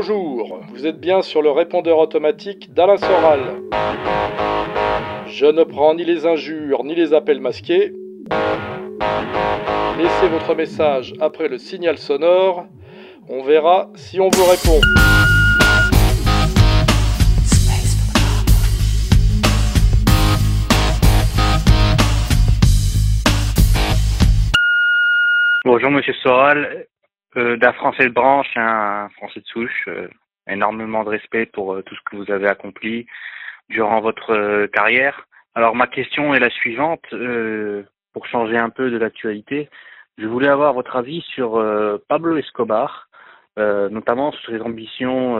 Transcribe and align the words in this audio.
Bonjour, 0.00 0.60
vous 0.68 0.86
êtes 0.86 1.00
bien 1.00 1.22
sur 1.22 1.42
le 1.42 1.50
répondeur 1.50 1.98
automatique 1.98 2.72
d'Alain 2.72 2.98
Soral. 2.98 3.40
Je 5.26 5.46
ne 5.46 5.64
prends 5.64 5.92
ni 5.96 6.04
les 6.04 6.24
injures 6.24 6.84
ni 6.84 6.94
les 6.94 7.14
appels 7.14 7.40
masqués. 7.40 7.92
Laissez 9.98 10.28
votre 10.28 10.54
message 10.54 11.14
après 11.18 11.48
le 11.48 11.58
signal 11.58 11.98
sonore. 11.98 12.66
On 13.28 13.42
verra 13.42 13.90
si 13.96 14.20
on 14.20 14.28
vous 14.28 14.44
répond. 14.44 14.80
Bonjour 25.64 25.90
Monsieur 25.90 26.14
Soral, 26.22 26.86
d'un 27.36 27.72
Français 27.72 28.04
de 28.04 28.12
branche 28.12 28.56
un 28.56 29.08
Français 29.10 29.40
de 29.40 29.46
souche. 29.46 29.84
Euh, 29.88 30.08
énormément 30.50 31.04
de 31.04 31.10
respect 31.10 31.44
pour 31.44 31.74
euh, 31.74 31.82
tout 31.82 31.94
ce 31.94 32.00
que 32.10 32.16
vous 32.16 32.30
avez 32.30 32.48
accompli 32.48 33.06
durant 33.68 34.00
votre 34.00 34.66
carrière. 34.72 35.26
Alors 35.54 35.74
ma 35.74 35.86
question 35.86 36.34
est 36.34 36.40
la 36.40 36.48
suivante, 36.48 37.04
pour 38.14 38.26
changer 38.26 38.56
un 38.56 38.70
peu 38.70 38.90
de 38.90 38.96
l'actualité. 38.96 39.68
Je 40.16 40.26
voulais 40.26 40.48
avoir 40.48 40.72
votre 40.72 40.96
avis 40.96 41.20
sur 41.34 41.62
Pablo 42.08 42.38
Escobar, 42.38 43.07
notamment 43.58 44.32
sur 44.32 44.52
ses 44.52 44.60
ambitions 44.60 45.38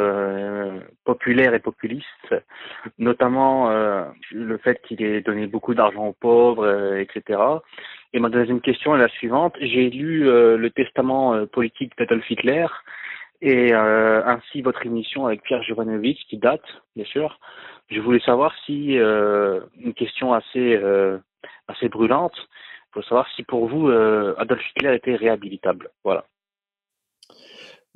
populaires 1.04 1.54
et 1.54 1.60
populistes, 1.60 2.34
notamment 2.98 3.70
le 4.30 4.59
fait 4.59 4.80
qu'il 4.82 5.02
ait 5.02 5.20
donné 5.20 5.46
beaucoup 5.46 5.74
d'argent 5.74 6.06
aux 6.06 6.12
pauvres, 6.12 6.96
etc. 6.96 7.38
Et 8.12 8.20
ma 8.20 8.30
deuxième 8.30 8.60
question 8.60 8.96
est 8.96 9.00
la 9.00 9.09
suivante. 9.09 9.54
J'ai 9.60 9.90
lu 9.90 10.28
euh, 10.28 10.56
le 10.56 10.70
testament 10.70 11.34
euh, 11.34 11.46
politique 11.46 11.92
d'Adolf 11.98 12.28
Hitler 12.30 12.66
et 13.42 13.73
euh, 13.74 14.24
ainsi 14.24 14.62
votre 14.62 14.84
émission 14.87 15.26
avec 15.26 15.42
Pierre 15.42 15.62
Jovanovic 15.62 16.18
qui 16.28 16.38
date, 16.38 16.65
bien 16.96 17.04
sûr. 17.04 17.38
Je 17.90 18.00
voulais 18.00 18.21
savoir 18.21 18.54
si, 18.66 18.96
une 18.96 19.95
question 19.96 20.34
assez, 20.34 20.78
assez 21.68 21.88
brûlante, 21.88 22.37
faut 22.93 23.00
savoir 23.00 23.26
si 23.34 23.45
pour 23.45 23.66
vous, 23.66 23.88
Adolf 23.88 24.62
Hitler 24.71 24.95
était 24.95 25.15
réhabilitable. 25.15 25.88
Voilà. 26.04 26.26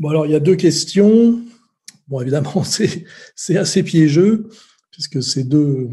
Bon, 0.02 0.08
alors 0.08 0.26
il 0.26 0.32
y 0.32 0.34
a 0.34 0.40
deux 0.40 0.56
questions. 0.56 1.38
Bon, 2.08 2.20
évidemment, 2.20 2.64
c'est 3.36 3.56
assez 3.56 3.84
piégeux, 3.84 4.48
puisque 4.90 5.22
ces 5.22 5.44
deux, 5.44 5.90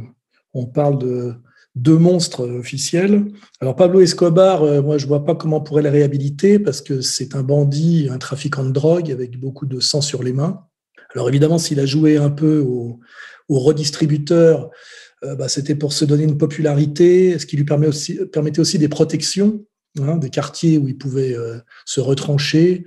on 0.56 0.66
parle 0.66 0.98
de, 0.98 1.36
deux 1.76 2.00
monstres 2.00 2.50
officiels. 2.50 3.28
Alors 3.62 3.76
Pablo 3.76 4.02
Escobar, 4.02 4.64
euh, 4.64 4.82
moi 4.82 4.98
je 4.98 5.06
vois 5.06 5.26
pas 5.26 5.36
comment 5.36 5.58
on 5.58 5.62
pourrait 5.62 5.84
le 5.84 5.90
réhabiliter 5.90 6.58
parce 6.58 6.82
que 6.82 7.02
c'est 7.02 7.36
un 7.36 7.44
bandit, 7.44 8.08
un 8.10 8.18
trafiquant 8.18 8.64
de 8.64 8.72
drogue 8.72 9.12
avec 9.12 9.40
beaucoup 9.40 9.68
de 9.68 9.80
sang 9.80 10.02
sur 10.02 10.23
les 10.23 10.34
mains. 10.34 10.66
Alors 11.14 11.30
évidemment, 11.30 11.60
s'il 11.60 11.80
a 11.80 11.86
joué 11.86 12.18
un 12.18 12.32
peu 12.32 12.58
au, 12.58 13.00
redistributeur, 13.48 14.72
euh, 15.23 15.36
bah, 15.36 15.50
c'était 15.50 15.76
pour 15.76 15.94
se 15.94 16.04
donner 16.04 16.23
une 16.23 16.40
popularité, 16.40 17.38
ce 17.38 17.46
qui 17.46 17.58
lui 17.58 17.64
permet 17.64 17.86
aussi, 17.86 18.20
permettait 18.34 18.60
aussi 18.60 18.80
des 18.80 18.90
protections, 18.90 19.64
hein, 20.00 20.18
des 20.18 20.32
quartiers 20.32 20.80
où 20.80 20.88
il 20.88 20.98
pouvait 20.98 21.36
euh, 21.36 21.60
se 21.86 22.00
retrancher. 22.00 22.86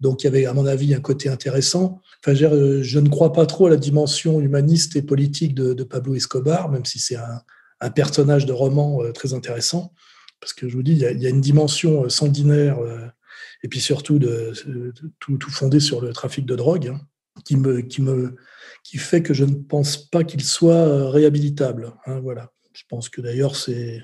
Donc 0.00 0.22
il 0.22 0.24
y 0.24 0.28
avait, 0.28 0.46
à 0.46 0.52
mon 0.52 0.66
avis, 0.66 0.94
un 0.94 1.00
côté 1.00 1.28
intéressant. 1.28 2.02
Enfin, 2.22 2.34
je, 2.34 2.98
ne 2.98 3.08
crois 3.08 3.32
pas 3.32 3.46
trop 3.46 3.66
à 3.66 3.70
la 3.70 3.76
dimension 3.76 4.40
humaniste 4.40 4.96
et 4.96 5.02
politique 5.02 5.54
de 5.54 5.84
Pablo 5.84 6.14
Escobar, 6.14 6.70
même 6.70 6.84
si 6.84 6.98
c'est 6.98 7.16
un, 7.16 7.90
personnage 7.90 8.46
de 8.46 8.52
roman 8.52 9.02
euh, 9.02 9.12
très 9.12 9.34
intéressant, 9.34 9.92
parce 10.40 10.52
que 10.52 10.68
je 10.68 10.76
vous 10.76 10.82
dis, 10.82 10.92
il 10.92 11.22
y 11.22 11.26
a, 11.26 11.30
une 11.30 11.40
dimension 11.40 12.04
euh, 12.04 12.08
sanguinaire 12.08 12.78
euh, 12.78 13.06
et 13.62 13.68
puis 13.68 13.80
surtout 13.80 14.18
tout, 15.18 15.50
fondé 15.50 15.80
sur 15.80 16.00
le 16.00 16.12
trafic 16.12 16.46
de 16.46 16.56
drogue 16.56 16.88
hein, 16.88 17.00
qui, 17.44 17.56
me, 17.56 17.80
qui, 17.82 18.00
me, 18.00 18.36
qui 18.82 18.96
fait 18.98 19.22
que 19.22 19.34
je 19.34 19.44
ne 19.44 19.54
pense 19.54 19.96
pas 19.96 20.24
qu'il 20.24 20.42
soit 20.42 21.10
réhabilitable. 21.10 21.92
Hein, 22.06 22.20
voilà. 22.20 22.50
Je 22.72 22.82
pense 22.88 23.08
que 23.08 23.20
d'ailleurs, 23.20 23.56
c'est 23.56 24.02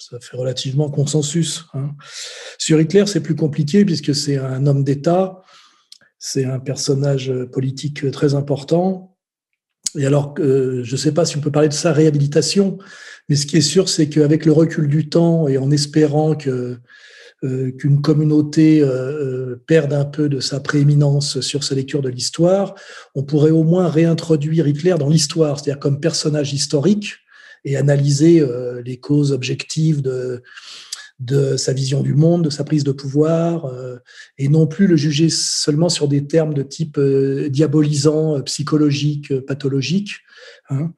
ça 0.00 0.18
fait 0.18 0.36
relativement 0.36 0.88
consensus. 0.88 1.66
Hein. 1.74 1.90
Sur 2.58 2.80
Hitler, 2.80 3.04
c'est 3.06 3.20
plus 3.20 3.36
compliqué 3.36 3.84
puisque 3.84 4.14
c'est 4.14 4.38
un 4.38 4.66
homme 4.66 4.82
d'État, 4.82 5.42
c'est 6.18 6.46
un 6.46 6.58
personnage 6.58 7.32
politique 7.52 8.10
très 8.10 8.34
important. 8.34 9.16
Et 9.98 10.06
alors, 10.06 10.34
je 10.38 10.90
ne 10.90 10.96
sais 10.96 11.12
pas 11.12 11.24
si 11.24 11.36
on 11.36 11.40
peut 11.40 11.50
parler 11.50 11.68
de 11.68 11.74
sa 11.74 11.92
réhabilitation, 11.92 12.78
mais 13.28 13.36
ce 13.36 13.44
qui 13.44 13.56
est 13.56 13.62
sûr, 13.62 13.88
c'est 13.88 14.08
qu'avec 14.08 14.46
le 14.46 14.52
recul 14.52 14.88
du 14.88 15.08
temps 15.08 15.48
et 15.48 15.58
en 15.58 15.70
espérant 15.70 16.36
euh, 17.44 17.72
qu'une 17.72 18.00
communauté 18.00 18.82
euh, 18.82 18.86
euh, 18.88 19.62
perde 19.66 19.92
un 19.92 20.04
peu 20.04 20.28
de 20.28 20.40
sa 20.40 20.60
prééminence 20.60 21.40
sur 21.40 21.64
sa 21.64 21.74
lecture 21.74 22.02
de 22.02 22.08
l'histoire, 22.08 22.74
on 23.14 23.22
pourrait 23.22 23.50
au 23.50 23.64
moins 23.64 23.88
réintroduire 23.88 24.66
Hitler 24.66 24.94
dans 24.98 25.08
l'histoire, 25.08 25.58
c'est-à-dire 25.58 25.80
comme 25.80 26.00
personnage 26.00 26.52
historique 26.52 27.16
et 27.64 27.76
analyser 27.76 28.44
les 28.84 28.98
causes 28.98 29.32
objectives 29.32 30.02
de, 30.02 30.42
de 31.18 31.56
sa 31.56 31.72
vision 31.72 32.02
du 32.02 32.14
monde, 32.14 32.44
de 32.44 32.50
sa 32.50 32.64
prise 32.64 32.84
de 32.84 32.92
pouvoir, 32.92 33.70
et 34.38 34.48
non 34.48 34.66
plus 34.66 34.86
le 34.86 34.96
juger 34.96 35.28
seulement 35.30 35.88
sur 35.88 36.08
des 36.08 36.26
termes 36.26 36.54
de 36.54 36.62
type 36.62 36.98
diabolisant, 36.98 38.40
psychologique, 38.42 39.38
pathologique. 39.40 40.12
Hein. 40.70 40.92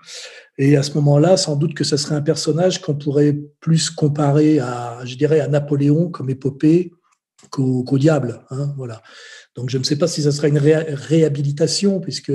Et 0.58 0.76
à 0.76 0.82
ce 0.82 0.94
moment-là, 0.94 1.36
sans 1.36 1.56
doute 1.56 1.74
que 1.74 1.84
ce 1.84 1.96
serait 1.96 2.14
un 2.14 2.22
personnage 2.22 2.80
qu'on 2.80 2.94
pourrait 2.94 3.36
plus 3.60 3.90
comparer 3.90 4.60
à, 4.60 5.00
je 5.04 5.16
dirais, 5.16 5.40
à 5.40 5.48
Napoléon 5.48 6.08
comme 6.08 6.30
épopée 6.30 6.92
qu'au 7.50 7.98
diable. 7.98 8.44
Hein, 8.50 8.72
voilà. 8.76 9.02
Donc 9.56 9.68
je 9.68 9.78
ne 9.78 9.82
sais 9.82 9.96
pas 9.96 10.06
si 10.06 10.22
ça 10.22 10.32
serait 10.32 10.48
une 10.48 10.58
réhabilitation, 10.58 12.00
puisque 12.00 12.32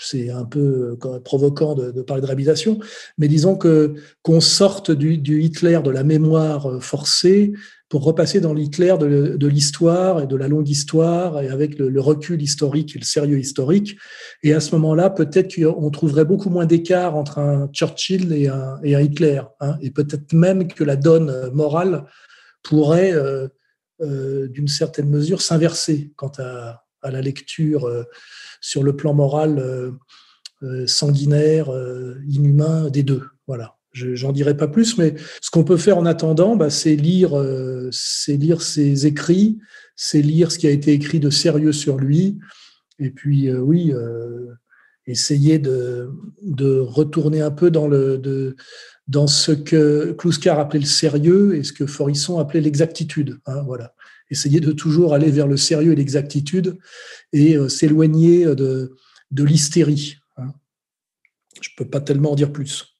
c'est 0.00 0.30
un 0.30 0.44
peu 0.44 0.96
provoquant 1.24 1.74
de, 1.74 2.02
parler 2.02 2.20
de 2.20 2.26
réhabilitation, 2.26 2.78
mais 3.18 3.28
disons 3.28 3.56
que 3.56 3.94
qu'on 4.22 4.40
sorte 4.40 4.90
du, 4.90 5.42
Hitler 5.42 5.80
de 5.84 5.90
la 5.90 6.04
mémoire 6.04 6.82
forcée 6.82 7.52
pour 7.90 8.04
repasser 8.04 8.40
dans 8.40 8.54
l'Hitler 8.54 8.94
de, 9.00 9.46
l'histoire 9.48 10.22
et 10.22 10.28
de 10.28 10.36
la 10.36 10.46
longue 10.46 10.68
histoire 10.68 11.42
et 11.42 11.48
avec 11.48 11.76
le, 11.76 12.00
recul 12.00 12.40
historique 12.40 12.94
et 12.94 13.00
le 13.00 13.04
sérieux 13.04 13.38
historique. 13.38 13.96
Et 14.44 14.54
à 14.54 14.60
ce 14.60 14.76
moment-là, 14.76 15.10
peut-être 15.10 15.52
qu'on 15.56 15.90
trouverait 15.90 16.24
beaucoup 16.24 16.50
moins 16.50 16.66
d'écart 16.66 17.16
entre 17.16 17.40
un 17.40 17.68
Churchill 17.72 18.32
et 18.32 18.46
un, 18.46 18.78
et 18.84 18.94
un 18.94 19.00
Hitler. 19.00 19.42
Hein, 19.58 19.76
et 19.82 19.90
peut-être 19.90 20.32
même 20.32 20.68
que 20.68 20.84
la 20.84 20.94
donne 20.94 21.50
morale 21.52 22.04
pourrait, 22.62 23.12
euh, 23.12 23.48
euh, 24.02 24.46
d'une 24.46 24.68
certaine 24.68 25.08
mesure, 25.08 25.42
s'inverser 25.42 26.12
quant 26.14 26.32
à, 26.38 26.84
à, 27.02 27.10
la 27.10 27.20
lecture 27.20 27.86
euh, 27.86 28.04
sur 28.60 28.82
le 28.82 28.96
plan 28.96 29.14
moral 29.14 29.92
sanguinaire, 30.86 31.70
inhumain 32.28 32.90
des 32.90 33.02
deux. 33.02 33.22
Voilà. 33.46 33.78
J'en 33.92 34.30
dirai 34.30 34.56
pas 34.56 34.68
plus, 34.68 34.98
mais 34.98 35.14
ce 35.40 35.50
qu'on 35.50 35.64
peut 35.64 35.76
faire 35.76 35.98
en 35.98 36.06
attendant, 36.06 36.54
bah, 36.54 36.70
c'est 36.70 36.94
lire, 36.94 37.36
euh, 37.36 37.88
c'est 37.90 38.36
lire 38.36 38.62
ses 38.62 39.06
écrits, 39.06 39.58
c'est 39.96 40.22
lire 40.22 40.52
ce 40.52 40.58
qui 40.58 40.68
a 40.68 40.70
été 40.70 40.92
écrit 40.92 41.18
de 41.18 41.28
sérieux 41.28 41.72
sur 41.72 41.96
lui, 41.96 42.38
et 43.00 43.10
puis 43.10 43.48
euh, 43.48 43.58
oui, 43.58 43.92
euh, 43.92 44.46
essayer 45.06 45.58
de, 45.58 46.08
de, 46.42 46.78
retourner 46.78 47.40
un 47.40 47.50
peu 47.50 47.72
dans, 47.72 47.88
le, 47.88 48.54
dans 49.08 49.26
ce 49.26 49.50
que 49.50 50.12
Kluskar 50.12 50.60
appelait 50.60 50.80
le 50.80 50.86
sérieux 50.86 51.56
et 51.56 51.64
ce 51.64 51.72
que 51.72 51.86
Forisson 51.86 52.38
appelait 52.38 52.60
l'exactitude. 52.60 53.40
Hein, 53.46 53.62
voilà. 53.66 53.94
Essayer 54.30 54.60
de 54.60 54.72
toujours 54.72 55.14
aller 55.14 55.30
vers 55.30 55.46
le 55.46 55.56
sérieux 55.56 55.92
et 55.92 55.96
l'exactitude 55.96 56.78
et 57.32 57.56
s'éloigner 57.68 58.46
de, 58.46 58.96
de 59.30 59.44
l'hystérie. 59.44 60.16
Hein. 60.36 60.52
Je 61.60 61.70
peux 61.76 61.84
pas 61.84 62.00
tellement 62.00 62.32
en 62.32 62.34
dire 62.34 62.52
plus. 62.52 62.94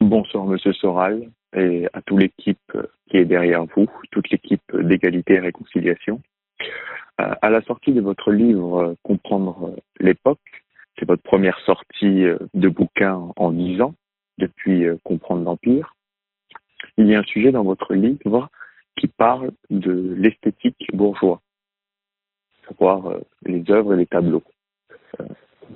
Bonsoir 0.00 0.46
Monsieur 0.46 0.72
Soral 0.72 1.30
et 1.56 1.86
à 1.92 2.02
toute 2.02 2.20
l'équipe 2.20 2.72
qui 3.10 3.16
est 3.16 3.24
derrière 3.24 3.64
vous, 3.76 3.86
toute 4.10 4.30
l'équipe 4.30 4.62
d'égalité 4.74 5.34
et 5.34 5.40
réconciliation. 5.40 6.20
Euh, 7.20 7.34
à 7.42 7.50
la 7.50 7.62
sortie 7.62 7.92
de 7.92 8.00
votre 8.00 8.32
livre 8.32 8.96
Comprendre 9.02 9.76
l'époque, 10.00 10.38
c'est 10.98 11.06
votre 11.06 11.22
première 11.22 11.58
sortie 11.60 12.24
de 12.54 12.68
bouquin 12.68 13.28
en 13.36 13.52
dix 13.52 13.80
ans 13.80 13.94
depuis 14.38 14.86
Comprendre 15.04 15.44
l'Empire, 15.44 15.94
il 16.96 17.06
y 17.06 17.14
a 17.14 17.20
un 17.20 17.24
sujet 17.24 17.52
dans 17.52 17.64
votre 17.64 17.94
livre 17.94 18.50
qui 18.96 19.08
parle 19.08 19.52
de 19.70 20.14
l'esthétique 20.16 20.88
bourgeois, 20.92 21.40
savoir 22.68 23.14
les 23.44 23.64
œuvres 23.70 23.94
et 23.94 23.96
les 23.98 24.06
tableaux. 24.06 24.42
Euh, 25.20 25.24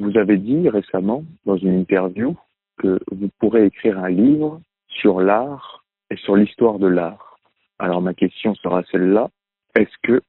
vous 0.01 0.17
avez 0.19 0.37
dit 0.37 0.69
récemment 0.69 1.25
dans 1.45 1.57
une 1.57 1.81
interview 1.81 2.37
que 2.79 2.99
vous 3.11 3.31
pourrez 3.39 3.67
écrire 3.67 3.99
un 3.99 4.11
livre 4.11 4.61
sur 4.89 5.21
l'art 5.21 5.85
et 6.11 6.17
sur 6.17 6.37
l'histoire 6.37 6.79
de 6.79 6.87
l'art. 6.87 7.39
Alors 7.79 8.03
ma 8.03 8.15
question 8.15 8.55
sera 8.57 8.83
celle-là. 8.91 9.31
Est-ce 9.75 9.97
que 10.03 10.23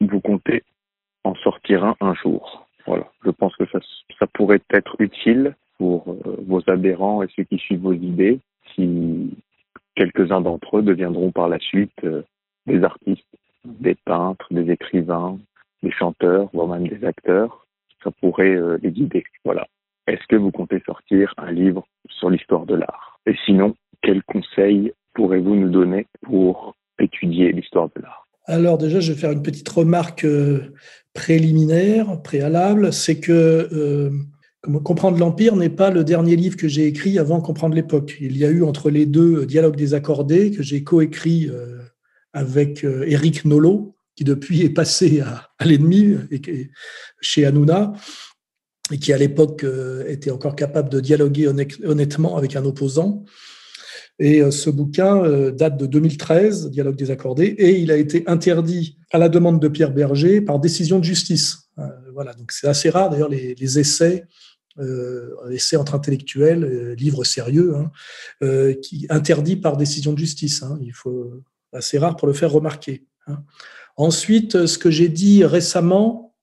vous 0.00 0.20
comptez 0.20 0.62
en 1.24 1.34
sortir 1.36 1.84
un 1.84 1.96
un 2.00 2.14
jour? 2.14 2.66
Voilà. 2.86 3.10
Je 3.24 3.30
pense 3.30 3.56
que 3.56 3.66
ça, 3.66 3.80
ça 4.18 4.26
pourrait 4.28 4.62
être 4.70 4.96
utile 5.00 5.56
pour 5.78 6.08
euh, 6.08 6.36
vos 6.46 6.62
adhérents 6.68 7.22
et 7.22 7.28
ceux 7.34 7.44
qui 7.44 7.58
suivent 7.58 7.82
vos 7.82 7.92
idées 7.92 8.40
si 8.74 9.36
quelques-uns 9.96 10.40
d'entre 10.40 10.78
eux 10.78 10.82
deviendront 10.82 11.32
par 11.32 11.48
la 11.48 11.58
suite 11.58 11.92
euh, 12.04 12.22
des 12.66 12.82
artistes, 12.84 13.26
des 13.64 13.96
peintres, 14.04 14.46
des 14.50 14.70
écrivains, 14.70 15.38
des 15.82 15.90
chanteurs, 15.90 16.48
voire 16.52 16.68
même 16.68 16.86
des 16.88 17.04
acteurs, 17.04 17.66
ça 18.02 18.10
pourrait 18.20 18.56
les 18.82 18.90
guider. 18.90 19.24
Voilà. 19.44 19.66
Est-ce 20.06 20.24
que 20.28 20.36
vous 20.36 20.52
comptez 20.52 20.80
sortir 20.86 21.34
un 21.36 21.50
livre 21.50 21.86
sur 22.08 22.30
l'histoire 22.30 22.66
de 22.66 22.76
l'art? 22.76 23.18
Et 23.26 23.34
sinon, 23.44 23.74
quels 24.02 24.22
conseils 24.22 24.92
pourrez-vous 25.14 25.56
nous 25.56 25.70
donner 25.70 26.06
pour 26.22 26.76
étudier 27.00 27.50
l'histoire 27.50 27.88
de 27.96 28.02
l'art? 28.02 28.26
Alors 28.44 28.78
déjà, 28.78 29.00
je 29.00 29.12
vais 29.12 29.18
faire 29.18 29.32
une 29.32 29.42
petite 29.42 29.68
remarque 29.68 30.26
préliminaire, 31.12 32.22
préalable, 32.22 32.92
c'est 32.92 33.18
que 33.18 34.10
Comprendre 34.82 35.18
l'Empire 35.18 35.54
n'est 35.54 35.70
pas 35.70 35.90
le 35.90 36.02
dernier 36.02 36.34
livre 36.34 36.56
que 36.56 36.66
j'ai 36.66 36.86
écrit 36.86 37.18
avant 37.18 37.40
Comprendre 37.40 37.74
l'époque. 37.74 38.16
Il 38.20 38.36
y 38.36 38.44
a 38.44 38.50
eu 38.50 38.64
entre 38.64 38.90
les 38.90 39.06
deux 39.06 39.46
Dialogues 39.46 39.76
désaccordés 39.76 40.50
que 40.50 40.62
j'ai 40.62 40.82
coécrit 40.82 41.48
euh, 41.48 41.78
avec 42.32 42.84
euh, 42.84 43.04
Éric 43.06 43.44
Nolot, 43.44 43.96
qui 44.16 44.24
depuis 44.24 44.62
est 44.62 44.70
passé 44.70 45.20
à, 45.20 45.50
l'ennemi 45.64 46.16
chez 47.20 47.46
Hanouna, 47.46 47.92
et 48.90 48.98
qui 48.98 49.12
à 49.12 49.18
l'époque 49.18 49.62
euh, 49.62 50.04
était 50.08 50.30
encore 50.30 50.56
capable 50.56 50.88
de 50.88 51.00
dialoguer 51.00 51.48
honnêtement 51.84 52.36
avec 52.36 52.56
un 52.56 52.64
opposant. 52.64 53.24
Et 54.18 54.50
ce 54.50 54.70
bouquin 54.70 55.50
date 55.50 55.76
de 55.76 55.84
2013, 55.84 56.70
Dialogue 56.70 56.96
désaccordé, 56.96 57.44
et 57.44 57.78
il 57.78 57.90
a 57.90 57.98
été 57.98 58.24
interdit 58.26 58.96
à 59.12 59.18
la 59.18 59.28
demande 59.28 59.60
de 59.60 59.68
Pierre 59.68 59.92
Berger 59.92 60.40
par 60.40 60.58
décision 60.58 60.98
de 60.98 61.04
justice. 61.04 61.68
Voilà, 62.14 62.32
donc 62.32 62.50
c'est 62.50 62.66
assez 62.66 62.88
rare 62.88 63.10
d'ailleurs 63.10 63.28
les 63.28 63.78
essais 63.78 64.24
euh, 64.78 65.50
essai 65.50 65.76
entre 65.76 65.94
intellectuels, 65.94 66.64
euh, 66.64 66.94
livre 66.96 67.24
sérieux, 67.24 67.74
hein, 67.76 67.90
euh, 68.42 68.74
qui 68.74 69.06
interdit 69.08 69.56
par 69.56 69.78
décision 69.78 70.12
de 70.12 70.18
justice. 70.18 70.62
Hein. 70.62 70.78
il 70.82 70.92
faut 70.92 71.32
assez 71.72 71.96
rare 71.96 72.16
pour 72.16 72.28
le 72.28 72.34
faire 72.34 72.52
remarquer. 72.52 73.06
Hein. 73.26 73.38
Ensuite, 73.96 74.66
ce 74.66 74.76
que 74.76 74.90
j'ai 74.90 75.08
dit 75.08 75.44
récemment 75.44 76.34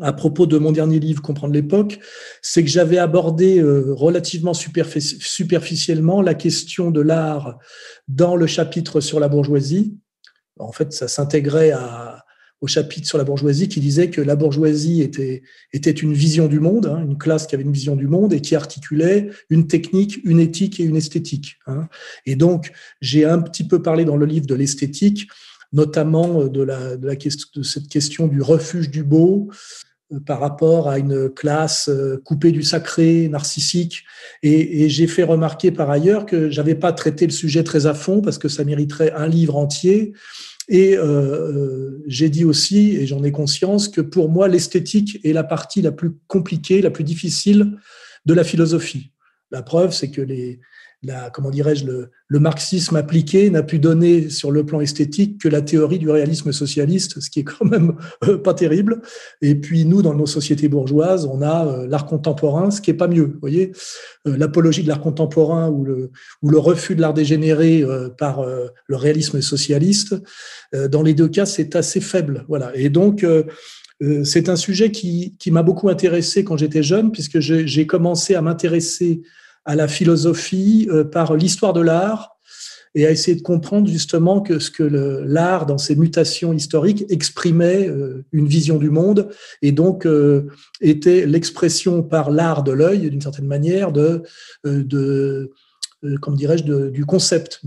à 0.00 0.12
propos 0.12 0.46
de 0.46 0.58
mon 0.58 0.72
dernier 0.72 0.98
livre, 0.98 1.22
Comprendre 1.22 1.54
l'époque, 1.54 2.00
c'est 2.42 2.64
que 2.64 2.70
j'avais 2.70 2.98
abordé 2.98 3.60
relativement 3.62 4.54
superficiellement 4.54 6.22
la 6.22 6.34
question 6.34 6.90
de 6.90 7.00
l'art 7.00 7.58
dans 8.08 8.36
le 8.36 8.46
chapitre 8.46 9.00
sur 9.00 9.20
la 9.20 9.28
bourgeoisie. 9.28 9.96
En 10.58 10.72
fait, 10.72 10.92
ça 10.92 11.08
s'intégrait 11.08 11.72
à, 11.72 12.19
au 12.60 12.66
chapitre 12.66 13.06
sur 13.06 13.18
la 13.18 13.24
bourgeoisie 13.24 13.68
qui 13.68 13.80
disait 13.80 14.10
que 14.10 14.20
la 14.20 14.36
bourgeoisie 14.36 15.00
était, 15.02 15.42
une 15.72 16.12
vision 16.12 16.46
du 16.46 16.60
monde, 16.60 16.86
hein, 16.86 17.02
une 17.02 17.16
classe 17.16 17.46
qui 17.46 17.54
avait 17.54 17.64
une 17.64 17.72
vision 17.72 17.96
du 17.96 18.06
monde 18.06 18.32
et 18.32 18.40
qui 18.40 18.54
articulait 18.54 19.30
une 19.48 19.66
technique, 19.66 20.20
une 20.24 20.40
éthique 20.40 20.78
et 20.80 20.84
une 20.84 20.96
esthétique. 20.96 21.58
Hein. 21.66 21.88
Et 22.26 22.36
donc, 22.36 22.72
j'ai 23.00 23.24
un 23.24 23.40
petit 23.40 23.64
peu 23.64 23.80
parlé 23.82 24.04
dans 24.04 24.16
le 24.16 24.26
livre 24.26 24.46
de 24.46 24.54
l'esthétique, 24.54 25.28
notamment 25.72 26.42
la, 26.42 26.96
de 26.96 27.62
cette 27.62 27.88
question 27.88 28.26
du 28.26 28.42
refuge 28.42 28.90
du 28.90 29.04
beau 29.04 29.48
euh, 30.12 30.20
par 30.20 30.40
rapport 30.40 30.88
à 30.88 30.98
une 30.98 31.30
classe 31.30 31.88
euh, 31.88 32.20
coupée 32.24 32.52
du 32.52 32.62
sacré, 32.62 33.28
narcissique. 33.28 34.02
Et, 34.42 34.82
et 34.82 34.88
j'ai 34.90 35.06
fait 35.06 35.22
remarquer 35.22 35.70
par 35.70 35.88
ailleurs 35.88 36.26
que 36.26 36.50
j'avais 36.50 36.74
pas 36.74 36.92
traité 36.92 37.26
le 37.26 37.32
sujet 37.32 37.64
très 37.64 37.86
à 37.86 37.94
fond 37.94 38.20
parce 38.20 38.36
que 38.36 38.48
ça 38.48 38.64
mériterait 38.64 39.12
un 39.12 39.28
livre 39.28 39.56
entier 39.56 40.12
et 40.70 40.96
euh, 40.96 41.02
euh, 41.02 42.02
j'ai 42.06 42.30
dit 42.30 42.44
aussi, 42.44 42.96
et 42.96 43.04
j'en 43.04 43.24
ai 43.24 43.32
conscience, 43.32 43.88
que 43.88 44.00
pour 44.00 44.30
moi, 44.30 44.46
l'esthétique 44.46 45.18
est 45.24 45.32
la 45.32 45.42
partie 45.42 45.82
la 45.82 45.90
plus 45.90 46.12
compliquée, 46.28 46.80
la 46.80 46.92
plus 46.92 47.02
difficile 47.02 47.76
de 48.24 48.34
la 48.34 48.44
philosophie. 48.44 49.10
La 49.50 49.62
preuve, 49.62 49.92
c'est 49.92 50.12
que 50.12 50.20
les, 50.20 50.60
la, 51.02 51.30
comment 51.30 51.50
dirais-je, 51.50 51.86
le, 51.86 52.10
le, 52.28 52.40
marxisme 52.40 52.96
appliqué 52.96 53.48
n'a 53.48 53.62
pu 53.62 53.78
donner 53.78 54.28
sur 54.28 54.50
le 54.50 54.66
plan 54.66 54.80
esthétique 54.80 55.40
que 55.40 55.48
la 55.48 55.62
théorie 55.62 55.98
du 55.98 56.10
réalisme 56.10 56.52
socialiste, 56.52 57.20
ce 57.20 57.30
qui 57.30 57.40
est 57.40 57.44
quand 57.44 57.64
même 57.64 57.94
euh, 58.24 58.36
pas 58.36 58.52
terrible. 58.52 59.00
Et 59.40 59.54
puis 59.54 59.86
nous, 59.86 60.02
dans 60.02 60.14
nos 60.14 60.26
sociétés 60.26 60.68
bourgeoises, 60.68 61.24
on 61.24 61.40
a 61.40 61.66
euh, 61.66 61.86
l'art 61.86 62.04
contemporain, 62.04 62.70
ce 62.70 62.82
qui 62.82 62.90
est 62.90 62.94
pas 62.94 63.08
mieux. 63.08 63.24
Vous 63.24 63.40
voyez, 63.40 63.72
euh, 64.26 64.36
l'apologie 64.36 64.82
de 64.82 64.88
l'art 64.88 65.00
contemporain 65.00 65.70
ou 65.70 65.84
le, 65.84 66.10
ou 66.42 66.50
le 66.50 66.58
refus 66.58 66.94
de 66.94 67.00
l'art 67.00 67.14
dégénéré 67.14 67.84
par 68.18 68.44
le 68.44 68.96
réalisme 68.96 69.40
socialiste, 69.40 70.14
dans 70.72 71.02
les 71.02 71.14
deux 71.14 71.28
cas, 71.28 71.46
c'est 71.46 71.76
assez 71.76 72.00
faible. 72.00 72.44
Voilà. 72.48 72.72
Et 72.74 72.88
donc 72.90 73.24
c'est 74.24 74.48
un 74.48 74.56
sujet 74.56 74.90
qui, 74.90 75.36
qui 75.38 75.50
m'a 75.50 75.62
beaucoup 75.62 75.88
intéressé 75.88 76.44
quand 76.44 76.56
j'étais 76.56 76.82
jeune, 76.82 77.12
puisque 77.12 77.40
j'ai 77.40 77.86
commencé 77.86 78.34
à 78.34 78.42
m'intéresser 78.42 79.22
à 79.70 79.76
la 79.76 79.86
philosophie 79.86 80.88
euh, 80.90 81.04
par 81.04 81.36
l'histoire 81.36 81.72
de 81.72 81.80
l'art 81.80 82.36
et 82.96 83.06
à 83.06 83.12
essayer 83.12 83.36
de 83.36 83.42
comprendre 83.42 83.88
justement 83.88 84.40
que 84.40 84.58
ce 84.58 84.68
que 84.68 84.82
l'art, 84.82 85.64
dans 85.64 85.78
ses 85.78 85.94
mutations 85.94 86.52
historiques, 86.52 87.04
exprimait 87.08 87.88
euh, 87.88 88.24
une 88.32 88.48
vision 88.48 88.78
du 88.78 88.90
monde 88.90 89.28
et 89.62 89.70
donc 89.70 90.06
euh, 90.06 90.48
était 90.80 91.24
l'expression 91.24 92.02
par 92.02 92.32
l'art 92.32 92.64
de 92.64 92.72
l'œil, 92.72 93.10
d'une 93.10 93.20
certaine 93.20 93.46
manière, 93.46 93.92
de, 93.92 94.24
de 94.64 95.52
comme 96.20 96.36
dirais-je, 96.36 96.64
du 96.64 97.04
concept. 97.04 97.60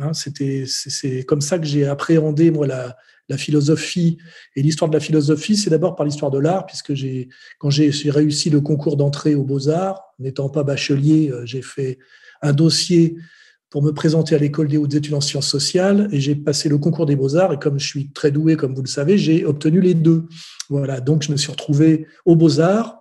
Hein, 0.00 0.12
C'était, 0.12 0.64
c'est 0.66 1.24
comme 1.24 1.40
ça 1.40 1.58
que 1.58 1.66
j'ai 1.66 1.86
appréhendé 1.86 2.50
moi 2.50 2.66
la, 2.66 2.96
la 3.28 3.36
philosophie 3.36 4.18
et 4.56 4.62
l'histoire 4.62 4.88
de 4.88 4.96
la 4.96 5.00
philosophie, 5.00 5.56
c'est 5.56 5.70
d'abord 5.70 5.96
par 5.96 6.06
l'histoire 6.06 6.30
de 6.30 6.38
l'art, 6.38 6.66
puisque 6.66 6.94
j'ai, 6.94 7.28
quand 7.58 7.70
j'ai 7.70 7.90
réussi 8.10 8.50
le 8.50 8.60
concours 8.60 8.96
d'entrée 8.96 9.34
aux 9.34 9.44
Beaux-Arts, 9.44 10.14
n'étant 10.18 10.48
pas 10.48 10.62
bachelier, 10.62 11.30
euh, 11.30 11.44
j'ai 11.44 11.62
fait 11.62 11.98
un 12.42 12.52
dossier 12.52 13.16
pour 13.70 13.82
me 13.82 13.92
présenter 13.92 14.34
à 14.34 14.38
l'école 14.38 14.68
des 14.68 14.78
hautes 14.78 14.94
études 14.94 15.12
en 15.14 15.20
sciences 15.20 15.48
sociales 15.48 16.08
et 16.10 16.20
j'ai 16.20 16.34
passé 16.34 16.70
le 16.70 16.78
concours 16.78 17.04
des 17.04 17.16
beaux-arts 17.16 17.52
et 17.52 17.58
comme 17.58 17.78
je 17.78 17.86
suis 17.86 18.10
très 18.12 18.30
doué, 18.30 18.56
comme 18.56 18.74
vous 18.74 18.82
le 18.82 18.88
savez, 18.88 19.18
j'ai 19.18 19.44
obtenu 19.44 19.82
les 19.82 19.92
deux. 19.92 20.26
Voilà, 20.70 21.00
donc 21.00 21.22
je 21.22 21.30
me 21.30 21.36
suis 21.36 21.50
retrouvé 21.50 22.06
aux 22.24 22.34
beaux-arts 22.34 22.97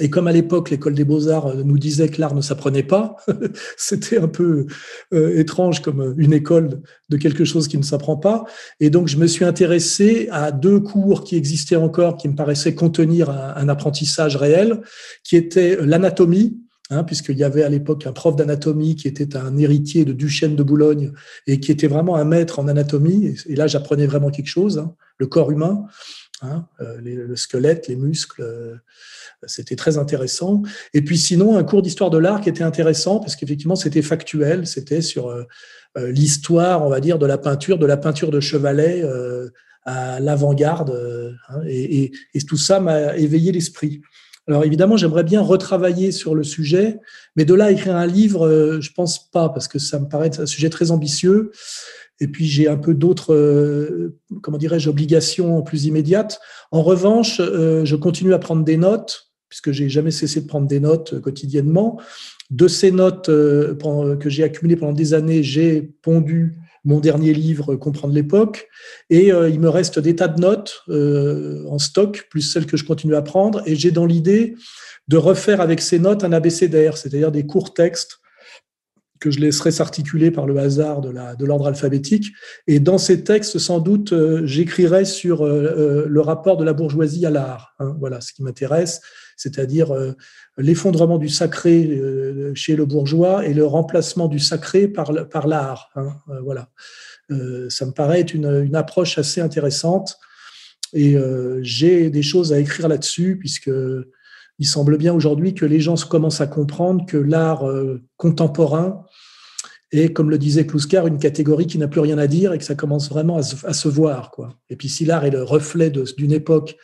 et 0.00 0.10
comme 0.10 0.26
à 0.26 0.32
l'époque, 0.32 0.70
l'école 0.70 0.94
des 0.94 1.04
beaux-arts 1.04 1.46
euh, 1.48 1.62
nous 1.62 1.78
disait 1.78 2.08
que 2.08 2.20
l'art 2.20 2.34
ne 2.34 2.40
s'apprenait 2.40 2.82
pas, 2.82 3.16
c'était 3.76 4.18
un 4.18 4.28
peu 4.28 4.66
euh, 5.14 5.38
étrange 5.38 5.80
comme 5.80 6.14
une 6.18 6.32
école 6.32 6.80
de 7.08 7.16
quelque 7.16 7.44
chose 7.44 7.68
qui 7.68 7.78
ne 7.78 7.82
s'apprend 7.82 8.16
pas. 8.16 8.44
Et 8.80 8.90
donc, 8.90 9.08
je 9.08 9.16
me 9.16 9.26
suis 9.26 9.44
intéressé 9.44 10.28
à 10.30 10.52
deux 10.52 10.80
cours 10.80 11.24
qui 11.24 11.36
existaient 11.36 11.76
encore, 11.76 12.16
qui 12.16 12.28
me 12.28 12.34
paraissaient 12.34 12.74
contenir 12.74 13.30
un, 13.30 13.68
apprentissage 13.68 14.36
réel, 14.36 14.80
qui 15.24 15.36
était 15.36 15.76
l'anatomie, 15.80 16.58
hein, 16.90 17.02
puisqu'il 17.04 17.36
y 17.36 17.44
avait 17.44 17.64
à 17.64 17.68
l'époque 17.68 18.06
un 18.06 18.12
prof 18.12 18.36
d'anatomie 18.36 18.94
qui 18.96 19.08
était 19.08 19.36
un 19.36 19.56
héritier 19.56 20.04
de 20.04 20.12
Duchesne 20.12 20.56
de 20.56 20.62
Boulogne 20.62 21.12
et 21.46 21.58
qui 21.58 21.72
était 21.72 21.88
vraiment 21.88 22.16
un 22.16 22.24
maître 22.24 22.58
en 22.58 22.68
anatomie. 22.68 23.34
Et, 23.46 23.56
là, 23.56 23.66
j'apprenais 23.66 24.06
vraiment 24.06 24.30
quelque 24.30 24.48
chose, 24.48 24.78
hein, 24.78 24.94
le 25.18 25.26
corps 25.26 25.50
humain, 25.50 25.86
hein, 26.42 26.66
euh, 26.80 27.00
le 27.00 27.36
squelette, 27.36 27.88
les 27.88 27.96
muscles 27.96 28.80
c'était 29.46 29.76
très 29.76 29.98
intéressant. 29.98 30.62
Et 30.94 31.02
puis 31.02 31.18
sinon, 31.18 31.56
un 31.56 31.64
cours 31.64 31.82
d'histoire 31.82 32.10
de 32.10 32.18
l'art 32.18 32.40
qui 32.40 32.48
était 32.48 32.64
intéressant 32.64 33.20
parce 33.20 33.36
qu'effectivement, 33.36 33.76
c'était 33.76 34.02
factuel, 34.02 34.66
c'était 34.66 35.02
sur 35.02 35.28
euh, 35.28 35.44
euh, 35.98 36.10
l'histoire, 36.10 36.84
on 36.84 36.88
va 36.88 37.00
dire, 37.00 37.18
de 37.18 37.26
la 37.26 37.38
peinture, 37.38 37.78
de 37.78 37.86
la 37.86 37.96
peinture 37.96 38.30
de 38.30 38.40
Chevalet 38.40 39.02
euh, 39.02 39.48
à 39.84 40.20
l'avant-garde. 40.20 41.38
Hein, 41.48 41.60
et, 41.66 42.12
tout 42.48 42.56
ça 42.56 42.80
m'a 42.80 43.16
éveillé 43.16 43.52
l'esprit. 43.52 44.00
Alors 44.48 44.64
évidemment, 44.64 44.96
j'aimerais 44.96 45.24
bien 45.24 45.40
retravailler 45.40 46.12
sur 46.12 46.36
le 46.36 46.44
sujet, 46.44 47.00
mais 47.34 47.44
de 47.44 47.52
là 47.52 47.72
écrire 47.72 47.96
un 47.96 48.06
livre, 48.06 48.78
je 48.80 48.92
pense 48.92 49.28
pas, 49.30 49.48
parce 49.48 49.66
que 49.66 49.80
ça 49.80 49.98
me 49.98 50.06
paraît 50.06 50.38
un 50.38 50.46
sujet 50.46 50.70
très 50.70 50.92
ambitieux. 50.92 51.50
Et 52.20 52.28
puis 52.28 52.46
j'ai 52.46 52.68
un 52.68 52.76
peu 52.76 52.94
d'autres, 52.94 54.14
comment 54.42 54.58
dirais-je, 54.58 54.88
obligations 54.88 55.62
plus 55.62 55.84
immédiates. 55.84 56.40
En 56.70 56.82
revanche, 56.82 57.38
je 57.38 57.94
continue 57.96 58.32
à 58.32 58.38
prendre 58.38 58.64
des 58.64 58.76
notes 58.76 59.26
puisque 59.48 59.72
j'ai 59.72 59.88
jamais 59.88 60.10
cessé 60.10 60.40
de 60.40 60.46
prendre 60.46 60.66
des 60.66 60.80
notes 60.80 61.14
euh, 61.14 61.20
quotidiennement. 61.20 62.00
De 62.50 62.68
ces 62.68 62.90
notes 62.90 63.28
euh, 63.28 64.16
que 64.16 64.28
j'ai 64.28 64.44
accumulées 64.44 64.76
pendant 64.76 64.92
des 64.92 65.14
années, 65.14 65.42
j'ai 65.42 65.82
pondu 65.82 66.56
mon 66.84 67.00
dernier 67.00 67.34
livre 67.34 67.74
Comprendre 67.74 68.14
l'époque, 68.14 68.68
et 69.10 69.32
euh, 69.32 69.48
il 69.48 69.58
me 69.58 69.68
reste 69.68 69.98
des 69.98 70.14
tas 70.14 70.28
de 70.28 70.40
notes 70.40 70.84
en 70.88 71.78
stock, 71.80 72.28
plus 72.30 72.42
celles 72.42 72.66
que 72.66 72.76
je 72.76 72.84
continue 72.84 73.16
à 73.16 73.22
prendre, 73.22 73.62
et 73.66 73.74
j'ai 73.74 73.90
dans 73.90 74.06
l'idée 74.06 74.54
de 75.08 75.16
refaire 75.16 75.60
avec 75.60 75.80
ces 75.80 75.98
notes 75.98 76.22
un 76.22 76.32
abécédaire, 76.32 76.96
c'est-à-dire 76.96 77.32
des 77.32 77.44
courts 77.44 77.74
textes 77.74 78.20
que 79.20 79.30
je 79.30 79.40
laisserai 79.40 79.70
s'articuler 79.70 80.30
par 80.30 80.46
le 80.46 80.58
hasard 80.58 81.00
de 81.00 81.44
l'ordre 81.44 81.66
alphabétique. 81.68 82.32
Et 82.66 82.80
dans 82.80 82.98
ces 82.98 83.24
textes, 83.24 83.58
sans 83.58 83.80
doute, 83.80 84.14
j'écrirai 84.44 85.04
sur 85.04 85.44
le 85.44 86.20
rapport 86.20 86.56
de 86.56 86.64
la 86.64 86.72
bourgeoisie 86.72 87.26
à 87.26 87.30
l'art. 87.30 87.74
Hein. 87.78 87.96
voilà 87.98 88.20
ce 88.20 88.32
qui 88.32 88.42
m'intéresse 88.42 89.00
c'est-à-dire 89.36 89.92
euh, 89.92 90.12
l'effondrement 90.56 91.18
du 91.18 91.28
sacré 91.28 91.86
euh, 91.86 92.52
chez 92.54 92.74
le 92.74 92.86
bourgeois 92.86 93.46
et 93.46 93.54
le 93.54 93.64
remplacement 93.64 94.28
du 94.28 94.38
sacré 94.38 94.88
par, 94.88 95.12
l'art. 95.12 95.90
Hein, 95.94 96.16
euh, 96.30 96.40
voilà. 96.40 96.70
ça 97.68 97.86
me 97.86 97.92
paraît 97.92 98.20
être 98.20 98.34
une, 98.34 98.74
approche 98.74 99.18
assez 99.18 99.40
intéressante 99.40 100.18
et 100.92 101.16
j'ai 101.62 102.10
des 102.10 102.22
choses 102.22 102.52
à 102.52 102.60
écrire 102.60 102.88
là-dessus 102.88 103.36
puisque 103.38 103.70
il 104.58 104.66
semble 104.66 104.96
bien 104.96 105.12
aujourd'hui 105.12 105.52
que 105.52 105.66
les 105.66 105.80
gens 105.80 105.96
commencent 105.96 106.40
à 106.40 106.46
comprendre 106.46 107.04
que 107.06 107.16
l'art 107.16 107.64
contemporain 108.16 109.04
et 109.92 110.12
comme 110.12 110.30
le 110.30 110.38
disait 110.38 110.66
Kluskar, 110.66 111.06
une 111.06 111.18
catégorie 111.18 111.66
qui 111.66 111.78
n'a 111.78 111.88
plus 111.88 112.00
rien 112.00 112.18
à 112.18 112.26
dire 112.26 112.52
et 112.52 112.58
que 112.58 112.64
ça 112.64 112.74
commence 112.74 113.08
vraiment 113.08 113.36
à 113.38 113.42
se, 113.42 113.88
voir. 113.88 114.30
Quoi. 114.30 114.58
Et 114.68 114.76
puis 114.76 114.88
si 114.88 115.04
l'art 115.04 115.24
est 115.24 115.30
le 115.30 115.42
reflet 115.42 115.90
d'une 115.90 116.32
époque 116.32 116.76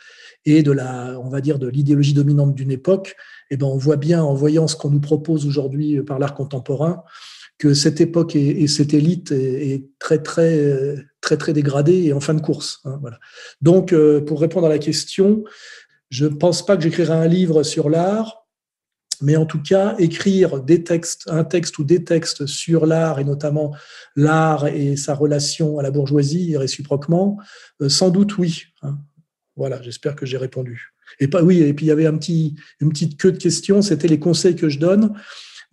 et 0.45 0.63
de 0.63 0.71
la, 0.71 1.19
on 1.19 1.29
va 1.29 1.41
dire, 1.41 1.59
de 1.59 1.67
l'idéologie 1.67 2.13
dominante 2.13 2.55
d'une 2.55 2.71
époque, 2.71 3.15
eh 3.49 3.57
ben 3.57 3.67
on 3.67 3.77
voit 3.77 3.97
bien 3.97 4.23
en 4.23 4.33
voyant 4.33 4.67
ce 4.67 4.75
qu'on 4.75 4.89
nous 4.89 5.01
propose 5.01 5.45
aujourd'hui 5.45 6.01
par 6.01 6.19
l'art 6.19 6.33
contemporain 6.33 7.03
que 7.57 7.73
cette 7.73 8.01
époque 8.01 8.35
et, 8.35 8.67
cette 8.67 8.93
élite 8.93 9.31
est, 9.31 9.85
très 9.99 10.21
très 10.21 10.95
très 11.21 11.37
très 11.37 11.53
dégradée 11.53 12.03
et 12.03 12.13
en 12.13 12.19
fin 12.19 12.33
de 12.33 12.41
course. 12.41 12.81
Hein, 12.83 12.97
voilà. 12.99 13.19
Donc, 13.61 13.93
euh, 13.93 14.19
pour 14.19 14.41
répondre 14.41 14.65
à 14.65 14.69
la 14.69 14.79
question, 14.79 15.43
je 16.09 16.25
ne 16.25 16.33
pense 16.33 16.65
pas 16.65 16.75
que 16.75 16.83
j'écrirai 16.83 17.13
un 17.13 17.27
livre 17.27 17.63
sur 17.63 17.89
l'art, 17.89 18.42
mais 19.23 19.37
en 19.37 19.45
tout 19.45 19.61
cas, 19.61 19.95
écrire 19.99 20.59
des 20.59 20.83
textes, 20.83 21.23
un 21.27 21.45
texte 21.45 21.79
ou 21.79 21.85
des 21.85 22.03
textes 22.03 22.45
sur 22.45 22.85
l'art, 22.85 23.19
et 23.19 23.23
notamment 23.23 23.73
l'art 24.17 24.67
et 24.67 24.97
sa 24.97 25.15
relation 25.15 25.79
à 25.79 25.83
la 25.83 25.91
bourgeoisie, 25.91 26.57
réciproquement, 26.57 27.39
euh, 27.81 27.87
sans 27.87 28.09
doute 28.09 28.37
oui. 28.37 28.65
Hein. 28.81 28.97
Voilà, 29.55 29.81
j'espère 29.81 30.17
que 30.17 30.25
j'ai 30.25 30.37
répondu. 30.37 30.93
Et 31.21 31.29
pas 31.29 31.41
oui, 31.41 31.61
et 31.61 31.73
puis 31.73 31.85
il 31.85 31.89
y 31.89 31.91
avait 31.91 32.05
une 32.05 32.19
petite 32.89 33.17
queue 33.17 33.31
de 33.31 33.37
questions, 33.37 33.81
c'était 33.81 34.09
les 34.09 34.19
conseils 34.19 34.57
que 34.57 34.67
je 34.67 34.77
donne. 34.77 35.13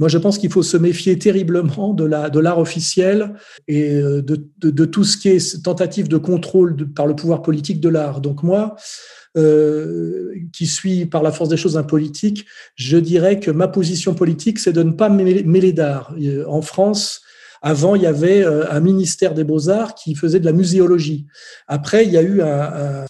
Moi, 0.00 0.08
je 0.08 0.16
pense 0.16 0.38
qu'il 0.38 0.50
faut 0.50 0.62
se 0.62 0.78
méfier 0.78 1.18
terriblement 1.18 1.92
de 1.92 2.04
l'art 2.04 2.30
de 2.30 2.40
officiel 2.40 3.34
et 3.68 3.92
euh, 3.92 4.22
de, 4.22 4.48
de, 4.58 4.84
tout 4.86 5.04
ce 5.04 5.18
qui 5.18 5.28
est 5.28 5.62
tentative 5.62 6.08
de 6.08 6.16
contrôle 6.16 6.74
par 6.94 7.06
le 7.06 7.14
pouvoir 7.14 7.42
politique 7.42 7.80
de 7.80 7.90
l'art. 7.90 8.22
Donc 8.22 8.42
moi, 8.42 8.76
euh, 9.36 10.34
qui 10.54 10.66
suis 10.66 11.04
par 11.04 11.22
la 11.22 11.30
force 11.32 11.50
des 11.50 11.58
choses 11.58 11.76
un 11.76 11.82
politique, 11.82 12.46
je 12.76 12.96
dirais 12.96 13.38
que 13.40 13.50
ma 13.50 13.68
position 13.68 14.14
politique, 14.14 14.58
c'est 14.58 14.72
de 14.72 14.82
ne 14.82 14.92
pas 14.92 15.10
mêler, 15.10 15.72
d'art. 15.74 16.14
Euh, 16.18 16.44
en 16.48 16.62
France, 16.62 17.20
avant, 17.62 17.94
il 17.94 18.02
y 18.02 18.06
avait 18.06 18.42
euh, 18.42 18.70
un 18.70 18.80
ministère 18.80 19.34
des 19.34 19.44
beaux-arts 19.44 19.94
qui 19.94 20.14
faisait 20.14 20.40
de 20.40 20.46
la 20.46 20.52
muséologie. 20.52 21.26
Après, 21.68 22.06
il 22.06 22.12
y 22.12 22.16
a 22.16 22.22
eu 22.22 22.40
un, 22.40 23.06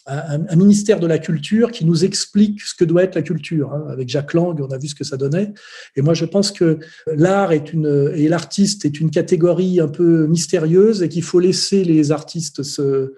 ministère 0.56 0.98
de 0.98 1.06
la 1.06 1.18
culture 1.18 1.70
qui 1.70 1.84
nous 1.84 2.04
explique 2.04 2.60
ce 2.60 2.74
que 2.74 2.84
doit 2.84 3.04
être 3.04 3.14
la 3.14 3.22
culture. 3.22 3.72
Hein. 3.72 3.84
Avec 3.90 4.08
Jacques 4.08 4.34
Lang, 4.34 4.60
on 4.60 4.72
a 4.72 4.78
vu 4.78 4.88
ce 4.88 4.94
que 4.94 5.04
ça 5.04 5.16
donnait. 5.16 5.52
Et 5.94 6.02
moi, 6.02 6.14
je 6.14 6.24
pense 6.24 6.50
que 6.50 6.78
l'art 7.06 7.52
est 7.52 7.72
une 7.72 8.12
et 8.14 8.28
l'artiste 8.28 8.84
est 8.84 9.00
une 9.00 9.10
catégorie 9.10 9.80
un 9.80 9.88
peu 9.88 10.26
mystérieuse 10.26 11.02
et 11.02 11.08
qu'il 11.08 11.22
faut 11.22 11.40
laisser 11.40 11.84
les 11.84 12.12
artistes 12.12 12.62
se 12.62 13.14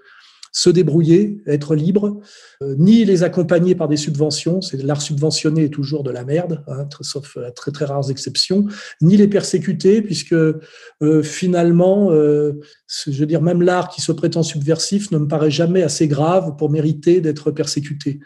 se 0.52 0.68
débrouiller, 0.68 1.38
être 1.47 1.75
libre, 1.75 2.21
euh, 2.62 2.75
ni 2.78 3.06
les 3.06 3.23
accompagner 3.23 3.75
par 3.75 3.88
des 3.88 3.97
subventions, 3.97 4.61
c'est 4.61 4.82
l'art 4.82 5.00
subventionné 5.00 5.64
est 5.64 5.71
toujours 5.71 6.02
de 6.02 6.11
la 6.11 6.25
merde, 6.25 6.62
hein, 6.68 6.87
sauf 7.00 7.38
à 7.38 7.50
très 7.50 7.71
très 7.71 7.87
rares 7.87 8.11
exceptions, 8.11 8.66
ni 9.00 9.16
les 9.16 9.28
persécuter, 9.28 10.02
puisque 10.02 10.35
euh, 10.35 11.23
finalement, 11.23 12.12
euh, 12.12 12.61
je 13.06 13.18
veux 13.18 13.26
dire, 13.26 13.40
même 13.40 13.62
l'art 13.62 13.88
qui 13.88 14.02
se 14.02 14.12
prétend 14.12 14.42
subversif 14.42 15.11
ne 15.11 15.18
me 15.18 15.26
paraît 15.26 15.50
jamais 15.50 15.82
assez 15.82 16.06
grave 16.06 16.54
pour 16.59 16.71
mériter 16.71 17.23
d'être 17.23 17.50
persécuté. 17.50 18.21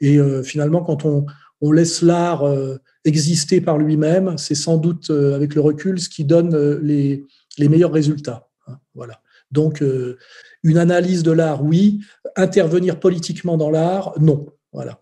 Et 0.00 0.18
finalement, 0.42 0.82
quand 0.82 1.04
on, 1.04 1.26
laisse 1.70 2.02
l'art 2.02 2.44
exister 3.04 3.60
par 3.60 3.78
lui-même, 3.78 4.36
c'est 4.36 4.56
sans 4.56 4.78
doute, 4.78 5.10
avec 5.10 5.54
le 5.54 5.60
recul, 5.60 6.00
ce 6.00 6.08
qui 6.08 6.24
donne 6.24 6.80
les, 6.82 7.24
les 7.56 7.68
meilleurs 7.68 7.92
résultats. 7.92 8.48
Hein, 8.66 8.78
voilà. 8.96 9.20
Donc, 9.52 9.80
une 10.64 10.78
analyse 10.78 11.22
de 11.22 11.32
l'art, 11.32 11.62
oui. 11.62 12.00
Intervenir 12.36 13.00
politiquement 13.00 13.56
dans 13.56 13.70
l'art, 13.70 14.12
non. 14.20 14.46
Voilà. 14.72 14.92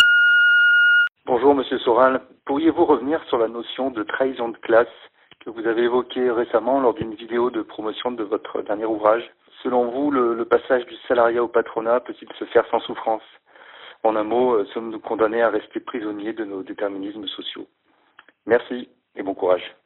Bonjour, 1.27 1.55
Monsieur 1.55 1.79
Soral. 1.79 2.21
Pourriez-vous 2.45 2.85
revenir 2.85 3.23
sur 3.29 3.39
la 3.39 3.49
notion 3.49 3.91
de 3.91 4.03
trahison 4.03 4.49
de 4.49 4.57
classe 4.59 4.89
que 5.45 5.51
vous 5.51 5.67
avez 5.67 5.83
évoquée 5.83 6.31
récemment 6.31 6.81
lors 6.81 6.95
d'une 6.95 7.15
vidéo 7.15 7.51
de 7.51 7.63
promotion 7.63 8.11
de 8.11 8.25
votre 8.25 8.63
dernier 8.63 8.87
ouvrage? 8.87 9.23
Selon 9.63 9.91
vous, 9.91 10.11
le, 10.11 10.45
passage 10.45 10.87
du 10.87 10.97
salariat 11.07 11.45
au 11.45 11.49
patronat 11.49 12.01
peut-il 12.01 12.29
se 12.39 12.45
faire 12.47 12.65
sans 12.71 12.81
souffrance? 12.81 13.23
En 14.03 14.17
un 14.17 14.25
mot, 14.25 14.55
euh, 14.55 14.67
sommes-nous 14.73 14.99
condamnés 14.99 15.43
à 15.43 15.51
rester 15.51 15.79
prisonniers 15.79 16.33
de 16.33 16.45
nos 16.45 16.63
déterminismes 16.63 17.27
sociaux? 17.27 17.69
Merci 18.47 18.89
et 19.15 19.23
bon 19.23 19.35
courage 19.35 19.77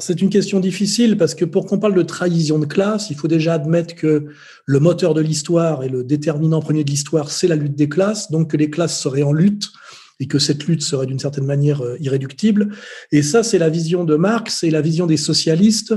c'est 0.00 0.20
une 0.20 0.30
question 0.30 0.58
difficile 0.58 1.16
parce 1.16 1.34
que 1.34 1.44
pour 1.44 1.66
qu'on 1.66 1.78
parle 1.78 1.94
de 1.94 2.02
trahison 2.02 2.58
de 2.58 2.66
classe, 2.66 3.10
il 3.10 3.16
faut 3.16 3.28
déjà 3.28 3.54
admettre 3.54 3.94
que 3.94 4.26
le 4.64 4.80
moteur 4.80 5.14
de 5.14 5.20
l'histoire 5.20 5.84
et 5.84 5.88
le 5.88 6.02
déterminant 6.02 6.60
premier 6.60 6.82
de 6.82 6.90
l'histoire, 6.90 7.30
c'est 7.30 7.46
la 7.46 7.54
lutte 7.54 7.76
des 7.76 7.88
classes, 7.88 8.30
donc 8.30 8.50
que 8.50 8.56
les 8.56 8.68
classes 8.68 8.98
seraient 8.98 9.22
en 9.22 9.32
lutte 9.32 9.70
et 10.18 10.26
que 10.26 10.38
cette 10.38 10.64
lutte 10.64 10.82
serait 10.82 11.06
d'une 11.06 11.18
certaine 11.18 11.44
manière 11.44 11.82
euh, 11.82 11.96
irréductible. 12.00 12.74
Et 13.12 13.22
ça, 13.22 13.42
c'est 13.42 13.58
la 13.58 13.68
vision 13.68 14.02
de 14.04 14.16
Marx 14.16 14.64
et 14.64 14.70
la 14.70 14.80
vision 14.80 15.06
des 15.06 15.18
socialistes 15.18 15.94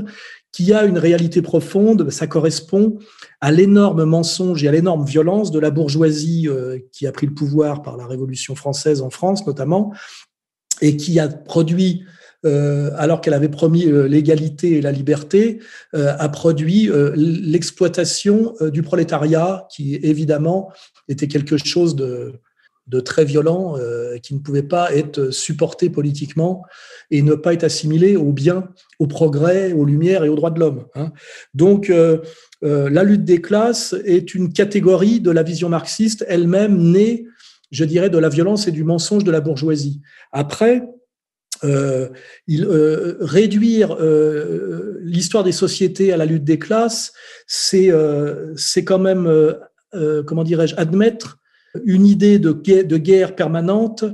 qui 0.51 0.74
a 0.74 0.84
une 0.84 0.98
réalité 0.98 1.41
profonde. 1.41 2.10
Ça 2.10 2.27
correspond 2.27 3.00
à 3.41 3.51
l'énorme 3.51 4.03
mensonge 4.03 4.63
et 4.63 4.67
à 4.67 4.72
l'énorme 4.72 5.05
violence 5.05 5.51
de 5.51 5.60
la 5.60 5.72
bourgeoisie 5.72 6.48
euh, 6.48 6.79
qui 6.91 7.08
a 7.08 7.12
pris 7.12 7.27
le 7.27 7.34
pouvoir 7.34 7.81
par 7.81 7.98
la 7.98 8.05
Révolution 8.05 8.55
française 8.55 9.01
en 9.01 9.10
France 9.10 9.48
notamment 9.48 9.93
et 10.81 10.98
qui 10.98 11.19
a 11.19 11.27
produit 11.27 12.03
euh, 12.46 12.91
alors 12.96 13.19
qu'elle 13.19 13.34
avait 13.34 13.50
promis 13.50 13.86
euh, 13.86 14.08
l'égalité 14.08 14.77
et 14.77 14.81
la 14.81 14.93
liberté, 14.93 15.60
euh, 15.93 16.13
a 16.17 16.29
produit 16.29 16.89
l'exploitation 17.15 18.55
du 18.62 18.81
prolétariat, 18.81 19.67
qui 19.72 19.96
évidemment 19.96 20.72
était 21.08 21.27
quelque 21.27 21.58
chose 21.58 21.96
de, 21.96 22.39
très 23.05 23.25
violent, 23.25 23.75
qui 24.24 24.34
ne 24.34 24.39
pouvait 24.39 24.63
pas 24.63 24.93
être 24.93 25.29
supporté 25.29 25.89
politiquement 25.89 26.63
et 27.12 27.22
ne 27.22 27.36
pas 27.36 27.53
être 27.53 27.63
assimilé 27.63 28.15
au 28.15 28.31
bien, 28.31 28.69
au 28.98 29.08
progrès, 29.08 29.74
aux 29.74 29.86
lumières 29.86 30.24
et 30.24 30.29
aux 30.29 30.36
droits 30.36 30.50
de 30.50 30.60
l'homme. 30.60 30.86
Hein. 30.96 31.12
Donc, 31.53 31.91
la 32.62 33.03
lutte 33.03 33.25
des 33.25 33.41
classes 33.41 33.96
est 34.05 34.34
une 34.34 34.51
catégorie 34.51 35.19
de 35.19 35.31
la 35.31 35.43
vision 35.43 35.69
marxiste, 35.69 36.25
elle-même 36.27 36.77
née, 36.77 37.25
je 37.72 37.86
dirais, 37.86 38.10
de 38.10 38.17
la 38.17 38.29
violence 38.29 38.67
et 38.67 38.72
du 38.72 38.84
mensonge 38.84 39.24
de 39.24 39.31
la 39.31 39.41
bourgeoisie. 39.41 40.01
Après, 40.31 40.84
euh, 41.63 42.08
il, 42.48 42.66
euh, 42.66 43.18
réduire 43.20 43.96
euh, 44.00 44.98
l'histoire 45.01 45.44
des 45.44 45.51
sociétés 45.51 46.13
à 46.13 46.18
la 46.18 46.25
lutte 46.25 46.44
des 46.44 46.60
classes, 46.60 47.13
c'est 47.48 47.92
c'est 48.56 48.84
quand 48.84 49.00
même, 49.00 49.56
comment 50.25 50.44
dirais-je, 50.44 50.75
admettre 50.78 51.38
une 51.86 52.06
idée 52.06 52.39
de 52.39 52.98
guerre, 52.98 53.36
permanente 53.36 54.06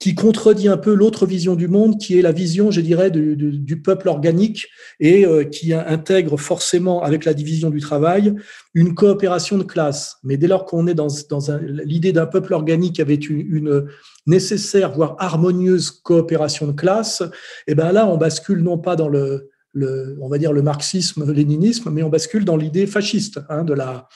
qui 0.00 0.14
contredit 0.14 0.68
un 0.68 0.76
peu 0.76 0.92
l'autre 0.92 1.24
vision 1.24 1.54
du 1.54 1.68
monde, 1.68 1.98
qui 1.98 2.18
est 2.18 2.22
la 2.22 2.32
vision, 2.32 2.70
je 2.70 2.80
dirais, 2.80 3.10
du, 3.10 3.36
du, 3.36 3.80
peuple 3.80 4.08
organique 4.08 4.66
et 5.00 5.24
qui 5.50 5.72
intègre 5.72 6.36
forcément, 6.36 7.02
avec 7.02 7.24
la 7.24 7.32
division 7.32 7.70
du 7.70 7.80
travail, 7.80 8.34
une 8.74 8.94
coopération 8.94 9.56
de 9.56 9.62
classe. 9.62 10.16
Mais 10.24 10.36
dès 10.36 10.48
lors 10.48 10.66
qu'on 10.66 10.86
est 10.88 10.94
dans, 10.94 11.08
dans 11.30 11.40
l'idée 11.62 12.12
d'un 12.12 12.26
peuple 12.26 12.52
organique 12.52 13.00
avec 13.00 13.30
une, 13.30 13.40
une 13.40 13.86
nécessaire, 14.26 14.92
voire 14.92 15.16
harmonieuse 15.18 15.90
coopération 15.90 16.66
de 16.66 16.72
classe, 16.72 17.22
et 17.66 17.72
eh 17.72 17.74
ben 17.74 17.92
là, 17.92 18.06
on 18.06 18.16
bascule 18.16 18.62
non 18.62 18.78
pas 18.78 18.96
dans 18.96 19.08
le, 19.08 19.50
le 19.72 20.16
on 20.20 20.28
va 20.28 20.38
dire 20.38 20.52
le 20.52 20.62
marxisme, 20.62 21.30
léninisme, 21.30 21.90
mais 21.90 22.02
on 22.02 22.08
bascule 22.08 22.44
dans 22.44 22.56
l'idée 22.56 22.86
fasciste 22.86 23.40
hein, 23.48 23.64
de 23.64 23.74
la 23.74 24.08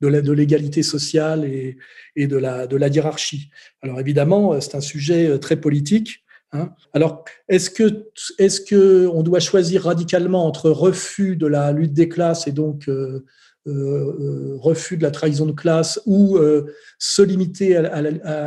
de 0.00 0.32
l'égalité 0.32 0.82
sociale 0.82 1.44
et, 1.44 1.76
et, 2.16 2.26
de, 2.26 2.36
la, 2.36 2.66
de 2.66 2.76
la 2.76 2.88
hiérarchie. 2.88 3.50
Alors 3.82 4.00
évidemment, 4.00 4.60
c'est 4.60 4.74
un 4.74 4.80
sujet 4.80 5.38
très 5.38 5.54
politique. 5.54 6.24
Hein. 6.52 6.70
Alors, 6.92 7.24
est-ce 7.48 7.70
que, 7.70 9.06
on 9.06 9.22
doit 9.22 9.40
choisir 9.40 9.84
radicalement 9.84 10.46
entre 10.46 10.70
refus 10.70 11.36
de 11.36 11.46
la 11.46 11.72
lutte 11.72 11.94
des 11.94 12.08
classes 12.08 12.46
et 12.46 12.52
donc 12.52 12.88
euh, 12.88 13.24
euh, 13.68 13.70
euh, 13.72 14.56
refus 14.60 14.96
de 14.96 15.04
la 15.04 15.12
trahison 15.12 15.46
de 15.46 15.52
classe 15.52 16.00
ou 16.04 16.36
euh, 16.36 16.66
se 16.98 17.22
limiter 17.22 17.76
à, 17.76 18.02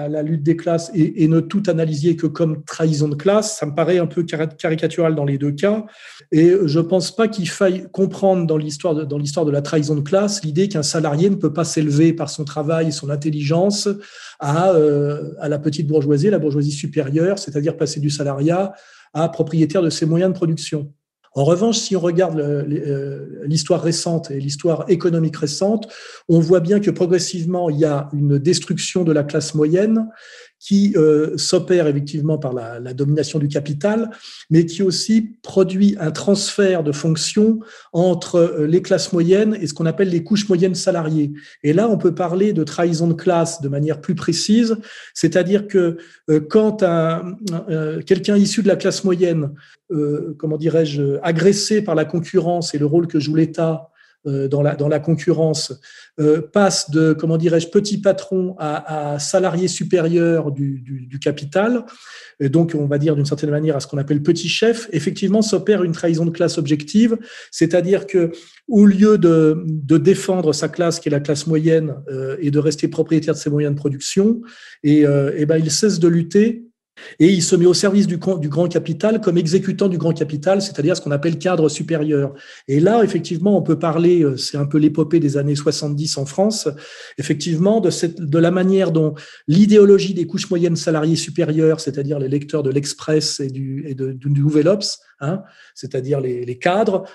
la, 0.09 0.23
lutte 0.23 0.43
des 0.43 0.57
classes 0.57 0.91
et, 0.93 1.25
ne 1.29 1.39
tout 1.39 1.63
analyser 1.67 2.17
que 2.17 2.27
comme 2.27 2.65
trahison 2.65 3.07
de 3.07 3.15
classe, 3.15 3.57
ça 3.57 3.65
me 3.65 3.73
paraît 3.73 3.97
un 3.97 4.07
peu 4.07 4.25
caricatural 4.25 5.15
dans 5.15 5.23
les 5.23 5.37
deux 5.37 5.53
cas. 5.53 5.85
Et 6.33 6.53
je 6.65 6.79
ne 6.79 6.83
pense 6.83 7.15
pas 7.15 7.29
qu'il 7.29 7.47
faille 7.47 7.87
comprendre 7.93 8.45
dans 8.45 8.57
l'histoire 8.57 8.93
de, 8.93 9.05
de 9.05 9.51
la 9.51 9.61
trahison 9.61 9.95
de 9.95 10.01
classe 10.01 10.43
l'idée 10.43 10.67
qu'un 10.67 10.83
salarié 10.83 11.29
ne 11.29 11.35
peut 11.35 11.53
pas 11.53 11.63
s'élever 11.63 12.11
par 12.11 12.29
son 12.29 12.43
travail 12.43 12.89
et 12.89 12.91
son 12.91 13.09
intelligence 13.09 13.87
à, 14.41 14.73
à 15.39 15.47
la 15.47 15.59
petite 15.59 15.87
bourgeoisie, 15.87 16.29
la 16.29 16.39
bourgeoisie 16.39 16.73
supérieure, 16.73 17.39
c'est-à-dire 17.39 17.77
passer 17.77 18.01
du 18.01 18.09
salariat 18.09 18.73
à 19.13 19.29
propriétaire 19.29 19.81
de 19.81 19.89
ses 19.89 20.05
moyens 20.05 20.33
de 20.33 20.35
production. 20.35 20.91
En 21.37 21.43
revanche, 21.43 21.79
si 21.79 21.97
on 21.97 21.99
regarde 21.99 22.39
euh, 22.39 23.43
l'histoire 23.45 23.81
récente 23.81 24.31
et 24.31 24.39
l'histoire 24.39 24.85
économique 24.87 25.35
récente, 25.35 25.91
on 26.29 26.39
voit 26.39 26.61
bien 26.61 26.79
que 26.79 26.89
progressivement, 26.89 27.69
il 27.69 27.77
y 27.77 27.85
a 27.85 28.09
une 28.13 28.39
destruction 28.39 29.03
de 29.03 29.11
la 29.11 29.23
classe 29.23 29.53
moyenne 29.53 30.07
qui 30.59 30.93
euh, 30.95 31.37
s'opère 31.37 31.87
effectivement 31.87 32.37
par 32.37 32.53
la, 32.53 32.93
domination 32.93 33.39
du 33.39 33.47
capital, 33.47 34.09
mais 34.49 34.65
qui 34.65 34.81
aussi 34.81 35.35
produit 35.43 35.95
un 35.99 36.11
transfert 36.11 36.83
de 36.83 36.91
fonctions 36.91 37.59
entre 37.93 38.37
euh, 38.37 38.67
les 38.67 38.81
classes 38.81 39.13
moyennes 39.13 39.57
et 39.59 39.67
ce 39.67 39.73
qu'on 39.73 39.85
appelle 39.85 40.09
les 40.09 40.23
couches 40.23 40.47
moyennes 40.47 40.75
salariées. 40.75 41.33
Et 41.63 41.73
là, 41.73 41.89
on 41.89 41.97
peut 41.97 42.15
parler 42.15 42.53
de 42.53 42.63
trahison 42.63 43.07
de 43.07 43.13
classe 43.13 43.61
de 43.61 43.67
manière 43.67 44.01
plus 44.01 44.15
précise, 44.15 44.77
c'est-à-dire 45.13 45.67
que 45.67 45.97
euh, 46.29 46.39
quand 46.39 46.83
un, 46.83 47.37
quelqu'un 48.05 48.37
issu 48.37 48.63
de 48.63 48.67
la 48.67 48.75
classe 48.75 49.03
moyenne, 49.03 49.51
comment 50.37 50.57
dirais-je, 50.57 51.19
agressé 51.21 51.83
par 51.83 51.93
la 51.93 52.05
concurrence 52.05 52.73
et 52.73 52.79
le 52.79 52.85
rôle 52.85 53.07
que 53.07 53.19
joue 53.19 53.35
l'État 53.35 53.91
dans 54.25 54.61
la, 54.61 54.75
dans 54.75 54.87
la 54.87 54.99
concurrence 54.99 55.73
euh, 56.19 56.41
passe 56.41 56.89
de, 56.91 57.11
comment 57.11 57.37
dirais-je, 57.37 57.67
petit 57.67 57.99
patron 57.99 58.55
à, 58.57 59.15
à 59.15 59.19
salarié 59.19 59.67
supérieur 59.67 60.51
du, 60.53 60.79
du, 60.79 61.07
du, 61.07 61.19
capital, 61.19 61.85
et 62.39 62.47
donc 62.47 62.73
on 62.73 62.85
va 62.85 62.97
dire 62.97 63.17
d'une 63.17 63.25
certaine 63.25 63.49
manière 63.49 63.75
à 63.75 63.81
ce 63.81 63.87
qu'on 63.87 63.97
appelle 63.97 64.23
petit 64.23 64.47
chef, 64.47 64.87
effectivement 64.93 65.41
s'opère 65.41 65.83
une 65.83 65.91
trahison 65.91 66.25
de 66.25 66.31
classe 66.31 66.57
objective, 66.57 67.17
c'est-à-dire 67.51 68.07
que 68.07 68.31
au 68.69 68.85
lieu 68.85 69.17
de, 69.17 69.61
de, 69.67 69.97
défendre 69.97 70.53
sa 70.53 70.69
classe, 70.69 71.01
qui 71.01 71.09
est 71.09 71.11
la 71.11 71.19
classe 71.19 71.47
moyenne, 71.47 71.95
euh, 72.09 72.37
et 72.39 72.49
de 72.49 72.59
rester 72.59 72.87
propriétaire 72.87 73.33
de 73.33 73.39
ses 73.39 73.49
moyens 73.49 73.75
de 73.75 73.79
production, 73.79 74.41
et, 74.83 75.05
euh, 75.05 75.33
et 75.35 75.45
ben 75.45 75.57
il 75.57 75.69
cesse 75.69 75.99
de 75.99 76.07
lutter 76.07 76.64
et 77.19 77.27
il 77.27 77.43
se 77.43 77.55
met 77.55 77.65
au 77.65 77.73
service 77.73 78.07
du, 78.07 78.17
grand 78.17 78.67
capital 78.67 79.21
comme 79.21 79.37
exécutant 79.37 79.87
du 79.87 79.97
grand 79.97 80.13
capital, 80.13 80.61
c'est-à-dire 80.61 80.95
ce 80.95 81.01
qu'on 81.01 81.11
appelle 81.11 81.37
cadre 81.37 81.69
supérieur. 81.69 82.33
Et 82.67 82.79
là, 82.79 83.03
effectivement, 83.03 83.57
on 83.57 83.61
peut 83.61 83.79
parler, 83.79 84.23
euh, 84.23 84.37
c'est 84.37 84.57
un 84.57 84.65
peu 84.65 84.77
l'épopée 84.77 85.19
des 85.19 85.37
années 85.37 85.55
70 85.55 86.17
en 86.17 86.25
France, 86.25 86.67
effectivement, 87.17 87.81
de, 87.81 88.39
la 88.39 88.51
manière 88.51 88.91
dont 88.91 89.13
l'idéologie 89.47 90.13
des 90.13 90.27
couches 90.27 90.49
moyennes 90.49 90.75
salariées 90.75 91.15
supérieures, 91.15 91.79
c'est-à-dire 91.79 92.19
les 92.19 92.29
lecteurs 92.29 92.63
de 92.63 92.69
l'Express 92.69 93.39
et 93.39 93.49
du, 93.49 93.95
du 93.95 94.29
Nouvel 94.29 94.67
Ops, 94.67 94.99
hein, 95.19 95.43
c'est-à-dire 95.73 96.19
les 96.21 96.57
cadres, 96.59 97.05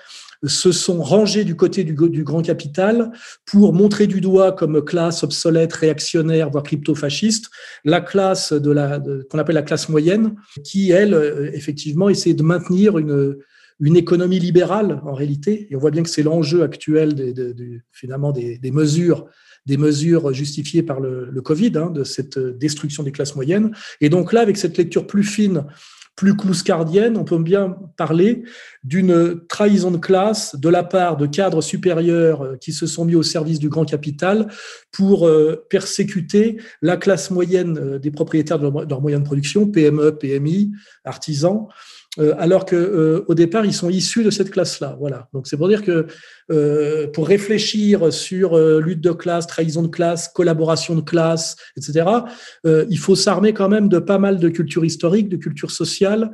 se 0.46 0.72
sont 0.72 1.02
rangés 1.02 1.44
du 1.44 1.54
côté 1.54 1.84
du, 1.84 1.94
grand 1.94 2.42
capital 2.42 3.12
pour 3.44 3.72
montrer 3.72 4.06
du 4.06 4.20
doigt 4.20 4.52
comme 4.52 4.82
classe 4.84 5.22
obsolète, 5.22 5.72
réactionnaire, 5.72 6.50
voire 6.50 6.64
crypto-fasciste, 6.64 7.50
la 7.84 8.00
classe 8.00 8.52
de 8.52 8.70
la 8.70 9.00
qu'on 9.30 9.38
appelle 9.38 9.54
la 9.54 9.62
classe 9.62 9.88
moyenne, 9.88 10.34
qui 10.64 10.90
elle 10.90 11.14
euh, 11.14 11.50
effectivement 11.52 12.08
essaie 12.08 12.34
de 12.34 12.42
maintenir 12.42 12.98
une 12.98 13.36
une 13.82 13.96
économie 13.96 14.38
libérale 14.38 15.00
en 15.06 15.14
réalité. 15.14 15.66
Et 15.70 15.76
on 15.76 15.78
voit 15.78 15.90
bien 15.90 16.02
que 16.02 16.10
c'est 16.10 16.22
l'enjeu 16.22 16.62
actuel 16.62 17.14
des, 17.14 17.80
finalement 17.90 18.30
des, 18.30 18.58
des, 18.58 18.70
mesures 18.70 19.26
des 19.66 19.76
mesures 19.78 20.32
justifiées 20.32 20.82
par 20.82 21.00
le, 21.00 21.28
le 21.30 21.42
Covid, 21.42 21.72
hein, 21.76 21.90
de 21.90 22.04
cette 22.04 22.38
destruction 22.38 23.02
des 23.02 23.12
classes 23.12 23.36
moyennes. 23.36 23.72
Et 24.00 24.08
donc 24.08 24.32
là, 24.32 24.40
avec 24.40 24.56
cette 24.56 24.76
lecture 24.76 25.06
plus 25.06 25.24
fine 25.24 25.64
plus 26.16 26.36
clouscardienne, 26.36 27.16
on 27.16 27.24
peut 27.24 27.38
bien 27.38 27.76
parler 27.96 28.42
d'une 28.84 29.40
trahison 29.48 29.90
de 29.90 29.96
classe 29.96 30.54
de 30.54 30.68
la 30.68 30.82
part 30.82 31.16
de 31.16 31.26
cadres 31.26 31.62
supérieurs 31.62 32.42
euh, 32.42 32.56
qui 32.56 32.72
se 32.72 32.86
sont 32.86 33.04
mis 33.04 33.14
au 33.14 33.22
service 33.22 33.58
du 33.58 33.68
grand 33.68 33.84
capital 33.84 34.48
pour 34.92 35.26
euh, 35.26 35.66
persécuter 35.70 36.60
la 36.82 36.96
classe 36.96 37.30
moyenne 37.30 37.78
euh, 37.78 37.98
des 37.98 38.10
propriétaires 38.10 38.58
de 38.58 38.70
leurs 38.88 39.00
moyens 39.00 39.22
de 39.22 39.26
production, 39.26 39.66
PME, 39.66 40.18
PMI, 40.18 40.72
artisans, 41.04 41.68
alors 42.18 42.64
que 42.64 42.74
euh, 42.74 43.24
au 43.28 43.34
départ 43.34 43.64
ils 43.64 43.72
sont 43.72 43.88
issus 43.88 44.24
de 44.24 44.30
cette 44.30 44.50
classe-là. 44.50 44.96
Voilà. 44.98 45.28
Donc 45.32 45.46
c'est 45.46 45.56
pour 45.56 45.68
dire 45.68 45.82
que 45.82 46.06
euh, 46.50 47.06
pour 47.08 47.28
réfléchir 47.28 48.12
sur 48.12 48.58
lutte 48.80 49.00
de 49.00 49.12
classe, 49.12 49.46
trahison 49.46 49.82
de 49.82 49.88
classe, 49.88 50.28
collaboration 50.28 50.96
de 50.96 51.02
classe, 51.02 51.56
etc. 51.76 52.06
il 52.64 52.98
faut 52.98 53.14
s'armer 53.14 53.52
quand 53.52 53.68
même 53.68 53.88
de 53.88 53.98
pas 53.98 54.18
mal 54.18 54.38
de 54.38 54.48
culture 54.48 54.84
historique, 54.84 55.28
de 55.28 55.36
culture 55.36 55.70
sociale. 55.70 56.32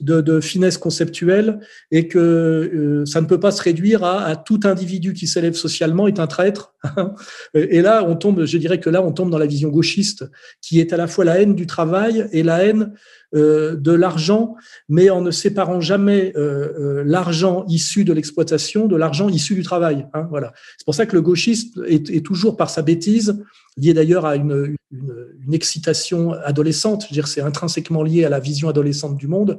De, 0.00 0.20
de, 0.20 0.40
finesse 0.40 0.76
conceptuelle 0.76 1.60
et 1.92 2.08
que 2.08 3.04
ça 3.06 3.20
ne 3.20 3.26
peut 3.26 3.38
pas 3.38 3.52
se 3.52 3.62
réduire 3.62 4.02
à, 4.02 4.24
à 4.24 4.34
tout 4.34 4.58
individu 4.64 5.12
qui 5.12 5.28
s'élève 5.28 5.54
socialement 5.54 6.08
est 6.08 6.18
un 6.18 6.26
traître. 6.26 6.73
et 7.54 7.80
là, 7.80 8.04
on 8.04 8.16
tombe, 8.16 8.44
je 8.44 8.58
dirais 8.58 8.80
que 8.80 8.90
là, 8.90 9.02
on 9.02 9.12
tombe 9.12 9.30
dans 9.30 9.38
la 9.38 9.46
vision 9.46 9.68
gauchiste 9.68 10.24
qui 10.60 10.80
est 10.80 10.92
à 10.92 10.96
la 10.96 11.06
fois 11.06 11.24
la 11.24 11.40
haine 11.40 11.54
du 11.54 11.66
travail 11.66 12.28
et 12.32 12.42
la 12.42 12.64
haine 12.64 12.92
euh, 13.34 13.74
de 13.74 13.90
l'argent, 13.90 14.54
mais 14.88 15.10
en 15.10 15.20
ne 15.20 15.32
séparant 15.32 15.80
jamais 15.80 16.32
euh, 16.36 16.68
euh, 16.78 17.02
l'argent 17.04 17.64
issu 17.66 18.04
de 18.04 18.12
l'exploitation 18.12 18.86
de 18.86 18.96
l'argent 18.96 19.28
issu 19.28 19.56
du 19.56 19.62
travail. 19.62 20.06
Hein, 20.14 20.28
voilà. 20.30 20.52
C'est 20.78 20.84
pour 20.84 20.94
ça 20.94 21.04
que 21.04 21.16
le 21.16 21.22
gauchiste 21.22 21.80
est, 21.88 22.24
toujours 22.24 22.56
par 22.56 22.70
sa 22.70 22.82
bêtise 22.82 23.42
lié 23.76 23.92
d'ailleurs 23.92 24.24
à 24.24 24.36
une, 24.36 24.76
une, 24.92 25.52
excitation 25.54 26.32
adolescente. 26.32 27.02
Je 27.02 27.08
veux 27.08 27.14
dire, 27.14 27.26
c'est 27.26 27.40
intrinsèquement 27.40 28.04
lié 28.04 28.24
à 28.24 28.28
la 28.28 28.38
vision 28.38 28.68
adolescente 28.68 29.16
du 29.16 29.26
monde 29.26 29.58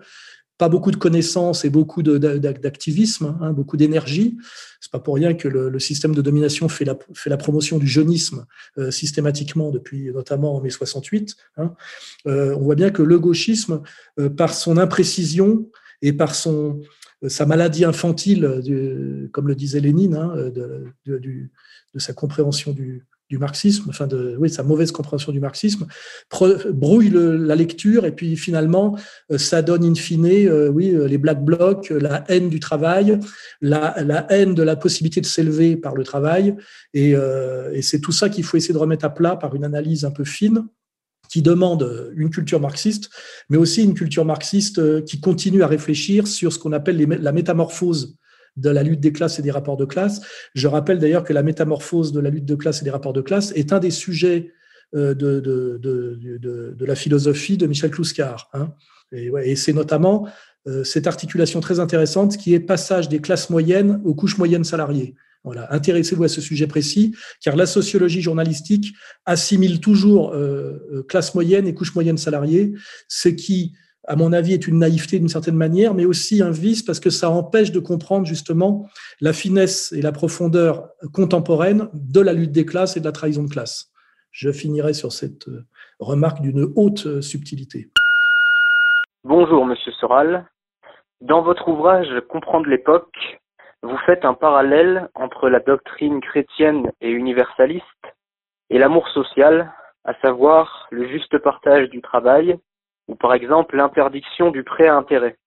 pas 0.58 0.70
beaucoup 0.70 0.92
de 0.92 0.96
connaissances 0.96 1.66
et 1.66 1.70
beaucoup 1.70 2.02
d'activisme, 2.02 3.38
hein, 3.42 3.52
beaucoup 3.52 3.76
d'énergie. 3.76 4.38
C'est 4.80 4.92
pas 4.92 5.00
pour 5.00 5.16
rien 5.16 5.34
que 5.34 5.48
le, 5.48 5.80
système 5.80 6.16
de 6.16 6.22
domination 6.22 6.70
fait 6.70 6.86
la, 6.86 7.38
promotion 7.38 7.78
du 7.78 7.88
jeunisme 7.88 8.46
euh, 8.78 8.92
systématiquement 8.92 9.72
depuis 9.72 10.12
notamment 10.14 10.56
en 10.56 10.62
mai 10.62 10.70
68. 10.70 11.36
Hein. 11.58 11.74
Euh, 12.28 12.56
on 12.56 12.62
voit 12.62 12.76
bien 12.76 12.90
que 12.90 13.02
le 13.02 13.20
gauchisme, 13.20 13.82
euh, 14.20 14.30
par 14.30 14.54
son 14.54 14.78
imprécision 14.78 15.70
et 16.02 16.14
par 16.14 16.36
son 16.36 16.82
sa 17.28 17.46
maladie 17.46 17.86
infantile, 17.86 18.62
comme 19.32 19.48
le 19.48 19.56
disait 19.56 19.80
Lénine, 19.80 20.16
hein, 20.16 20.36
de, 20.36 20.86
de, 21.06 21.18
de, 21.18 22.00
sa 22.00 22.14
compréhension 22.14 22.72
du, 22.72 23.04
du 23.30 23.40
marxisme, 23.40 23.86
enfin 23.90 24.06
de 24.06 24.38
sa 24.48 24.62
mauvaise 24.62 24.92
compréhension 24.92 25.32
du 25.32 25.40
marxisme, 25.40 25.88
brouille 26.72 27.10
le, 27.10 27.38
la 27.38 27.56
lecture 27.56 28.06
et 28.06 28.12
puis 28.12 28.38
finalement 28.38 28.98
euh, 29.32 29.38
ça 29.38 29.62
donne 29.64 29.84
in 29.84 29.96
fine 29.96 30.26
euh, 30.26 30.70
oui 30.70 30.94
euh, 30.94 31.08
les 31.08 31.18
black 31.18 31.44
blocs, 31.44 31.90
la 31.90 32.24
haine 32.28 32.50
du 32.50 32.60
travail, 32.60 33.20
la, 33.62 33.96
haine 34.30 34.54
de 34.54 34.62
la 34.62 34.76
possibilité 34.76 35.22
de 35.22 35.26
s'élever 35.26 35.76
par 35.76 35.96
le 35.96 36.04
travail 36.04 36.56
et, 36.94 37.16
c'est 37.82 38.00
tout 38.00 38.12
ça 38.12 38.30
qu'il 38.30 38.44
faut 38.44 38.58
essayer 38.58 38.74
de 38.74 38.80
remettre 38.80 39.06
à 39.06 39.14
plat 39.14 39.36
par 39.36 39.56
une 39.56 39.64
analyse 39.64 40.06
un 40.06 40.12
peu 40.12 40.24
fine 40.24 40.66
qui 41.30 41.42
demande 41.42 42.12
une 42.16 42.30
culture 42.30 42.60
marxiste, 42.60 43.10
mais 43.50 43.58
aussi 43.58 43.84
une 43.84 43.94
culture 43.94 44.26
marxiste 44.26 45.04
qui 45.06 45.20
continue 45.20 45.64
à 45.64 45.68
réfléchir 45.68 46.28
sur 46.28 46.52
ce 46.54 46.60
qu'on 46.60 46.72
appelle 46.72 46.98
la 46.98 47.32
métamorphose 47.32 48.18
de 48.56 48.70
la 48.70 48.84
lutte 48.84 49.00
des 49.00 49.12
classes 49.12 49.40
et 49.40 49.42
des 49.42 49.52
rapports 49.52 49.78
de 49.78 49.86
classe. 49.86 50.22
Je 50.54 50.68
rappelle 50.68 51.00
d'ailleurs 51.00 51.24
que 51.24 51.34
la 51.34 51.44
métamorphose 51.44 52.12
de 52.12 52.20
la 52.20 52.30
lutte 52.30 52.46
de 52.46 52.56
classe 52.56 52.82
et 52.82 52.86
des 52.86 52.92
rapports 52.92 53.14
de 53.14 53.22
classe 53.22 53.52
est 53.56 53.74
un 53.74 53.80
des 53.80 53.92
sujets 53.92 54.54
euh, 54.96 55.14
de, 55.14 55.40
de, 55.40 56.86
la 56.86 56.96
philosophie 56.96 57.58
de 57.58 57.68
Michel 57.68 57.92
Clouscar. 57.92 58.50
Hein. 58.54 58.74
Et 59.12 59.56
c'est 59.56 59.74
notamment 59.74 60.28
euh, 60.68 60.84
cette 60.84 61.08
articulation 61.08 61.60
très 61.60 61.80
intéressante 61.80 62.38
qui 62.38 62.54
est 62.54 62.60
passage 62.60 63.10
des 63.10 63.20
classes 63.20 63.50
moyennes 63.50 64.02
aux 64.04 64.14
couches 64.14 64.38
moyennes 64.38 64.64
salariées. 64.64 65.16
Voilà, 65.44 65.72
intéressez-vous 65.72 66.24
à 66.24 66.28
ce 66.28 66.42
sujet 66.42 66.66
précis, 66.66 67.16
car 67.40 67.56
la 67.56 67.68
sociologie 67.68 68.22
journalistique 68.22 68.94
assimile 69.26 69.80
toujours 69.80 70.34
euh, 70.34 70.80
euh 70.92 71.04
classe 71.04 71.36
moyenne 71.36 71.68
et 71.68 71.74
couche 71.76 71.94
moyenne 71.94 72.18
salariée, 72.18 72.74
ce 73.08 73.30
qui 73.30 73.74
à 74.08 74.16
mon 74.16 74.34
avis, 74.34 74.54
est 74.54 74.68
une 74.68 74.80
naïveté 74.80 75.20
d'une 75.20 75.30
certaine 75.30 75.56
manière, 75.56 75.94
mais 75.94 76.06
aussi 76.06 76.42
un 76.42 76.52
vice 76.52 76.84
parce 76.84 77.00
que 77.00 77.10
ça 77.10 77.30
empêche 77.30 77.72
de 77.72 77.80
comprendre 77.80 78.26
justement 78.26 78.88
la 79.20 79.34
finesse 79.34 79.92
et 79.92 80.02
la 80.02 80.12
profondeur 80.12 80.90
contemporaine 81.14 81.90
de 81.94 82.22
la 82.22 82.34
lutte 82.34 82.52
des 82.52 82.66
classes 82.66 82.98
et 82.98 83.00
de 83.00 83.06
la 83.06 83.12
trahison 83.12 83.44
de 83.44 83.50
classe. 83.50 83.92
Je 84.32 84.52
finirai 84.52 84.94
sur 84.94 85.12
cette 85.12 85.48
euh, 85.48 85.66
remarque 86.00 86.42
d'une 86.42 86.68
haute 86.76 87.08
euh, 87.08 87.22
subtilité. 87.22 87.90
Bonjour, 89.24 89.66
Monsieur 89.66 89.92
Soral. 89.94 90.46
Dans 91.22 91.42
votre 91.42 91.68
ouvrage 91.70 92.10
Comprendre 92.30 92.68
l'époque, 92.68 93.16
vous 93.82 93.98
faites 94.06 94.26
un 94.26 94.34
parallèle 94.34 95.10
entre 95.16 95.50
la 95.50 95.60
doctrine 95.60 96.20
chrétienne 96.20 96.92
et 97.02 97.10
universaliste 97.10 97.84
et 98.70 98.78
l'amour 98.78 99.08
social, 99.10 99.72
à 100.04 100.14
savoir 100.22 100.88
le 100.92 101.08
juste 101.08 101.38
partage 101.40 101.90
du 101.90 102.02
travail 102.02 102.60
par 103.16 103.34
exemple 103.34 103.76
l'interdiction 103.76 104.52
du 104.52 104.64
prêt 104.64 104.88
à 104.88 104.96
intérêt. 104.96 105.38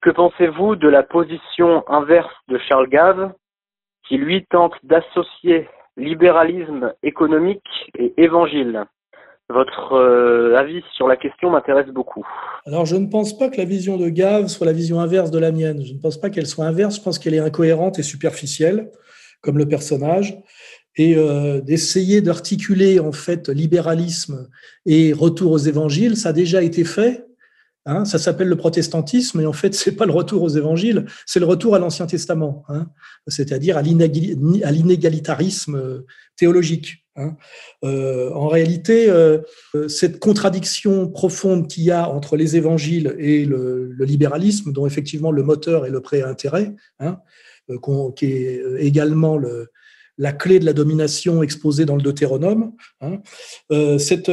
Que 0.00 0.10
pensez-vous 0.10 0.76
de 0.76 0.88
la 0.88 1.02
position 1.02 1.84
inverse 1.88 2.32
de 2.48 2.58
Charles 2.58 2.88
Gave, 2.88 3.32
qui 4.08 4.16
lui 4.16 4.46
tente 4.46 4.72
d'associer 4.82 5.68
libéralisme 5.96 6.94
économique 7.02 7.68
et 7.98 8.14
évangile? 8.16 8.86
Votre 9.50 9.94
euh, 9.94 10.56
avis 10.56 10.82
sur 10.94 11.08
la 11.08 11.16
question 11.16 11.50
m'intéresse 11.50 11.88
beaucoup. 11.88 12.26
Alors, 12.66 12.86
je 12.86 12.94
ne 12.94 13.08
pense 13.08 13.36
pas 13.36 13.48
que 13.48 13.56
la 13.56 13.64
vision 13.64 13.96
de 13.96 14.08
Gave 14.08 14.46
soit 14.46 14.66
la 14.66 14.72
vision 14.72 15.00
inverse 15.00 15.30
de 15.30 15.40
la 15.40 15.50
mienne. 15.50 15.84
Je 15.84 15.92
ne 15.92 16.00
pense 16.00 16.18
pas 16.18 16.30
qu'elle 16.30 16.46
soit 16.46 16.66
inverse. 16.66 16.96
Je 16.96 17.02
pense 17.02 17.18
qu'elle 17.18 17.34
est 17.34 17.40
incohérente 17.40 17.98
et 17.98 18.04
superficielle, 18.04 18.90
comme 19.42 19.58
le 19.58 19.66
personnage 19.66 20.40
et 20.96 21.16
euh, 21.16 21.60
d'essayer 21.60 22.20
d'articuler 22.20 23.00
en 23.00 23.12
fait 23.12 23.48
libéralisme 23.48 24.48
et 24.86 25.12
retour 25.12 25.52
aux 25.52 25.58
évangiles, 25.58 26.16
ça 26.16 26.30
a 26.30 26.32
déjà 26.32 26.62
été 26.62 26.84
fait 26.84 27.24
Hein, 27.86 28.04
ça 28.04 28.18
s'appelle 28.18 28.48
le 28.48 28.56
protestantisme, 28.56 29.40
et 29.40 29.46
en 29.46 29.54
fait, 29.54 29.74
c'est 29.74 29.96
pas 29.96 30.04
le 30.04 30.12
retour 30.12 30.42
aux 30.42 30.50
évangiles, 30.50 31.06
c'est 31.24 31.40
le 31.40 31.46
retour 31.46 31.74
à 31.74 31.78
l'Ancien 31.78 32.06
Testament, 32.06 32.62
hein, 32.68 32.88
c'est-à-dire 33.26 33.78
à 33.78 33.82
l'inégalitarisme 33.82 36.04
théologique. 36.36 37.06
Hein. 37.16 37.38
Euh, 37.82 38.30
en 38.32 38.48
réalité, 38.48 39.08
euh, 39.08 39.38
cette 39.88 40.18
contradiction 40.18 41.08
profonde 41.08 41.68
qu'il 41.68 41.84
y 41.84 41.90
a 41.90 42.06
entre 42.06 42.36
les 42.36 42.54
évangiles 42.54 43.16
et 43.18 43.46
le, 43.46 43.94
libéralisme, 44.00 44.74
dont 44.74 44.86
effectivement 44.86 45.32
le 45.32 45.42
moteur 45.42 45.86
est 45.86 45.90
le 45.90 46.02
pré-intérêt, 46.02 46.74
qui 48.14 48.26
est 48.26 48.62
également 48.78 49.38
le, 49.38 49.70
la 50.20 50.32
clé 50.32 50.60
de 50.60 50.64
la 50.64 50.72
domination 50.72 51.42
exposée 51.42 51.84
dans 51.86 51.96
le 51.96 52.02
Deutéronome, 52.02 52.72
cette 53.98 54.30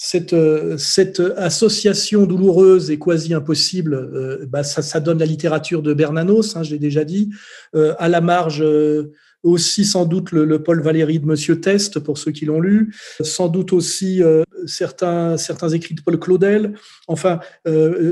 cette, 0.00 0.32
euh, 0.32 0.76
cette, 0.78 1.20
association 1.36 2.24
douloureuse 2.24 2.92
et 2.92 3.00
quasi 3.00 3.34
impossible, 3.34 3.94
euh, 3.94 4.46
bah, 4.48 4.62
ça, 4.62 5.00
donne 5.00 5.18
la 5.18 5.26
littérature 5.26 5.82
de 5.82 5.92
Bernanos, 5.92 6.54
hein, 6.54 6.62
je 6.62 6.70
l'ai 6.70 6.78
déjà 6.78 7.02
dit, 7.02 7.30
euh, 7.74 7.96
à 7.98 8.08
la 8.08 8.20
marge 8.20 8.64
aussi 9.42 9.84
sans 9.84 10.04
doute 10.04 10.32
le, 10.32 10.62
Paul 10.62 10.82
Valéry 10.82 11.18
de 11.18 11.26
Monsieur 11.26 11.60
Test, 11.60 11.98
pour 12.00 12.18
ceux 12.18 12.32
qui 12.32 12.44
l'ont 12.44 12.60
lu, 12.60 12.94
sans 13.20 13.48
doute 13.48 13.72
aussi 13.72 14.20
certains, 14.66 15.36
certains 15.36 15.68
écrits 15.68 15.94
de 15.94 16.00
Paul 16.00 16.18
Claudel, 16.18 16.74
enfin, 17.06 17.38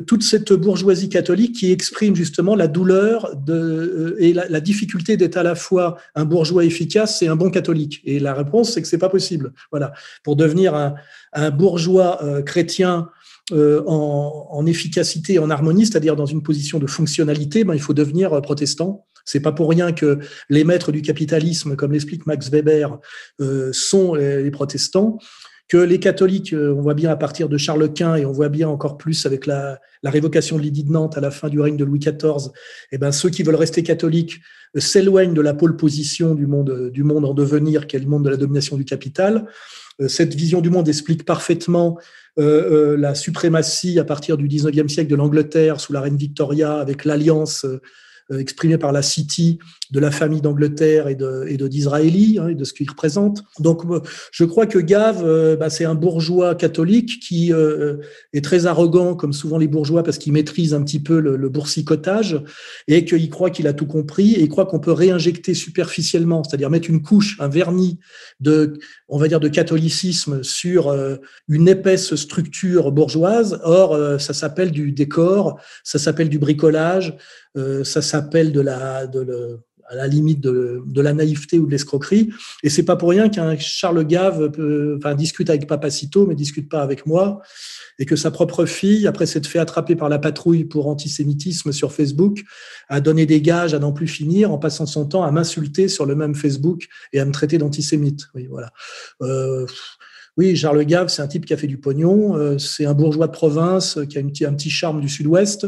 toute 0.06 0.22
cette 0.22 0.52
bourgeoisie 0.52 1.08
catholique 1.08 1.56
qui 1.56 1.72
exprime 1.72 2.14
justement 2.14 2.54
la 2.54 2.68
douleur 2.68 3.34
de, 3.36 4.16
et 4.18 4.32
la, 4.32 4.60
difficulté 4.60 5.16
d'être 5.16 5.36
à 5.36 5.42
la 5.42 5.54
fois 5.54 5.96
un 6.14 6.24
bourgeois 6.24 6.64
efficace 6.64 7.22
et 7.22 7.28
un 7.28 7.36
bon 7.36 7.50
catholique. 7.50 8.00
Et 8.04 8.18
la 8.18 8.34
réponse, 8.34 8.72
c'est 8.72 8.82
que 8.82 8.88
c'est 8.88 8.98
pas 8.98 9.08
possible. 9.08 9.52
Voilà. 9.70 9.92
Pour 10.24 10.36
devenir 10.36 10.74
un, 10.74 11.50
bourgeois 11.50 12.22
euh, 12.22 12.42
chrétien 12.42 13.08
euh, 13.52 13.82
en, 13.86 14.64
efficacité 14.66 15.38
en 15.38 15.50
harmonie, 15.50 15.86
c'est-à-dire 15.86 16.16
dans 16.16 16.26
une 16.26 16.42
position 16.42 16.78
de 16.78 16.86
fonctionnalité, 16.86 17.64
ben, 17.64 17.74
il 17.74 17.80
faut 17.80 17.94
devenir 17.94 18.32
euh, 18.32 18.40
protestant. 18.40 19.06
C'est 19.26 19.40
pas 19.40 19.52
pour 19.52 19.68
rien 19.68 19.92
que 19.92 20.18
les 20.48 20.64
maîtres 20.64 20.92
du 20.92 21.02
capitalisme, 21.02 21.76
comme 21.76 21.92
l'explique 21.92 22.26
Max 22.26 22.48
Weber, 22.48 22.98
sont 23.72 24.14
les, 24.14 24.50
protestants 24.50 25.18
que 25.68 25.76
les 25.76 25.98
catholiques, 25.98 26.54
on 26.56 26.80
voit 26.80 26.94
bien 26.94 27.10
à 27.10 27.16
partir 27.16 27.48
de 27.48 27.58
Charles 27.58 27.92
Quint 27.92 28.14
et 28.14 28.24
on 28.24 28.30
voit 28.30 28.48
bien 28.48 28.68
encore 28.68 28.96
plus 28.96 29.26
avec 29.26 29.46
la, 29.46 29.80
révocation 30.04 30.56
de 30.56 30.62
l'édit 30.62 30.84
de 30.84 30.92
Nantes 30.92 31.18
à 31.18 31.20
la 31.20 31.32
fin 31.32 31.48
du 31.48 31.60
règne 31.60 31.76
de 31.76 31.84
Louis 31.84 31.98
XIV, 31.98 32.52
eh 32.92 32.98
ben, 32.98 33.10
ceux 33.10 33.28
qui 33.28 33.42
veulent 33.42 33.56
rester 33.56 33.82
catholiques 33.82 34.40
s'éloignent 34.76 35.34
de 35.34 35.40
la 35.40 35.54
pôle 35.54 35.76
position 35.76 36.34
du 36.34 36.46
monde, 36.46 36.90
du 36.90 37.02
monde 37.02 37.24
en 37.24 37.34
devenir, 37.34 37.86
qui 37.86 37.96
est 37.96 38.00
le 38.00 38.06
monde 38.06 38.24
de 38.24 38.30
la 38.30 38.36
domination 38.36 38.76
du 38.76 38.84
capital. 38.84 39.46
Euh, 40.00 40.08
cette 40.08 40.34
vision 40.34 40.60
du 40.60 40.70
monde 40.70 40.88
explique 40.88 41.24
parfaitement 41.24 41.98
euh, 42.38 42.92
euh, 42.92 42.96
la 42.96 43.14
suprématie 43.14 43.98
à 43.98 44.04
partir 44.04 44.36
du 44.36 44.48
19e 44.48 44.88
siècle 44.88 45.10
de 45.10 45.16
l'Angleterre 45.16 45.80
sous 45.80 45.92
la 45.92 46.00
reine 46.00 46.16
Victoria 46.16 46.78
avec 46.78 47.04
l'alliance 47.04 47.66
euh, 48.32 48.40
exprimé 48.40 48.76
par 48.76 48.90
la 48.90 49.02
City 49.02 49.60
de 49.92 50.00
la 50.00 50.10
famille 50.10 50.40
d'Angleterre 50.40 51.06
et 51.06 51.14
de 51.14 51.44
et 51.46 51.56
d'Israéli 51.56 52.40
hein, 52.40 52.48
et 52.48 52.56
de 52.56 52.64
ce 52.64 52.72
qu'il 52.72 52.90
représente. 52.90 53.44
Donc, 53.60 53.82
je 54.32 54.44
crois 54.44 54.66
que 54.66 54.80
Gave, 54.80 55.22
euh, 55.24 55.54
bah, 55.54 55.70
c'est 55.70 55.84
un 55.84 55.94
bourgeois 55.94 56.56
catholique 56.56 57.20
qui 57.20 57.52
euh, 57.52 57.98
est 58.32 58.42
très 58.42 58.66
arrogant, 58.66 59.14
comme 59.14 59.32
souvent 59.32 59.58
les 59.58 59.68
bourgeois, 59.68 60.02
parce 60.02 60.18
qu'il 60.18 60.32
maîtrise 60.32 60.74
un 60.74 60.82
petit 60.82 60.98
peu 60.98 61.20
le, 61.20 61.36
le 61.36 61.48
boursicotage 61.48 62.42
et 62.88 63.04
qu'il 63.04 63.30
croit 63.30 63.50
qu'il 63.50 63.68
a 63.68 63.72
tout 63.72 63.86
compris 63.86 64.32
et 64.32 64.40
il 64.40 64.48
croit 64.48 64.66
qu'on 64.66 64.80
peut 64.80 64.90
réinjecter 64.90 65.54
superficiellement, 65.54 66.42
c'est-à-dire 66.42 66.68
mettre 66.68 66.90
une 66.90 67.02
couche, 67.02 67.36
un 67.38 67.48
vernis 67.48 68.00
de, 68.40 68.76
on 69.08 69.18
va 69.18 69.28
dire, 69.28 69.38
de 69.38 69.48
catholicisme 69.48 70.42
sur 70.42 70.92
une 71.48 71.68
épaisse 71.68 72.16
structure 72.16 72.90
bourgeoise. 72.90 73.60
Or, 73.62 74.20
ça 74.20 74.34
s'appelle 74.34 74.72
du 74.72 74.90
décor, 74.90 75.60
ça 75.84 76.00
s'appelle 76.00 76.28
du 76.28 76.40
bricolage, 76.40 77.16
euh, 77.45 77.45
ça 77.84 78.02
s'appelle 78.02 78.52
à 79.88 79.94
la 79.94 80.06
limite 80.06 80.40
de, 80.40 80.82
la 81.00 81.12
naïveté 81.12 81.58
ou 81.58 81.66
de 81.66 81.70
l'escroquerie. 81.70 82.30
Et 82.62 82.70
c'est 82.70 82.82
pas 82.82 82.96
pour 82.96 83.10
rien 83.10 83.28
qu'un 83.28 83.56
Charles 83.58 84.04
Gave 84.04 84.50
discute 85.16 85.50
avec 85.50 85.66
Papacito, 85.66 86.26
mais 86.26 86.34
discute 86.34 86.68
pas 86.68 86.82
avec 86.82 87.06
moi, 87.06 87.40
et 87.98 88.06
que 88.06 88.16
sa 88.16 88.30
propre 88.30 88.66
fille, 88.66 89.06
après 89.06 89.26
s'être 89.26 89.46
fait 89.46 89.58
attraper 89.58 89.96
par 89.96 90.08
la 90.08 90.18
patrouille 90.18 90.64
pour 90.64 90.88
antisémitisme 90.88 91.72
sur 91.72 91.92
Facebook, 91.92 92.42
a 92.88 93.00
donné 93.00 93.26
des 93.26 93.40
gages 93.40 93.74
à 93.74 93.78
n'en 93.78 93.92
plus 93.92 94.08
finir 94.08 94.52
en 94.52 94.58
passant 94.58 94.86
son 94.86 95.06
temps 95.06 95.24
à 95.24 95.30
m'insulter 95.30 95.88
sur 95.88 96.06
le 96.06 96.14
même 96.14 96.34
Facebook 96.34 96.88
et 97.12 97.20
à 97.20 97.24
me 97.24 97.32
traiter 97.32 97.58
d'antisémite. 97.58 98.28
Oui, 98.34 98.46
voilà. 98.50 98.70
Euh, 99.22 99.66
oui, 100.36 100.54
Charles 100.54 100.84
Gave, 100.84 101.08
c'est 101.08 101.22
un 101.22 101.28
type 101.28 101.46
qui 101.46 101.54
a 101.54 101.56
fait 101.56 101.66
du 101.66 101.78
pognon, 101.78 102.36
euh, 102.36 102.58
c'est 102.58 102.84
un 102.84 102.92
bourgeois 102.92 103.26
de 103.26 103.32
province 103.32 103.98
qui 104.08 104.18
a 104.18 104.48
un 104.48 104.54
petit 104.54 104.70
charme 104.70 105.00
du 105.00 105.08
sud-ouest 105.08 105.66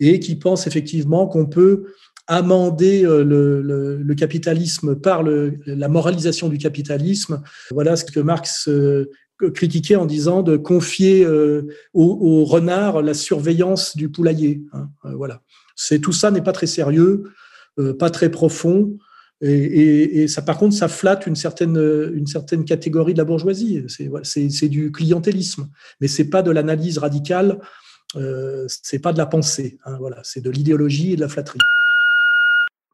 et 0.00 0.18
qui 0.18 0.36
pense 0.36 0.66
effectivement 0.66 1.26
qu'on 1.26 1.44
peut 1.44 1.84
amender 2.26 3.04
euh, 3.04 3.22
le, 3.22 4.14
capitalisme 4.14 4.96
par 4.96 5.22
la 5.22 5.88
moralisation 5.88 6.48
du 6.48 6.56
capitalisme. 6.56 7.42
Voilà 7.70 7.96
ce 7.96 8.04
que 8.04 8.20
Marx 8.20 8.68
euh, 8.68 9.10
critiquait 9.54 9.96
en 9.96 10.06
disant 10.06 10.42
de 10.42 10.56
confier 10.56 11.26
au, 11.94 12.44
renard 12.44 13.02
la 13.02 13.14
surveillance 13.14 13.96
du 13.96 14.08
poulailler. 14.08 14.62
Hein, 14.72 14.88
voilà. 15.14 15.42
C'est 15.76 16.00
tout 16.00 16.12
ça 16.12 16.32
n'est 16.32 16.42
pas 16.42 16.52
très 16.52 16.66
sérieux, 16.66 17.24
pas 18.00 18.10
très 18.10 18.30
profond. 18.30 18.98
Et, 19.40 20.26
ça, 20.26 20.42
par 20.42 20.58
contre, 20.58 20.74
ça 20.74 20.88
flatte 20.88 21.26
une 21.26 21.36
certaine, 21.36 21.76
une 22.12 22.26
certaine 22.26 22.64
catégorie 22.64 23.12
de 23.12 23.18
la 23.18 23.24
bourgeoisie. 23.24 23.84
C'est 24.22 24.68
du 24.68 24.90
clientélisme, 24.90 25.68
mais 26.00 26.08
c'est 26.08 26.28
pas 26.28 26.42
de 26.42 26.50
l'analyse 26.50 26.98
radicale, 26.98 27.60
euh, 28.16 28.66
c'est 28.68 28.98
pas 28.98 29.12
de 29.12 29.18
la 29.18 29.26
pensée. 29.26 29.78
Hein, 29.84 29.96
voilà, 29.98 30.18
c'est 30.24 30.40
de 30.40 30.50
l'idéologie 30.50 31.12
et 31.12 31.16
de 31.16 31.20
la 31.20 31.28
flatterie. 31.28 31.58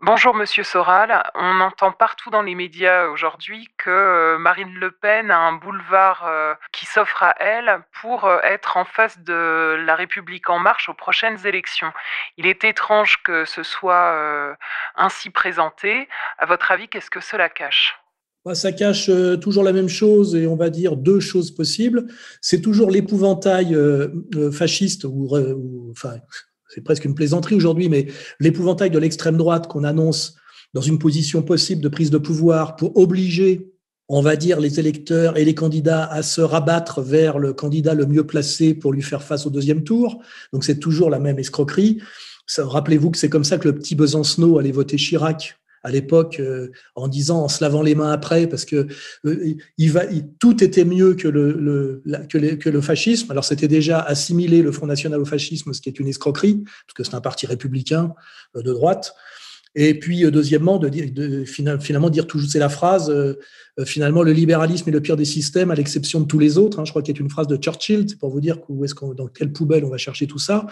Bonjour 0.07 0.35
Monsieur 0.35 0.65
Soral, 0.65 1.23
on 1.35 1.61
entend 1.61 1.91
partout 1.91 2.29
dans 2.29 2.43
les 2.43 2.55
médias 2.55 3.07
aujourd'hui 3.07 3.69
que 3.79 3.89
euh, 3.89 4.39
Marine 4.39 4.75
Le 4.75 4.91
Pen 4.91 5.31
a 5.31 5.39
un 5.39 5.55
boulevard 5.55 6.27
euh, 6.27 6.53
qui 6.73 6.85
s'offre 6.85 7.23
à 7.23 7.35
elle 7.41 7.81
pour 8.03 8.27
euh, 8.27 8.37
être 8.43 8.77
en 8.77 8.85
face 8.85 9.19
de 9.21 9.83
la 9.87 9.95
République 9.95 10.51
en 10.51 10.59
marche 10.59 10.91
aux 10.91 10.95
prochaines 10.95 11.47
élections. 11.47 11.91
Il 12.37 12.45
est 12.45 12.65
étrange 12.65 13.23
que 13.25 13.47
ce 13.47 13.63
soit 13.63 14.55
ainsi 14.95 15.31
présenté. 15.31 16.07
À 16.37 16.45
votre 16.45 16.71
avis, 16.71 16.87
qu'est-ce 16.89 17.11
que 17.11 17.23
cela 17.23 17.49
cache? 17.49 17.99
Bah, 18.45 18.55
ça 18.55 18.73
cache 18.73 19.11
toujours 19.41 19.65
la 19.65 19.73
même 19.73 19.89
chose 19.89 20.37
et 20.37 20.47
on 20.47 20.57
va 20.57 20.69
dire 20.69 20.97
deux 20.97 21.21
choses 21.21 21.51
possibles. 21.51 22.05
C'est 22.43 22.61
toujours 22.61 22.91
l'épouvantail 22.91 23.75
fasciste 24.53 25.05
ou, 25.05 25.95
c'est 26.69 26.83
presque 26.83 27.05
une 27.05 27.15
plaisanterie 27.15 27.55
aujourd'hui, 27.55 27.89
mais 27.89 28.07
l'épouvantail 28.41 28.91
de 28.91 28.99
l'extrême 28.99 29.37
droite 29.37 29.67
qu'on 29.69 29.85
annonce 29.85 30.37
dans 30.73 30.81
une 30.81 30.99
position 30.99 31.43
possible 31.43 31.83
de 31.83 31.89
prise 31.89 32.11
de 32.11 32.19
pouvoir 32.19 32.77
pour 32.77 32.97
obliger, 32.97 33.73
on 34.09 34.21
va 34.21 34.37
dire, 34.37 34.61
les 34.61 34.81
électeurs 34.81 35.37
et 35.39 35.45
les 35.45 35.55
candidats 35.55 36.05
à 36.05 36.23
se 36.23 36.41
rabattre 36.41 37.01
vers 37.01 37.39
le 37.39 37.53
candidat 37.53 37.95
le 37.95 38.07
mieux 38.07 38.27
placé 38.27 38.75
pour 38.75 38.93
lui 38.93 39.03
faire 39.03 39.23
face 39.23 39.47
au 39.47 39.51
deuxième 39.51 39.85
tour. 39.85 40.21
Donc 40.53 40.65
c'est 40.65 40.79
toujours 40.79 41.11
la 41.11 41.21
même 41.21 41.39
escroquerie. 41.39 42.01
Rappelez-vous 42.59 43.11
que 43.11 43.19
c'est 43.19 43.31
comme 43.31 43.45
ça 43.45 43.57
que 43.59 43.69
le 43.69 43.75
petit 43.75 43.95
Besancenot 43.95 44.59
allait 44.59 44.73
voter 44.73 44.97
Chirac 44.97 45.59
à 45.85 45.91
l'époque 45.91 46.41
euh, 46.41 46.73
en 46.97 47.09
disant, 47.09 47.45
en 47.45 47.49
se 47.49 47.63
lavant 47.63 47.83
les 47.83 47.95
mains 47.95 48.11
après, 48.11 48.47
parce 48.47 48.65
que 48.65 48.89
euh, 49.27 49.55
tout 50.41 50.65
était 50.65 50.85
mieux 50.85 51.15
que 51.15 51.29
le, 51.29 52.03
que, 52.29 52.69
le 52.71 52.81
fascisme. 52.81 53.31
Alors 53.31 53.45
c'était 53.45 53.69
déjà 53.69 54.01
assimilé 54.01 54.63
le 54.63 54.73
Front 54.73 54.87
National 54.87 55.21
au 55.21 55.27
fascisme, 55.27 55.73
ce 55.75 55.81
qui 55.81 55.91
est 55.91 56.01
une 56.01 56.09
escroquerie, 56.09 56.65
parce 56.65 56.95
que 56.97 57.05
c'est 57.05 57.15
un 57.15 57.21
parti 57.21 57.47
républicain 57.47 58.15
euh, 58.57 58.63
de 58.63 58.73
droite. 58.73 59.15
Et 59.75 59.99
puis, 59.99 60.23
deuxièmement, 60.31 60.79
de, 60.79 60.89
de, 60.89 61.45
finalement 61.45 62.11
dire 62.11 62.27
toujours, 62.27 62.49
c'est 62.49 62.59
la 62.61 62.69
phrase, 62.69 63.13
finalement, 63.85 64.23
le 64.23 64.33
libéralisme 64.33 64.89
est 64.89 64.93
le 64.93 65.01
pire 65.01 65.17
des 65.17 65.25
systèmes, 65.25 65.71
à 65.71 65.75
l'exception 65.75 66.21
de 66.21 66.27
tous 66.27 66.39
les 66.39 66.59
autres. 66.59 66.79
Hein, 66.79 66.85
je 66.85 66.91
crois 66.91 67.03
qu'il 67.03 67.15
y 67.15 67.19
a 67.19 67.21
une 67.21 67.31
phrase 67.31 67.49
de 67.49 67.57
Churchill, 67.57 68.07
c'est 68.09 68.19
pour 68.19 68.31
vous 68.31 68.41
dire 68.41 68.59
où 68.69 68.85
est-ce 68.85 68.95
qu'on, 68.95 69.15
dans 69.15 69.27
quelle 69.27 69.53
poubelle 69.53 69.85
on 69.85 69.91
va 69.91 69.97
chercher 69.97 70.27
tout 70.27 70.39
ça. 70.39 70.67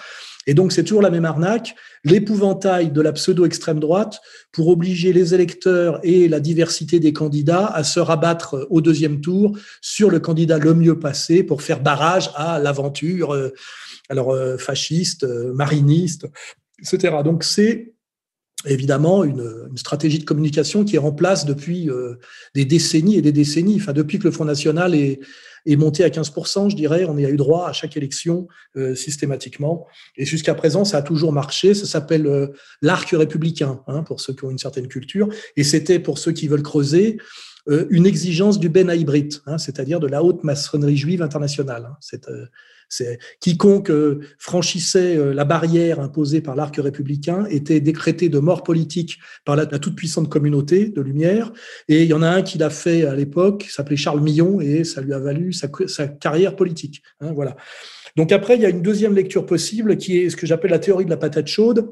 Et 0.47 0.55
donc, 0.55 0.73
c'est 0.73 0.83
toujours 0.83 1.03
la 1.03 1.11
même 1.11 1.25
arnaque, 1.25 1.75
l'épouvantail 2.05 2.91
de 2.91 3.01
la 3.01 3.12
pseudo-extrême 3.12 3.79
droite 3.79 4.21
pour 4.51 4.69
obliger 4.69 5.12
les 5.12 5.35
électeurs 5.35 6.01
et 6.03 6.29
la 6.29 6.41
diversité 6.41 6.99
des 6.99 7.12
candidats 7.12 7.67
à 7.67 7.85
se 7.85 8.01
rabattre 8.01 8.67
au 8.71 8.81
deuxième 8.81 9.21
tour 9.21 9.57
sur 9.81 10.11
le 10.11 10.19
candidat 10.19 10.59
le 10.59 10.75
mieux 10.75 10.99
passé 10.99 11.43
pour 11.43 11.62
faire 11.62 11.81
barrage 11.81 12.31
à 12.35 12.59
l'aventure, 12.59 13.33
euh, 13.33 13.51
alors 14.09 14.33
euh, 14.33 14.59
fasciste, 14.59 15.25
euh, 15.25 15.53
mariniste, 15.53 16.27
etc. 16.81 17.19
Donc, 17.25 17.45
c'est 17.45 17.93
évidemment 18.66 19.25
une, 19.25 19.68
stratégie 19.77 20.18
de 20.18 20.25
communication 20.25 20.85
qui 20.85 20.96
est 20.96 21.01
en 21.01 21.12
place 21.12 21.46
depuis 21.46 21.88
des 22.55 22.64
décennies 22.64 23.16
et 23.16 23.22
des 23.22 23.33
décennies, 23.33 23.77
enfin 23.81 23.92
depuis 23.92 24.18
que 24.18 24.25
le 24.25 24.31
Front 24.31 24.44
National 24.44 24.94
est, 24.94 25.20
est 25.66 25.77
monté 25.77 26.05
à 26.05 26.09
15%, 26.09 26.70
je 26.70 26.77
dirais. 26.77 27.05
On 27.05 27.16
y 27.18 27.25
a 27.25 27.31
eu 27.31 27.37
droit 27.37 27.68
à 27.68 27.72
chaque 27.72 27.96
élection 27.96 28.48
euh, 28.77 28.94
systématiquement. 28.94 29.87
Et 30.16 30.25
jusqu'à 30.25 30.55
présent, 30.55 30.85
ça 30.85 30.98
a 30.98 31.03
toujours 31.03 31.33
marché. 31.33 31.75
Ça 31.75 31.87
s'appelle 31.87 32.27
euh, 32.27 32.48
l'arc 32.81 33.11
républicain, 33.11 33.83
hein, 33.87 34.03
pour 34.03 34.20
ceux 34.20 34.35
qui 34.35 34.44
ont 34.44 34.51
une 34.51 34.59
certaine 34.59 34.88
culture. 34.88 35.29
Et 35.57 35.64
c'était, 35.64 35.98
pour 35.98 36.18
ceux 36.18 36.33
qui 36.33 36.48
veulent 36.48 36.62
creuser, 36.62 37.18
euh, 37.68 37.87
une 37.90 38.07
exigence 38.07 38.59
du 38.59 38.68
Ben 38.68 38.90
Aïbrit, 38.90 39.40
hein, 39.46 39.59
c'est-à-dire 39.59 40.01
de 40.01 40.09
la 40.09 40.25
haute 40.25 40.42
maçonnerie 40.42 40.96
juive 40.96 41.22
internationale. 41.22 41.87
Hein. 41.90 41.96
C'est 42.01 42.27
quiconque 43.40 43.90
euh, 43.90 44.20
franchissait 44.38 45.16
euh, 45.16 45.33
la 45.33 45.44
barrière 45.44 46.00
imposée 46.00 46.40
par 46.40 46.57
l'arc 46.57 46.76
républicain 46.76 47.46
était 47.48 47.81
décrété 47.81 48.28
de 48.28 48.38
mort 48.38 48.62
politique 48.62 49.18
par 49.44 49.57
la, 49.57 49.66
toute 49.66 49.96
puissante 49.96 50.28
communauté 50.28 50.88
de 50.88 51.00
Lumière. 51.00 51.52
Et 51.88 52.02
il 52.02 52.09
y 52.09 52.14
en 52.14 52.22
a 52.22 52.28
un 52.28 52.42
qui 52.42 52.59
l'a 52.59 52.70
fait 52.70 53.05
à 53.05 53.14
l'époque, 53.14 53.66
s'appelait 53.70 53.96
Charles 53.96 54.20
Millon, 54.20 54.61
et 54.61 54.85
ça 54.85 55.00
lui 55.00 55.12
a 55.12 55.18
valu 55.18 55.52
sa, 55.52 55.68
carrière 56.09 56.57
politique. 56.57 57.02
Hein, 57.20 57.33
voilà. 57.33 57.57
Donc 58.16 58.33
après, 58.33 58.57
il 58.57 58.62
y 58.62 58.66
a 58.66 58.68
une 58.68 58.83
deuxième 58.83 59.14
lecture 59.14 59.46
possible 59.46 59.96
qui 59.96 60.18
est 60.18 60.31
ce 60.31 60.37
que 60.37 60.46
j'appelle 60.46 60.70
la 60.70 60.78
théorie 60.78 61.05
de 61.05 61.11
la 61.11 61.16
patate 61.16 61.46
chaude. 61.46 61.90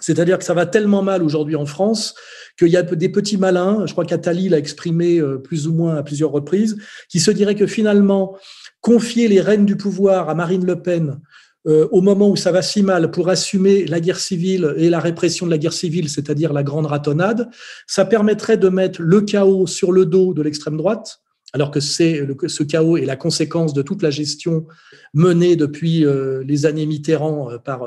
C'est-à-dire 0.00 0.38
que 0.38 0.44
ça 0.44 0.54
va 0.54 0.66
tellement 0.66 1.02
mal 1.02 1.22
aujourd'hui 1.22 1.56
en 1.56 1.66
France 1.66 2.14
qu'il 2.58 2.68
y 2.68 2.76
a 2.76 2.82
des 2.82 3.08
petits 3.08 3.36
malins, 3.36 3.84
je 3.86 3.92
crois 3.92 4.04
qu'Atali 4.04 4.48
l'a 4.48 4.58
exprimé 4.58 5.18
euh, 5.18 5.38
plus 5.38 5.66
ou 5.66 5.74
moins 5.74 5.96
à 5.96 6.02
plusieurs 6.02 6.30
reprises, 6.30 6.76
qui 7.08 7.20
se 7.20 7.30
diraient 7.30 7.54
que 7.54 7.66
finalement, 7.66 8.36
confier 8.80 9.28
les 9.28 9.40
rênes 9.40 9.66
du 9.66 9.76
pouvoir 9.76 10.28
à 10.28 10.34
Marine 10.34 10.64
Le 10.64 10.80
Pen 10.80 11.20
euh, 11.66 11.88
au 11.90 12.00
moment 12.00 12.30
où 12.30 12.36
ça 12.36 12.52
va 12.52 12.62
si 12.62 12.82
mal 12.82 13.10
pour 13.10 13.28
assumer 13.28 13.84
la 13.84 14.00
guerre 14.00 14.20
civile 14.20 14.74
et 14.76 14.88
la 14.88 15.00
répression 15.00 15.44
de 15.44 15.50
la 15.50 15.58
guerre 15.58 15.72
civile, 15.72 16.08
c'est-à-dire 16.08 16.52
la 16.52 16.62
grande 16.62 16.86
ratonnade, 16.86 17.50
ça 17.86 18.04
permettrait 18.04 18.56
de 18.56 18.68
mettre 18.68 19.02
le 19.02 19.20
chaos 19.22 19.66
sur 19.66 19.92
le 19.92 20.06
dos 20.06 20.34
de 20.34 20.42
l'extrême 20.42 20.76
droite, 20.76 21.20
alors 21.52 21.70
que 21.70 21.80
c'est 21.80 22.26
ce 22.46 22.62
chaos 22.62 22.96
est 22.96 23.06
la 23.06 23.16
conséquence 23.16 23.74
de 23.74 23.82
toute 23.82 24.02
la 24.02 24.10
gestion 24.10 24.66
menée 25.14 25.56
depuis 25.56 26.06
euh, 26.06 26.44
les 26.46 26.64
années 26.64 26.86
Mitterrand 26.86 27.58
par 27.64 27.82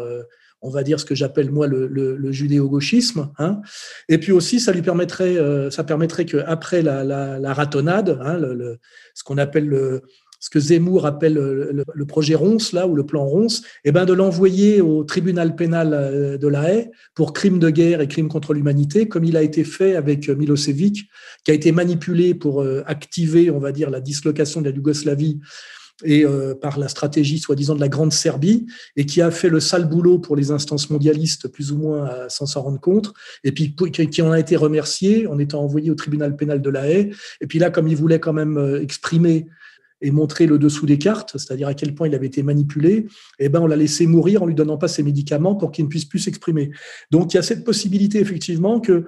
on 0.61 0.69
va 0.69 0.83
dire 0.83 0.99
ce 0.99 1.05
que 1.05 1.15
j'appelle 1.15 1.49
moi 1.51 1.67
le, 1.67 2.31
judéo-gauchisme. 2.31 3.31
Hein. 3.39 3.61
Et 4.09 4.19
puis 4.19 4.31
aussi, 4.31 4.59
ça 4.59 4.71
lui 4.71 4.81
permettrait, 4.81 5.37
euh, 5.37 5.71
ça 5.71 5.83
permettrait 5.83 6.25
qu'après 6.25 6.81
la, 6.81 7.03
la, 7.03 7.53
ratonnade, 7.53 8.19
hein, 8.21 8.39
ce 9.13 9.23
qu'on 9.23 9.37
appelle 9.37 9.65
le, 9.65 10.03
ce 10.41 10.49
que 10.49 10.59
Zemmour 10.59 11.05
appelle 11.05 11.35
le, 11.35 12.05
projet 12.05 12.35
Ronce, 12.35 12.73
là, 12.73 12.87
ou 12.87 12.95
le 12.95 13.05
plan 13.05 13.23
Ronce, 13.23 13.61
eh 13.85 13.91
ben 13.91 14.05
de 14.05 14.13
l'envoyer 14.13 14.81
au 14.81 15.03
tribunal 15.03 15.55
pénal 15.55 15.93
euh, 15.93 16.37
de 16.37 16.47
la 16.47 16.73
Haye 16.73 16.91
pour 17.13 17.31
crimes 17.31 17.59
de 17.59 17.69
guerre 17.69 18.01
et 18.01 18.07
crimes 18.07 18.27
contre 18.27 18.53
l'humanité, 18.53 19.07
comme 19.07 19.23
il 19.23 19.37
a 19.37 19.43
été 19.43 19.63
fait 19.63 19.95
avec 19.95 20.27
Milosevic, 20.29 21.07
qui 21.45 21.51
a 21.51 21.53
été 21.53 21.71
manipulé 21.71 22.33
pour 22.33 22.61
euh, 22.61 22.83
activer, 22.87 23.51
on 23.51 23.59
va 23.59 23.71
dire, 23.71 23.91
la 23.91 24.01
dislocation 24.01 24.61
de 24.61 24.69
la 24.69 24.75
Yougoslavie 24.75 25.39
et 26.03 26.25
euh, 26.25 26.55
par 26.55 26.79
la 26.79 26.87
stratégie 26.87 27.37
soi-disant 27.37 27.75
de 27.75 27.79
la 27.79 27.87
Grande 27.87 28.11
Serbie, 28.11 28.65
et 28.95 29.05
qui 29.05 29.21
a 29.21 29.29
fait 29.29 29.49
le 29.49 29.59
sale 29.59 29.87
boulot 29.87 30.17
pour 30.17 30.35
les 30.35 30.49
instances 30.49 30.89
mondialistes, 30.89 31.47
plus 31.49 31.71
ou 31.71 31.77
moins 31.77 32.09
sans 32.27 32.47
s'en 32.47 32.63
rendre 32.63 32.79
compte, 32.79 33.13
et 33.43 33.51
puis 33.51 33.75
qui 33.75 34.21
en 34.23 34.31
a 34.31 34.39
été 34.39 34.55
remercié 34.55 35.27
en 35.27 35.37
étant 35.37 35.61
envoyé 35.61 35.91
au 35.91 35.95
tribunal 35.95 36.35
pénal 36.35 36.61
de 36.61 36.69
la 36.71 36.89
Haye. 36.89 37.11
Et 37.41 37.45
puis 37.47 37.59
là, 37.59 37.69
comme 37.69 37.87
il 37.87 37.95
voulait 37.95 38.19
quand 38.19 38.33
même 38.33 38.57
euh, 38.57 38.81
exprimer 38.81 39.45
et 40.01 40.11
montrer 40.11 40.47
le 40.47 40.57
dessous 40.57 40.85
des 40.85 40.97
cartes, 40.97 41.37
c'est-à-dire 41.37 41.67
à 41.67 41.73
quel 41.73 41.93
point 41.93 42.07
il 42.07 42.15
avait 42.15 42.27
été 42.27 42.43
manipulé, 42.43 43.07
eh 43.39 43.49
ben 43.49 43.61
on 43.61 43.67
l'a 43.67 43.75
laissé 43.75 44.07
mourir 44.07 44.43
en 44.43 44.45
lui 44.45 44.55
donnant 44.55 44.77
pas 44.77 44.87
ses 44.87 45.03
médicaments 45.03 45.55
pour 45.55 45.71
qu'il 45.71 45.85
ne 45.85 45.89
puisse 45.89 46.05
plus 46.05 46.19
s'exprimer. 46.19 46.71
Donc 47.11 47.33
il 47.33 47.37
y 47.37 47.39
a 47.39 47.43
cette 47.43 47.63
possibilité 47.63 48.19
effectivement 48.19 48.79
que 48.79 49.05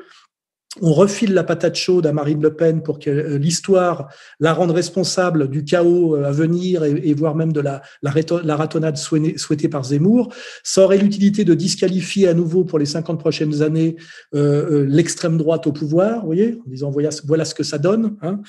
on 0.81 0.91
refile 0.91 1.33
la 1.33 1.43
patate 1.43 1.75
chaude 1.75 2.07
à 2.07 2.13
Marine 2.13 2.41
Le 2.41 2.55
Pen 2.55 2.81
pour 2.81 2.97
que 2.97 3.09
euh, 3.09 3.37
l'histoire 3.37 4.09
la 4.39 4.53
rende 4.53 4.71
responsable 4.71 5.49
du 5.49 5.63
chaos 5.63 6.15
euh, 6.15 6.25
à 6.25 6.31
venir 6.31 6.83
et, 6.83 7.13
voire 7.13 7.35
même 7.35 7.53
de 7.53 7.59
la, 7.59 7.81
la, 8.01 8.55
ratonnade 8.55 8.97
souhaitée 8.97 9.69
par 9.69 9.83
Zemmour. 9.83 10.33
Ça 10.63 10.83
aurait 10.83 10.97
l'utilité 10.97 11.45
de 11.45 11.53
disqualifier 11.53 12.27
à 12.27 12.33
nouveau 12.33 12.63
pour 12.63 12.79
les 12.79 12.85
50 12.85 13.19
prochaines 13.19 13.61
années 13.61 13.97
euh, 14.33 14.85
l'extrême 14.87 15.37
droite 15.37 15.67
au 15.67 15.71
pouvoir, 15.71 16.21
vous 16.21 16.27
voyez, 16.27 16.59
en 16.65 16.69
disant 16.69 16.89
voilà, 16.89 17.09
voilà 17.25 17.45
ce 17.45 17.53
que 17.53 17.63
ça 17.63 17.77
donne. 17.77 18.17
Hein. 18.21 18.41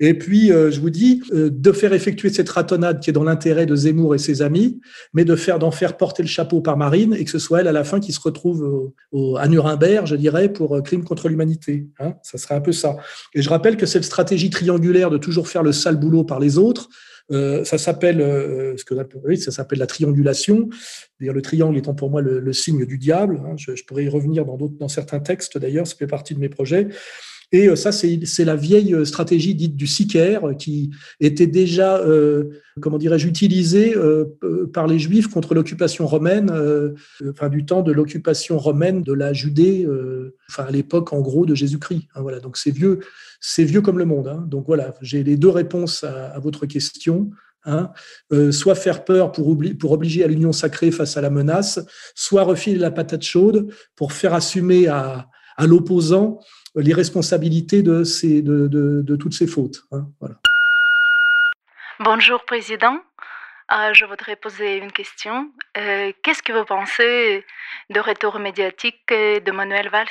Et 0.00 0.14
puis, 0.14 0.48
je 0.48 0.80
vous 0.80 0.90
dis, 0.90 1.22
de 1.32 1.72
faire 1.72 1.92
effectuer 1.92 2.28
cette 2.28 2.48
ratonnade 2.48 3.00
qui 3.00 3.10
est 3.10 3.12
dans 3.12 3.22
l'intérêt 3.22 3.64
de 3.64 3.76
Zemmour 3.76 4.14
et 4.14 4.18
ses 4.18 4.42
amis, 4.42 4.80
mais 5.12 5.24
de 5.24 5.36
faire 5.36 5.58
d'en 5.58 5.70
faire 5.70 5.96
porter 5.96 6.22
le 6.22 6.28
chapeau 6.28 6.60
par 6.60 6.76
Marine 6.76 7.14
et 7.14 7.24
que 7.24 7.30
ce 7.30 7.38
soit 7.38 7.60
elle 7.60 7.68
à 7.68 7.72
la 7.72 7.84
fin 7.84 8.00
qui 8.00 8.12
se 8.12 8.20
retrouve 8.20 8.92
à 9.38 9.46
Nuremberg, 9.46 10.06
je 10.06 10.16
dirais, 10.16 10.52
pour 10.52 10.82
crime 10.82 11.04
contre 11.04 11.28
l'humanité. 11.28 11.86
Hein, 12.00 12.14
ça 12.22 12.38
serait 12.38 12.56
un 12.56 12.60
peu 12.60 12.72
ça. 12.72 12.96
Et 13.34 13.42
je 13.42 13.48
rappelle 13.48 13.76
que 13.76 13.86
cette 13.86 14.04
stratégie 14.04 14.50
triangulaire 14.50 15.10
de 15.10 15.18
toujours 15.18 15.48
faire 15.48 15.62
le 15.62 15.72
sale 15.72 15.96
boulot 15.96 16.24
par 16.24 16.40
les 16.40 16.58
autres, 16.58 16.88
euh, 17.32 17.64
ça 17.64 17.78
s'appelle 17.78 18.20
euh, 18.20 18.76
ce 18.76 18.84
que 18.84 18.94
oui, 19.24 19.38
ça 19.38 19.50
s'appelle 19.50 19.78
la 19.78 19.86
triangulation. 19.86 20.68
D'ailleurs, 21.18 21.34
le 21.34 21.42
triangle 21.42 21.76
étant 21.78 21.94
pour 21.94 22.10
moi 22.10 22.20
le, 22.20 22.52
signe 22.52 22.84
du 22.84 22.98
diable. 22.98 23.40
Hein, 23.44 23.54
je, 23.56 23.74
je, 23.74 23.84
pourrais 23.84 24.04
y 24.04 24.08
revenir 24.08 24.44
dans, 24.44 24.56
dans 24.56 24.88
certains 24.88 25.20
textes. 25.20 25.56
D'ailleurs, 25.56 25.86
ça 25.86 25.96
fait 25.96 26.06
partie 26.06 26.34
de 26.34 26.40
mes 26.40 26.48
projets. 26.48 26.88
Et 27.54 27.68
euh, 27.68 27.76
ça, 27.76 27.92
c'est 27.92 28.44
la 28.44 28.56
vieille 28.56 28.92
euh, 28.92 29.04
stratégie 29.04 29.54
dite 29.54 29.76
du 29.76 29.86
sicaire 29.86 30.48
euh, 30.48 30.54
qui 30.54 30.90
était 31.20 31.46
déjà, 31.46 32.02
comment 32.80 32.98
dirais-je, 32.98 33.28
utilisée 33.28 33.94
par 34.72 34.88
les 34.88 34.98
Juifs 34.98 35.28
contre 35.28 35.54
l'occupation 35.54 36.06
romaine, 36.06 36.52
du 37.50 37.64
temps 37.64 37.82
de 37.82 37.92
l'occupation 37.92 38.58
romaine 38.58 39.02
de 39.02 39.12
la 39.12 39.32
Judée, 39.32 39.86
enfin 40.50 40.64
à 40.64 40.70
l'époque 40.70 41.12
en 41.12 41.20
gros 41.20 41.46
de 41.46 41.54
Jésus-Christ. 41.54 42.08
Hein, 42.14 42.22
voilà, 42.22 42.40
donc 42.40 42.56
c'est 42.56 42.72
vieux, 42.72 43.00
vieux 43.58 43.80
comme 43.80 43.98
le 43.98 44.04
monde. 44.04 44.28
Hein. 44.28 44.44
Donc 44.48 44.66
voilà, 44.66 44.94
j'ai 45.00 45.22
les 45.22 45.36
deux 45.36 45.48
réponses 45.48 46.02
à, 46.02 46.38
votre 46.40 46.66
question. 46.66 47.30
Hein. 47.66 47.90
soit 48.50 48.74
faire 48.74 49.04
peur 49.04 49.30
pour, 49.32 49.48
obliger 49.92 50.24
à 50.24 50.26
l'union 50.26 50.52
sacrée 50.52 50.90
face 50.90 51.16
à 51.16 51.20
la 51.20 51.30
menace, 51.30 51.80
soit 52.14 52.42
refiler 52.42 52.78
la 52.78 52.90
patate 52.90 53.22
chaude 53.22 53.72
pour 53.94 54.12
faire 54.12 54.34
assumer 54.34 54.88
à 54.88 55.28
l'opposant 55.60 56.40
les 56.74 56.94
responsabilités 56.94 57.82
de, 57.82 59.16
toutes 59.16 59.34
ces 59.34 59.46
fautes. 59.46 59.84
Hein. 59.92 60.06
Bonjour, 62.00 62.44
Président. 62.44 62.98
Euh, 63.72 63.94
je 63.94 64.04
voudrais 64.04 64.36
poser 64.36 64.76
une 64.76 64.92
question. 64.92 65.50
Euh, 65.78 66.12
qu'est-ce 66.22 66.42
que 66.42 66.52
vous 66.52 66.64
pensez 66.64 67.44
de 67.90 68.00
retour 68.00 68.38
médiatique 68.38 69.08
de 69.08 69.50
Manuel 69.50 69.88
Valls? 69.88 70.08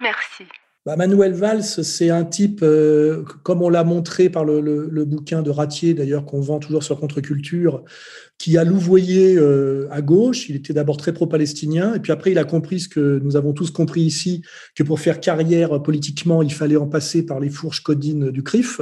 Merci. 0.00 0.46
Bah, 0.86 0.94
Manuel 0.94 1.32
Valls, 1.32 1.64
c'est 1.64 2.10
un 2.10 2.24
type, 2.24 2.60
euh, 2.62 3.24
comme 3.42 3.60
on 3.60 3.68
l'a 3.68 3.82
montré 3.82 4.30
par 4.30 4.44
le, 4.44 5.04
bouquin 5.04 5.42
de 5.42 5.50
Ratier, 5.50 5.94
d'ailleurs, 5.94 6.24
qu'on 6.24 6.40
vend 6.40 6.60
toujours 6.60 6.84
sur 6.84 7.00
Contre-Culture, 7.00 7.82
qui 8.38 8.56
a 8.56 8.62
louvoyé 8.62 9.34
euh, 9.36 9.88
à 9.90 10.00
gauche. 10.00 10.48
Il 10.48 10.54
était 10.54 10.72
d'abord 10.72 10.96
très 10.96 11.12
pro-palestinien, 11.12 11.94
et 11.94 11.98
puis 11.98 12.12
après, 12.12 12.30
il 12.30 12.38
a 12.38 12.44
compris 12.44 12.78
ce 12.78 12.88
que 12.88 13.20
nous 13.24 13.34
avons 13.34 13.52
tous 13.52 13.72
compris 13.72 14.02
ici, 14.02 14.42
que 14.76 14.84
pour 14.84 15.00
faire 15.00 15.18
carrière 15.18 15.82
politiquement, 15.82 16.40
il 16.40 16.52
fallait 16.52 16.76
en 16.76 16.86
passer 16.86 17.26
par 17.26 17.40
les 17.40 17.50
fourches 17.50 17.82
codines 17.82 18.30
du 18.30 18.44
CRIF, 18.44 18.80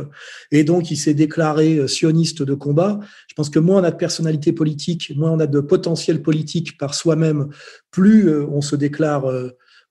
et 0.51 0.62
donc 0.62 0.90
il 0.90 0.97
s'est 0.97 1.14
déclaré 1.14 1.79
euh, 1.79 1.87
sioniste 1.87 2.43
de 2.43 2.53
combat. 2.53 3.01
Je 3.29 3.35
pense 3.35 3.49
que 3.49 3.59
moins 3.59 3.81
on 3.81 3.85
a 3.85 3.90
de 3.90 3.97
personnalité 3.97 4.53
politique, 4.53 5.11
moins 5.17 5.31
on 5.31 5.40
a 5.40 5.47
de 5.47 5.61
potentiel 5.61 6.21
politique 6.21 6.77
par 6.77 6.93
soi-même, 6.93 7.49
plus 7.90 8.31
on 8.31 8.61
se 8.61 8.77
déclare 8.77 9.25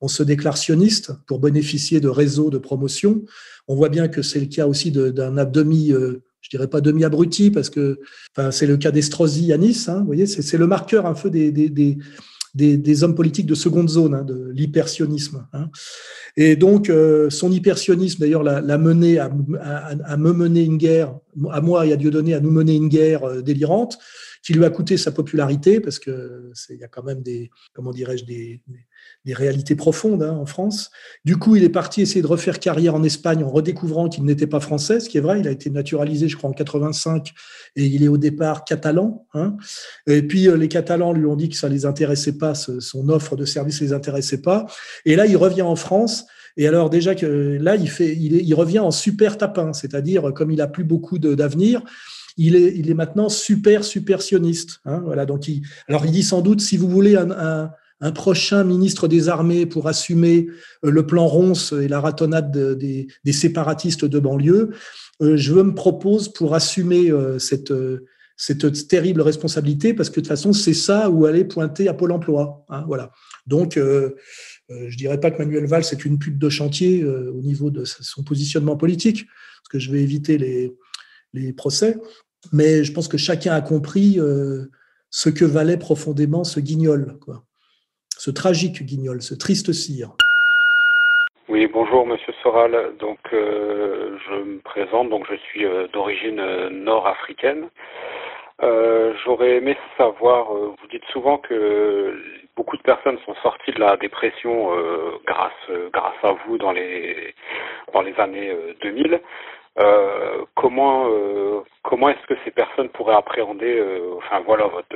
on 0.04 0.10
se 0.10 0.22
déclare 0.22 0.58
sioniste 0.58 1.14
pour 1.28 1.40
bénéficier 1.40 2.02
de 2.02 2.10
réseaux 2.10 2.50
de 2.50 2.58
promotion. 2.58 3.24
On 3.70 3.76
voit 3.76 3.88
bien 3.88 4.10
que 4.10 4.22
c'est 4.22 4.42
le 4.42 4.48
cas 4.48 4.68
aussi 4.68 4.92
d'un 4.92 5.46
demi, 5.46 5.94
euh, 5.94 6.22
je 6.42 6.50
dirais 6.50 6.68
pas 6.68 6.82
demi 6.82 7.06
abruti, 7.06 7.52
parce 7.52 7.70
que 7.70 8.02
c'est 8.52 8.68
le 8.68 8.76
cas 8.76 8.92
d'Estrosi 8.92 9.54
à 9.54 9.58
Nice. 9.58 9.88
Hein, 9.88 10.00
vous 10.00 10.08
voyez, 10.08 10.26
c'est 10.26 10.58
le 10.58 10.68
marqueur 10.68 11.06
un 11.06 11.14
peu 11.14 11.30
des, 11.30 13.04
hommes 13.04 13.16
politiques 13.16 13.46
de 13.46 13.56
seconde 13.56 13.88
zone, 13.88 14.14
hein, 14.14 14.26
de 14.26 14.52
l'hypersionisme. 14.54 15.48
Hein. 15.54 15.70
Et 16.36 16.58
donc, 16.58 16.90
euh, 16.90 17.30
son 17.30 17.50
hypersionisme, 17.50 18.20
d'ailleurs, 18.20 18.44
l'a 18.44 18.78
mené 18.78 19.20
à, 19.20 19.30
me 19.30 20.34
mener 20.34 20.64
une 20.66 20.78
guerre, 20.78 21.18
à 21.50 21.62
moi 21.62 21.86
et 21.88 21.94
à 21.94 21.96
Dieudonné, 21.96 22.34
à 22.34 22.42
nous 22.42 22.52
mener 22.52 22.76
une 22.76 22.90
guerre 22.90 23.24
euh, 23.24 23.42
délirante, 23.42 23.98
qui 24.44 24.52
lui 24.52 24.66
a 24.66 24.70
coûté 24.70 24.98
sa 24.98 25.14
popularité, 25.14 25.80
parce 25.80 25.98
que 25.98 26.52
il 26.72 26.78
y 26.78 26.84
a 26.84 26.90
quand 26.90 27.04
même 27.04 27.22
des, 27.22 27.50
comment 27.74 27.94
dirais-je, 27.94 28.26
des 28.26 28.62
réalités 29.32 29.76
profondes 29.76 30.22
hein, 30.22 30.34
en 30.34 30.46
France. 30.46 30.92
Du 31.24 31.38
coup, 31.38 31.56
il 31.56 31.64
est 31.64 31.70
parti 31.70 32.02
essayer 32.02 32.22
de 32.22 32.28
refaire 32.28 32.60
carrière 32.60 32.96
en 32.96 33.04
Espagne 33.04 33.44
en 33.44 33.50
redécouvrant 33.50 34.10
qu'il 34.10 34.26
n'était 34.26 34.48
pas 34.48 34.60
français, 34.60 35.00
ce 35.00 35.08
qui 35.08 35.18
est 35.18 35.22
vrai. 35.22 35.40
Il 35.40 35.48
a 35.48 35.52
été 35.52 35.70
naturalisé, 35.70 36.28
je 36.28 36.36
crois, 36.36 36.50
en 36.50 36.54
85 36.54 37.32
et 37.78 37.86
il 37.86 38.04
est 38.04 38.10
au 38.10 38.18
départ 38.18 38.66
catalan. 38.66 39.26
Hein. 39.34 39.56
Et 40.08 40.24
puis, 40.24 40.50
euh, 40.50 40.58
les 40.58 40.68
Catalans 40.68 41.14
lui 41.14 41.26
ont 41.26 41.38
dit 41.38 41.48
que 41.48 41.56
ça 41.56 41.70
les 41.70 41.86
intéressait 41.86 42.38
pas, 42.38 42.54
son 42.56 43.08
offre 43.08 43.38
de 43.38 43.46
service 43.46 43.80
les 43.80 43.94
intéressait 43.94 44.42
pas. 44.42 44.66
Et 45.06 45.16
là, 45.16 45.26
il 45.26 45.38
revient 45.38 45.62
en 45.62 45.78
France. 45.78 46.26
Et 46.58 46.68
alors 46.68 46.90
déjà 46.90 47.16
que 47.16 47.26
là, 47.60 47.76
il, 47.76 47.90
fait, 47.90 48.16
il, 48.16 48.54
revient 48.54 48.80
en 48.80 48.92
super 48.92 49.38
tapin, 49.38 49.74
c'est-à-dire 49.74 50.34
comme 50.34 50.52
il 50.52 50.62
a 50.62 50.68
plus 50.68 50.84
beaucoup 50.84 51.18
d'avenir, 51.18 51.82
il 52.38 52.56
est, 52.56 52.76
il 52.76 52.92
est 52.92 52.94
maintenant 52.94 53.30
super 53.30 53.84
super 53.84 54.22
sioniste. 54.22 54.80
Hein, 54.86 55.02
voilà, 55.04 55.26
donc 55.26 55.48
il, 55.48 55.64
alors 55.88 56.06
il 56.06 56.12
dit 56.12 56.22
sans 56.22 56.42
doute 56.42 56.62
si 56.62 56.78
vous 56.78 56.88
voulez 56.88 57.16
un, 57.16 57.32
un, 57.32 57.72
un 58.04 58.12
prochain 58.12 58.66
ministre 58.66 59.08
des 59.08 59.30
Armées 59.30 59.66
pour 59.66 59.88
assumer 59.88 60.48
euh, 60.84 60.92
le 60.92 61.08
plan 61.08 61.26
Ronce 61.26 61.72
et 61.72 61.88
la 61.88 62.02
ratonnade 62.02 62.52
des, 62.52 63.08
séparatistes 63.32 64.04
de 64.04 64.20
banlieue, 64.20 64.72
euh, 65.22 65.38
je 65.38 65.54
me 65.54 65.74
propose 65.74 66.28
pour 66.28 66.54
assumer 66.54 67.10
euh, 67.10 67.40
cette, 67.40 67.74
terrible 68.90 69.22
responsabilité 69.22 69.94
parce 69.94 70.10
que 70.10 70.16
de 70.16 70.22
toute 70.22 70.28
façon, 70.28 70.52
c'est 70.52 70.74
ça 70.74 71.10
où 71.10 71.26
aller 71.26 71.46
pointer 71.46 71.88
à 71.88 71.94
Pôle 71.94 72.12
emploi. 72.12 72.66
Hein, 72.68 72.84
voilà. 72.88 73.12
Donc, 73.48 73.78
je 73.78 74.98
dirais 74.98 75.20
pas 75.20 75.32
que 75.32 75.38
Manuel 75.38 75.66
Valls 75.66 75.86
est 75.92 76.04
une 76.04 76.20
pute 76.20 76.38
de 76.38 76.50
chantier 76.50 77.06
au 77.06 77.42
niveau 77.42 77.70
de 77.70 77.86
son 77.86 78.24
positionnement 78.24 78.76
politique, 78.76 79.26
parce 79.26 79.70
que 79.70 79.80
je 79.80 79.92
vais 79.92 80.02
éviter 80.02 80.38
les, 80.38 81.54
procès. 81.54 81.98
mais 82.52 82.84
je 82.84 82.92
pense 82.92 83.08
que 83.08 83.18
chacun 83.18 83.54
a 83.54 83.62
compris 83.62 84.20
ce 85.10 85.30
que 85.30 85.46
valait 85.46 85.78
profondément 85.78 86.44
ce 86.44 86.60
guignol. 86.60 87.18
Ce 88.18 88.32
tragique 88.32 88.84
guignol, 88.84 89.22
ce 89.22 89.36
triste 89.36 89.72
cire. 89.74 90.10
Oui, 91.50 91.68
bonjour 91.68 92.08
Monsieur 92.08 92.34
Soral. 92.42 92.94
Donc, 93.00 93.20
je 93.32 94.44
me 94.44 94.60
présente. 94.62 95.10
Donc, 95.10 95.26
je 95.30 95.36
suis 95.36 95.66
d'origine 95.92 96.42
nord-africaine. 96.70 97.70
J'aurais 98.62 99.58
aimé 99.58 99.76
savoir. 99.98 100.54
vous 100.54 100.88
dites 100.90 101.04
souvent 101.12 101.38
que 101.38 102.16
beaucoup 102.56 102.78
de 102.78 102.82
personnes 102.82 103.18
sont 103.26 103.36
sorties 103.42 103.72
de 103.72 103.80
la 103.80 103.98
dépression 103.98 104.78
euh, 104.78 105.18
grâce 105.26 105.52
euh, 105.70 105.90
grâce 105.92 106.22
à 106.24 106.34
vous 106.46 106.58
dans 106.58 106.72
les 106.72 107.34
dans 107.94 108.02
les 108.02 108.14
années 108.20 108.56
2000. 108.82 109.20
Euh, 109.80 110.46
comment 110.56 111.10
comment 111.82 112.10
est-ce 112.10 112.28
que 112.28 112.40
ces 112.46 112.52
personnes 112.52 112.90
pourraient 112.90 113.16
appréhender 113.16 113.82
enfin 114.18 114.42
voilà 114.46 114.68
votre 114.68 114.96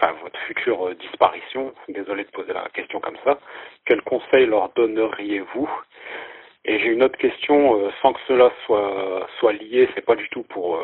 enfin 0.00 0.14
votre 0.22 0.38
future 0.40 0.94
disparition 0.96 1.72
Désolé 1.88 2.24
de 2.24 2.30
poser 2.30 2.52
la 2.52 2.68
question 2.72 3.00
comme 3.00 3.16
ça. 3.24 3.38
Quels 3.86 4.02
conseils 4.02 4.46
leur 4.46 4.70
donneriez-vous? 4.70 5.70
Et 6.64 6.78
j'ai 6.78 6.88
une 6.88 7.02
autre 7.02 7.18
question, 7.18 7.90
sans 8.02 8.12
que 8.12 8.20
cela 8.28 8.50
soit 8.66 9.52
lié, 9.52 9.88
c'est 9.94 10.04
pas 10.04 10.14
du 10.14 10.28
tout 10.28 10.42
pour 10.42 10.78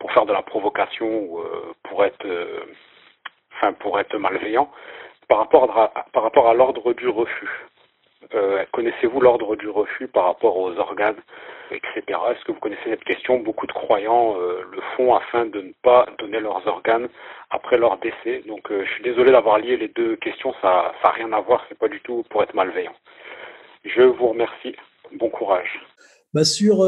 pour 0.00 0.10
faire 0.12 0.26
de 0.26 0.32
la 0.32 0.42
provocation 0.42 1.06
ou 1.06 1.40
pour 1.84 2.04
être 2.04 2.26
enfin 3.54 3.72
pour 3.74 4.00
être 4.00 4.16
malveillant 4.18 4.68
par 5.30 5.38
rapport 5.38 5.78
à, 5.78 6.04
par 6.12 6.24
rapport 6.24 6.48
à 6.48 6.54
l'ordre 6.54 6.92
du 6.92 7.08
refus. 7.08 7.48
Euh, 8.34 8.64
connaissez-vous 8.72 9.20
l'ordre 9.20 9.54
du 9.56 9.68
refus 9.68 10.08
par 10.08 10.24
rapport 10.24 10.56
aux 10.56 10.76
organes, 10.76 11.22
etc. 11.72 12.18
Est-ce 12.30 12.44
que 12.44 12.52
vous 12.52 12.60
connaissez 12.60 12.90
cette 12.90 13.04
question 13.04 13.38
Beaucoup 13.38 13.66
de 13.66 13.72
croyants 13.72 14.36
euh, 14.38 14.62
le 14.70 14.80
font 14.96 15.14
afin 15.14 15.46
de 15.46 15.60
ne 15.60 15.72
pas 15.82 16.06
donner 16.18 16.40
leurs 16.40 16.66
organes 16.66 17.08
après 17.50 17.78
leur 17.78 17.98
décès. 17.98 18.42
Donc 18.46 18.70
euh, 18.70 18.84
je 18.84 18.90
suis 18.92 19.02
désolé 19.02 19.32
d'avoir 19.32 19.58
lié 19.58 19.76
les 19.76 19.88
deux 19.88 20.16
questions, 20.16 20.54
ça 20.60 20.92
n'a 21.02 21.10
rien 21.10 21.32
à 21.32 21.40
voir, 21.40 21.64
c'est 21.68 21.78
pas 21.78 21.88
du 21.88 22.00
tout 22.00 22.24
pour 22.30 22.42
être 22.42 22.54
malveillant. 22.54 22.94
Je 23.84 24.02
vous 24.02 24.28
remercie, 24.28 24.74
bon 25.12 25.30
courage. 25.30 25.80
Bah 26.34 26.44
sur 26.44 26.84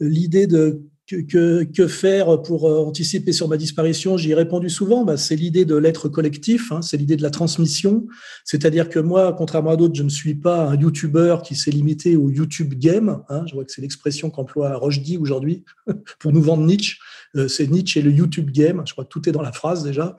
l'idée 0.00 0.46
de 0.46 0.80
que, 1.06 1.64
que, 1.64 1.86
faire 1.86 2.42
pour 2.42 2.68
euh, 2.68 2.78
anticiper 2.78 3.32
sur 3.32 3.48
ma 3.48 3.56
disparition? 3.56 4.16
J'y 4.16 4.32
ai 4.32 4.34
répondu 4.34 4.68
souvent. 4.70 5.04
Bah, 5.04 5.16
c'est 5.16 5.36
l'idée 5.36 5.64
de 5.64 5.76
l'être 5.76 6.08
collectif, 6.08 6.72
hein, 6.72 6.82
c'est 6.82 6.96
l'idée 6.96 7.16
de 7.16 7.22
la 7.22 7.30
transmission. 7.30 8.06
C'est-à-dire 8.44 8.88
que 8.88 8.98
moi, 8.98 9.32
contrairement 9.32 9.70
à 9.70 9.76
d'autres, 9.76 9.94
je 9.94 10.02
ne 10.02 10.08
suis 10.08 10.34
pas 10.34 10.66
un 10.66 10.76
YouTuber 10.76 11.38
qui 11.44 11.54
s'est 11.54 11.70
limité 11.70 12.16
au 12.16 12.30
YouTube 12.30 12.74
game. 12.74 13.22
Hein. 13.28 13.44
je 13.46 13.54
vois 13.54 13.64
que 13.64 13.72
c'est 13.72 13.82
l'expression 13.82 14.30
qu'emploie 14.30 14.76
Rochdy 14.76 15.16
aujourd'hui 15.16 15.64
pour 16.18 16.32
nous 16.32 16.42
vendre 16.42 16.64
Nietzsche. 16.64 16.98
Euh, 17.36 17.48
c'est 17.48 17.68
Nietzsche 17.68 18.00
et 18.00 18.02
le 18.02 18.10
YouTube 18.10 18.50
game. 18.50 18.82
Je 18.86 18.92
crois 18.92 19.04
que 19.04 19.10
tout 19.10 19.28
est 19.28 19.32
dans 19.32 19.42
la 19.42 19.52
phrase 19.52 19.84
déjà. 19.84 20.16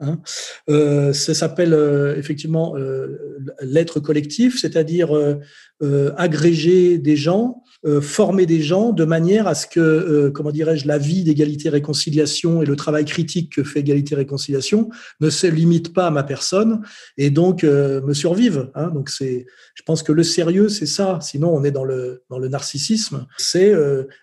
Hein. 0.00 0.20
Euh, 0.68 1.14
ça 1.14 1.32
s'appelle 1.32 1.72
euh, 1.72 2.16
effectivement 2.16 2.76
euh, 2.76 3.38
l'être 3.62 3.98
collectif, 3.98 4.60
c'est-à-dire 4.60 5.08
agréger 6.16 6.98
des 6.98 7.16
gens, 7.16 7.62
former 8.00 8.46
des 8.46 8.62
gens 8.62 8.92
de 8.92 9.04
manière 9.04 9.46
à 9.46 9.54
ce 9.54 9.66
que, 9.66 10.30
comment 10.34 10.50
dirais-je, 10.50 10.88
la 10.88 10.98
vie 10.98 11.22
d'égalité 11.22 11.68
réconciliation 11.68 12.62
et 12.62 12.66
le 12.66 12.76
travail 12.76 13.04
critique 13.04 13.52
que 13.52 13.62
fait 13.62 13.80
égalité 13.80 14.14
réconciliation 14.14 14.88
ne 15.20 15.28
se 15.28 15.46
limite 15.46 15.92
pas 15.92 16.06
à 16.06 16.10
ma 16.10 16.22
personne 16.22 16.80
et 17.18 17.30
donc 17.30 17.62
me 17.62 18.12
survive. 18.14 18.70
Hein. 18.74 18.88
Donc 18.88 19.10
c'est, 19.10 19.46
je 19.74 19.82
pense 19.82 20.02
que 20.02 20.12
le 20.12 20.22
sérieux 20.22 20.68
c'est 20.68 20.86
ça. 20.86 21.18
Sinon 21.20 21.54
on 21.54 21.62
est 21.62 21.70
dans 21.70 21.84
le 21.84 22.22
dans 22.30 22.38
le 22.38 22.48
narcissisme. 22.48 23.26
C'est 23.36 23.74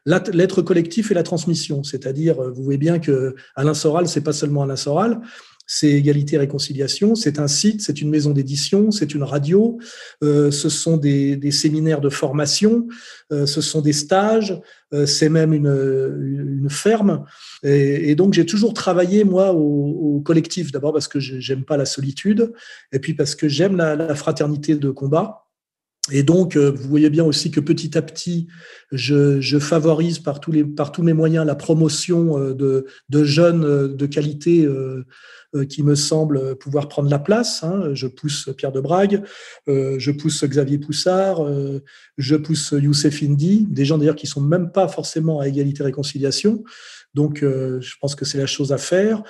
l'être 0.06 0.62
collectif 0.62 1.12
et 1.12 1.14
la 1.14 1.24
transmission. 1.24 1.84
C'est-à-dire, 1.84 2.42
vous 2.42 2.64
voyez 2.64 2.80
bien 2.80 3.00
que 3.00 3.36
Alain 3.56 3.76
Soral 3.76 4.08
c'est 4.08 4.22
pas 4.22 4.34
seulement 4.34 4.64
Alain 4.64 4.76
Soral 4.76 5.22
c'est 5.66 5.90
Égalité 5.90 6.38
Réconciliation, 6.38 7.16
c'est 7.16 7.40
un 7.40 7.48
site, 7.48 7.82
c'est 7.82 8.02
une 8.02 8.10
maison 8.10 8.32
d'édition, 8.32 8.92
c'est 8.92 9.14
une 9.14 9.24
radio, 9.24 9.80
euh, 10.24 10.52
ce 10.52 10.70
sont 10.70 10.98
des, 10.98 11.43
séminaires 11.52 12.02
de 12.02 12.10
formation, 12.10 12.88
euh, 13.32 13.46
ce 13.46 13.62
sont 13.62 13.82
des 13.82 13.94
stages, 13.94 14.60
euh, 14.94 15.06
c'est 15.06 15.30
même 15.30 15.54
une, 15.54 16.68
ferme. 16.70 17.26
Et, 17.64 18.16
donc 18.16 18.34
j'ai 18.34 18.46
toujours 18.46 18.74
travaillé, 18.74 19.24
moi, 19.24 19.54
au, 19.54 20.22
collectif, 20.22 20.72
d'abord 20.72 20.94
parce 20.94 21.08
que 21.08 21.20
j'aime 21.20 21.66
pas 21.66 21.78
la 21.78 21.86
solitude, 21.86 22.54
et 22.92 23.00
puis 23.00 23.14
parce 23.14 23.36
que 23.36 23.48
j'aime 23.48 23.76
la, 23.76 24.16
fraternité 24.16 24.76
de 24.76 24.90
combat. 24.90 25.43
Et 26.12 26.24
donc, 26.24 26.58
vous 26.58 26.90
voyez 26.90 27.10
bien 27.10 27.24
aussi 27.24 27.50
que 27.50 27.62
petit 27.62 27.98
à 27.98 28.02
petit, 28.02 28.48
je, 28.92 29.58
favorise 29.60 30.20
par 30.20 30.42
tous, 30.42 30.52
mes 31.02 31.14
moyens 31.14 31.46
la 31.46 31.56
promotion 31.56 32.52
de, 32.54 32.86
de 33.08 33.24
jeunes 33.24 33.96
de 33.96 34.06
qualité 34.06 34.68
euh, 35.56 35.66
qui 35.66 35.84
me 35.84 35.94
semble 35.94 36.56
pouvoir 36.56 36.88
prendre 36.88 37.12
la 37.12 37.20
place. 37.20 37.64
Hein. 37.64 37.94
Je 37.94 38.08
pousse 38.08 38.50
Pierre 38.58 38.72
de 38.72 38.80
Brague, 38.80 39.22
euh, 39.68 39.98
je 40.00 40.10
pousse 40.10 40.44
Xavier 40.44 40.80
Poussard, 40.80 41.46
euh, 41.46 41.84
je 42.18 42.36
pousse 42.36 42.74
Youssef 42.76 43.22
Indy, 43.22 43.68
des 43.70 43.86
gens 43.86 44.00
d'ailleurs 44.00 44.16
qui 44.16 44.26
sont 44.26 44.42
même 44.42 44.72
pas 44.72 44.88
forcément 44.88 45.40
à 45.40 45.48
égalité 45.48 45.84
réconciliation. 45.84 46.64
Donc, 47.14 47.40
je 47.42 47.96
pense 48.02 48.16
que 48.16 48.26
c'est 48.26 48.38
la 48.40 48.48
chose 48.48 48.72
à 48.74 48.78
faire. 48.78 49.22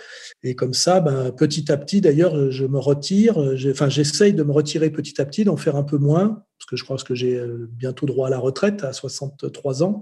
Et 0.41 0.55
comme 0.55 0.73
ça, 0.73 1.01
ben, 1.01 1.31
petit 1.31 1.71
à 1.71 1.77
petit, 1.77 1.99
d'ailleurs, 1.99 2.49
je 2.49 2.65
me 2.65 2.79
retire. 2.79 3.37
Enfin, 3.71 3.89
j'essaye 3.89 4.33
de 4.33 4.43
me 4.43 4.51
retirer 4.51 4.89
petit 4.89 5.19
à 5.21 5.25
petit, 5.25 5.43
d'en 5.43 5.57
faire 5.57 5.75
un 5.75 5.83
peu 5.83 5.97
moins, 5.97 6.43
parce 6.57 6.65
que 6.69 6.75
je 6.77 6.83
crois 6.83 6.97
que 6.97 7.15
j'ai 7.15 7.41
bientôt 7.69 8.05
droit 8.05 8.27
à 8.27 8.29
la 8.29 8.39
retraite 8.39 8.83
à 8.83 8.93
63 8.93 9.83
ans. 9.83 10.01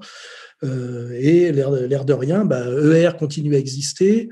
et 0.64 1.52
l'air 1.52 2.06
de 2.06 2.14
rien, 2.14 2.48
ER 2.50 3.12
continue 3.18 3.56
à 3.56 3.58
exister 3.58 4.30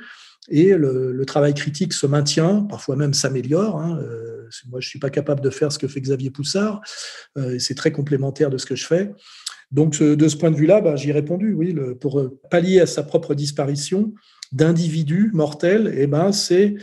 et 0.49 0.73
le, 0.73 1.23
travail 1.25 1.53
critique 1.53 1.93
se 1.93 2.07
maintient, 2.07 2.61
parfois 2.63 2.95
même 2.95 3.13
s'améliore. 3.13 3.79
Hein. 3.79 3.99
Euh, 4.01 4.49
moi, 4.67 4.79
je 4.79 4.87
ne 4.87 4.89
suis 4.89 4.99
pas 4.99 5.09
capable 5.09 5.41
de 5.41 5.49
faire 5.49 5.71
ce 5.71 5.77
que 5.77 5.87
fait 5.87 6.01
Xavier 6.01 6.31
Poussard, 6.31 6.81
euh, 7.37 7.59
c'est 7.59 7.75
très 7.75 7.91
complémentaire 7.91 8.49
de 8.49 8.57
ce 8.57 8.65
que 8.65 8.75
je 8.75 8.85
fais. 8.85 9.13
Donc, 9.71 10.01
de 10.01 10.27
ce 10.27 10.35
point 10.35 10.51
de 10.51 10.55
vue-là, 10.55 10.81
bah, 10.81 10.95
j'y 10.95 11.09
ai 11.09 11.13
répondu, 11.13 11.53
oui, 11.53 11.75
pour 11.99 12.21
pallier 12.49 12.79
à 12.79 12.87
sa 12.87 13.03
propre 13.03 13.35
disparition 13.35 14.13
d'individus 14.51 15.29
mortels, 15.33 15.93
eh 15.95 16.07
ben, 16.07 16.31
c'est 16.31 16.75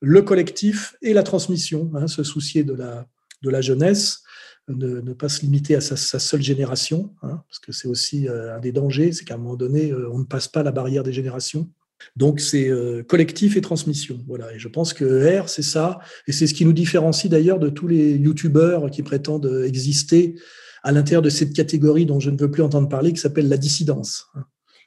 le 0.00 0.22
collectif 0.22 0.96
et 1.02 1.12
la 1.12 1.22
transmission, 1.22 1.90
hein, 1.94 2.08
se 2.08 2.24
soucier 2.24 2.64
de 2.64 2.74
la, 2.74 3.06
de 3.42 3.50
la 3.50 3.60
jeunesse, 3.60 4.22
ne, 4.68 5.12
pas 5.12 5.28
se 5.28 5.42
limiter 5.42 5.74
à 5.74 5.80
sa, 5.80 6.18
seule 6.18 6.42
génération, 6.42 7.14
hein, 7.22 7.42
parce 7.48 7.58
que 7.60 7.72
c'est 7.72 7.88
aussi 7.88 8.28
euh, 8.28 8.56
un 8.56 8.60
des 8.60 8.72
dangers, 8.72 9.12
c'est 9.12 9.24
qu'à 9.24 9.34
un 9.34 9.38
moment 9.38 9.56
donné, 9.56 9.92
on 9.94 10.18
ne 10.18 10.24
passe 10.24 10.48
pas 10.48 10.62
la 10.62 10.72
barrière 10.72 11.02
des 11.02 11.12
générations. 11.12 11.68
Donc 12.16 12.40
c'est 12.40 12.68
euh, 12.68 13.04
collectif 13.04 13.56
et 13.56 13.60
transmission. 13.60 14.18
Voilà. 14.26 14.52
Et 14.54 14.58
je 14.58 14.68
pense 14.68 14.92
que 14.92 15.40
R, 15.40 15.48
c'est 15.48 15.62
ça. 15.62 16.00
Et 16.26 16.32
c'est 16.32 16.48
ce 16.48 16.54
qui 16.54 16.64
nous 16.64 16.72
différencie 16.72 17.30
d'ailleurs 17.30 17.60
de 17.60 17.68
tous 17.68 17.86
les 17.86 18.16
youtubeurs 18.16 18.90
qui 18.90 19.02
prétendent 19.02 19.62
exister 19.64 20.34
à 20.82 20.92
l'intérieur 20.92 21.22
de 21.22 21.30
cette 21.30 21.52
catégorie 21.52 22.06
dont 22.06 22.20
je 22.20 22.30
ne 22.30 22.38
veux 22.38 22.50
plus 22.50 22.62
entendre 22.62 22.88
parler, 22.88 23.12
qui 23.12 23.20
s'appelle 23.20 23.48
la 23.48 23.56
dissidence. 23.56 24.26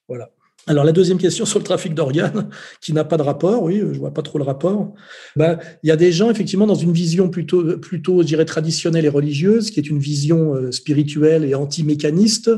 Voilà. 0.07 0.29
Alors 0.67 0.83
la 0.83 0.91
deuxième 0.91 1.19
question 1.19 1.45
sur 1.45 1.59
le 1.59 1.65
trafic 1.65 1.93
d'organes, 1.93 2.49
qui 2.81 2.91
n'a 2.91 3.03
pas 3.03 3.17
de 3.17 3.21
rapport, 3.21 3.61
oui, 3.63 3.79
je 3.79 3.99
vois 3.99 4.13
pas 4.13 4.23
trop 4.23 4.39
le 4.39 4.43
rapport. 4.43 4.93
Ben, 5.35 5.59
il 5.83 5.89
y 5.89 5.91
a 5.91 5.95
des 5.95 6.11
gens 6.11 6.31
effectivement 6.31 6.65
dans 6.65 6.75
une 6.75 6.91
vision 6.91 7.29
plutôt, 7.29 7.77
plutôt, 7.77 8.21
je 8.21 8.27
dirais 8.27 8.45
traditionnelle 8.45 9.05
et 9.05 9.09
religieuse, 9.09 9.69
qui 9.69 9.79
est 9.79 9.87
une 9.87 9.99
vision 9.99 10.55
euh, 10.55 10.71
spirituelle 10.71 11.45
et 11.45 11.53
anti-mécaniste, 11.53 12.49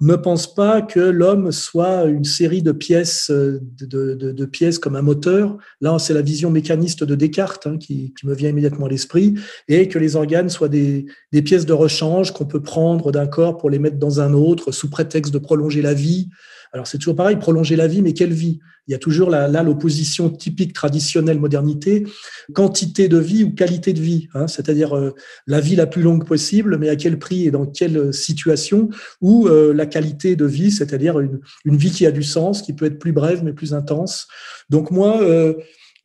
ne 0.00 0.14
pense 0.14 0.54
pas 0.54 0.80
que 0.80 1.00
l'homme 1.00 1.50
soit 1.50 2.04
une 2.04 2.24
série 2.24 2.62
de 2.62 2.70
pièces, 2.70 3.30
euh, 3.30 3.60
de, 3.80 4.14
de, 4.14 4.44
pièces 4.44 4.78
comme 4.78 4.94
un 4.94 5.02
moteur. 5.02 5.58
Là, 5.80 5.98
c'est 5.98 6.14
la 6.14 6.22
vision 6.22 6.50
mécaniste 6.50 7.02
de 7.02 7.16
Descartes 7.16 7.66
hein, 7.66 7.78
qui, 7.78 8.14
qui, 8.18 8.26
me 8.26 8.34
vient 8.34 8.50
immédiatement 8.50 8.86
à 8.86 8.88
l'esprit, 8.88 9.34
et 9.66 9.88
que 9.88 9.98
les 9.98 10.14
organes 10.14 10.50
soient 10.50 10.68
des, 10.68 11.06
des 11.32 11.42
pièces 11.42 11.66
de 11.66 11.72
rechange 11.72 12.32
qu'on 12.32 12.46
peut 12.46 12.62
prendre 12.62 13.10
d'un 13.10 13.26
corps 13.26 13.58
pour 13.58 13.70
les 13.70 13.80
mettre 13.80 13.98
dans 13.98 14.20
un 14.20 14.34
autre 14.34 14.70
sous 14.70 14.88
prétexte 14.88 15.32
de 15.32 15.38
prolonger 15.38 15.82
la 15.82 15.94
vie. 15.94 16.28
Alors 16.72 16.86
c'est 16.86 16.98
toujours 16.98 17.16
pareil, 17.16 17.36
prolonger 17.36 17.76
la 17.76 17.86
vie, 17.86 18.02
mais 18.02 18.12
quelle 18.12 18.32
vie? 18.32 18.58
Il 18.86 18.92
y 18.92 18.94
a 18.94 18.98
toujours 18.98 19.28
là, 19.28 19.62
l'opposition 19.62 20.30
typique 20.30 20.72
traditionnelle 20.72 21.38
modernité, 21.38 22.06
quantité 22.54 23.08
de 23.08 23.18
vie 23.18 23.44
ou 23.44 23.54
qualité 23.54 23.92
de 23.92 24.00
vie, 24.00 24.28
hein, 24.32 24.48
c'est-à-dire 24.48 24.96
euh, 24.96 25.14
la 25.46 25.60
vie 25.60 25.76
la 25.76 25.86
plus 25.86 26.00
longue 26.00 26.26
possible, 26.26 26.78
mais 26.78 26.88
à 26.88 26.96
quel 26.96 27.18
prix 27.18 27.46
et 27.46 27.50
dans 27.50 27.66
quelle 27.66 28.14
situation, 28.14 28.88
ou 29.20 29.46
euh, 29.46 29.74
la 29.74 29.84
qualité 29.84 30.36
de 30.36 30.46
vie, 30.46 30.70
c'est-à-dire 30.70 31.20
une, 31.20 31.40
une, 31.66 31.76
vie 31.76 31.90
qui 31.90 32.06
a 32.06 32.10
du 32.10 32.22
sens, 32.22 32.62
qui 32.62 32.72
peut 32.72 32.86
être 32.86 32.98
plus 32.98 33.12
brève 33.12 33.44
mais 33.44 33.52
plus 33.52 33.74
intense. 33.74 34.26
Donc 34.70 34.90
moi, 34.90 35.20
euh, 35.20 35.52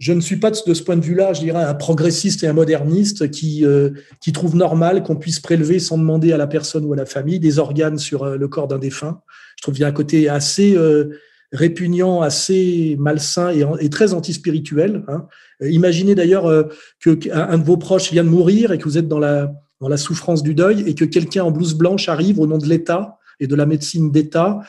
je 0.04 0.14
ne 0.14 0.22
suis 0.22 0.38
pas 0.38 0.52
de 0.52 0.74
ce 0.74 0.84
point 0.84 0.98
de 0.98 1.06
vue-là, 1.06 1.34
je 1.34 1.40
dirais, 1.40 1.64
un 1.64 1.74
progressiste 1.74 2.44
et 2.44 2.48
un 2.48 2.54
moderniste 2.54 3.32
qui, 3.32 3.64
qui 4.20 4.32
trouve 4.34 4.56
normal 4.56 5.04
qu'on 5.04 5.16
puisse 5.16 5.40
prélever 5.40 5.80
sans 5.80 5.98
demander 5.98 6.34
à 6.34 6.38
la 6.38 6.48
personne 6.48 6.84
ou 6.86 6.94
à 6.94 6.96
la 6.96 7.06
famille 7.06 7.40
des 7.40 7.58
organes 7.60 7.98
sur 7.98 8.26
le 8.26 8.48
corps 8.48 8.68
d'un 8.68 8.80
défunt 8.80 9.22
je 9.64 9.68
trouve 9.68 9.76
qu'il 9.76 9.84
y 9.84 9.86
a 9.86 9.90
un 9.90 9.94
côté 9.94 10.28
assez 10.28 10.76
euh, 10.76 11.18
répugnant, 11.54 12.22
assez 12.22 12.98
malsain 13.00 13.52
et, 13.80 13.90
très 13.90 14.14
antispirituel. 14.14 15.06
Hein. 15.08 15.28
Euh, 15.62 15.70
imaginez 15.70 16.16
d'ailleurs 16.16 16.48
euh, 16.48 16.64
qu'un 17.00 17.58
de 17.58 17.64
vos 17.64 17.78
proches 17.78 18.12
vient 18.12 18.26
de 18.26 18.30
mourir 18.30 18.74
et 18.74 18.78
que 18.78 18.84
vous 18.84 18.98
êtes 18.98 19.08
dans 19.08 19.20
la, 19.20 19.54
dans 19.80 19.88
la 19.88 19.96
souffrance 19.96 20.44
du 20.44 20.54
deuil 20.54 20.84
et 20.86 20.96
que 20.96 21.06
quelqu'un 21.06 21.46
en 21.46 21.52
blouse 21.52 21.76
blanche 21.76 22.10
arrive 22.10 22.42
au 22.42 22.48
nom 22.48 22.58
de 22.58 22.68
l'État 22.68 23.20
et 23.40 23.48
de 23.48 23.56
la 23.56 23.66
médecine 23.66 24.12
d'État 24.12 24.60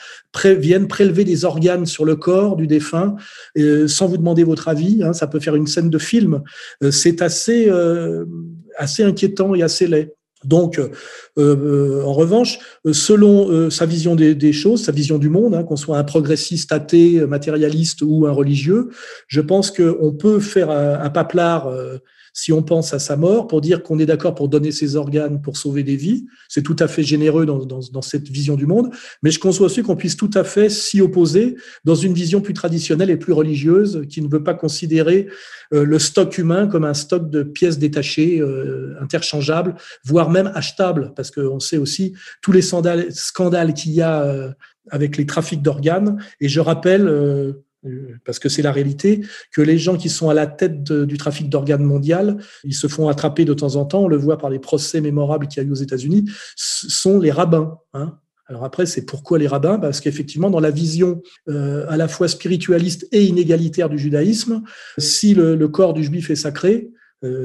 viennent 0.45 0.89
prélever 0.89 1.25
des 1.25 1.45
organes 1.45 1.87
sur 1.87 2.05
le 2.05 2.17
corps 2.17 2.57
du 2.57 2.67
défunt 2.67 3.17
sans 3.87 4.07
vous 4.07 4.17
demander 4.17 4.45
votre 4.45 4.69
avis. 4.69 5.03
Hein, 5.03 5.13
ça 5.13 5.27
peut 5.27 5.41
faire 5.41 5.57
une 5.57 5.67
scène 5.67 5.91
de 5.91 5.99
film. 5.99 6.43
C'est 6.91 7.23
assez, 7.23 7.71
assez 8.77 9.03
inquiétant 9.03 9.55
et 9.55 9.63
assez 9.63 9.87
laid. 9.87 10.15
Donc, 10.45 10.79
euh, 10.79 10.91
euh, 11.39 12.03
en 12.05 12.13
revanche, 12.13 12.59
selon 12.93 13.51
euh, 13.51 13.71
sa 13.71 13.87
vision 13.87 14.15
des, 14.15 14.53
choses, 14.53 14.85
sa 14.85 14.93
vision 14.93 15.19
du 15.19 15.29
monde, 15.29 15.55
hein, 15.55 15.65
qu'on 15.65 15.77
soit 15.77 15.99
un 15.99 16.05
progressiste 16.05 16.73
athée, 16.73 17.25
matérialiste 17.27 18.03
ou 18.03 18.27
un 18.27 18.33
religieux, 18.33 18.91
je 19.27 19.41
pense 19.41 19.71
qu'on 19.71 20.13
peut 20.13 20.41
faire 20.41 20.71
un, 20.71 21.01
un 21.01 21.11
paplard 21.11 21.73
si 22.35 22.53
on 22.53 22.63
pense 22.63 22.93
à 22.93 22.99
sa 22.99 23.17
mort, 23.17 23.47
pour 23.47 23.61
dire 23.61 23.83
qu'on 23.85 23.99
est 24.01 24.07
d'accord 24.07 24.35
pour 24.35 24.49
donner 24.49 24.73
ses 24.73 24.97
organes 24.97 25.41
pour 25.41 25.57
sauver 25.57 25.85
des 25.85 25.95
vies. 25.95 26.27
C'est 26.49 26.63
tout 26.63 26.75
à 26.81 26.89
fait 26.89 27.05
généreux 27.05 27.47
dans, 27.47 28.03
cette 28.03 28.29
vision 28.29 28.57
du 28.57 28.67
monde, 28.67 28.91
mais 29.23 29.31
je 29.31 29.39
conçois 29.39 29.67
aussi 29.67 29.83
qu'on 29.83 29.95
puisse 29.95 30.17
tout 30.17 30.31
à 30.35 30.43
fait 30.43 30.69
s'y 30.69 31.01
opposer 31.01 31.57
dans 31.85 31.95
une 31.95 32.13
vision 32.13 32.41
plus 32.41 32.53
traditionnelle 32.53 33.09
et 33.09 33.17
plus 33.17 33.33
religieuse 33.33 34.03
qui 34.11 34.21
ne 34.21 34.29
veut 34.29 34.43
pas 34.43 34.55
considérer 34.55 35.29
euh, 35.73 35.85
le 35.85 35.99
stock 36.01 36.37
humain 36.37 36.67
comme 36.67 36.85
un 36.85 36.93
stock 36.93 37.31
de 37.31 37.45
pièces 37.45 37.79
détachées, 37.79 38.41
euh, 38.41 38.97
interchangeables, 39.01 39.77
voire 40.05 40.29
même 40.29 40.51
achetables, 40.55 41.13
parce 41.15 41.31
qu'on 41.31 41.61
sait 41.61 41.79
aussi 41.79 42.15
tous 42.43 42.51
les 42.51 42.63
scandales, 42.63 43.75
qu'il 43.75 43.93
y 43.93 44.03
a 44.03 44.23
euh, 44.23 44.51
avec 44.91 45.17
les 45.17 45.25
trafics 45.25 45.63
d'organes. 45.63 46.21
Et 46.41 46.49
je 46.49 46.59
rappelle 46.59 47.55
parce 48.25 48.39
que 48.39 48.49
c'est 48.49 48.63
la 48.63 48.73
réalité, 48.73 49.21
que 49.53 49.63
les 49.63 49.79
gens 49.79 49.97
qui 49.97 50.09
sont 50.09 50.29
à 50.29 50.35
la 50.35 50.47
tête 50.47 50.93
du 50.93 51.19
trafic 51.19 51.49
d'organes 51.49 51.83
mondial, 51.83 52.39
ils 52.65 52.75
se 52.75 52.87
font 52.87 53.09
attraper 53.09 53.45
de 53.45 53.55
temps 53.55 53.77
en 53.77 53.85
temps, 53.85 54.05
on 54.05 54.09
le 54.09 54.17
voit 54.17 54.39
par 54.39 54.51
les 54.51 54.59
procès 54.59 55.01
mémorables 55.01 55.49
qu'il 55.49 55.63
y 55.63 55.67
a 55.67 55.69
eu 55.69 55.73
aux 55.73 55.77
États-Unis, 55.77 56.25
sont 56.57 57.19
les 57.19 57.31
rabbins. 57.31 57.79
Hein. 57.93 58.19
Alors 58.47 58.65
après, 58.65 58.85
c'est 58.85 59.07
pourquoi 59.07 59.39
les 59.39 59.47
rabbins? 59.47 59.79
Parce 59.79 60.01
qu'effectivement, 60.01 60.51
dans 60.51 60.61
la 60.61 60.71
vision 60.71 61.23
euh, 61.49 61.87
à 61.89 61.97
la 61.97 62.09
fois 62.09 62.29
spiritualiste 62.29 63.09
et 63.11 63.25
inégalitaire 63.25 63.89
du 63.89 63.99
judaïsme, 63.99 64.63
si 64.99 65.35
le 65.35 65.67
corps 65.69 65.95
du 65.95 66.05
juif 66.05 66.31
est 66.31 66.37
sacré, 66.37 66.91
euh, 66.91 67.01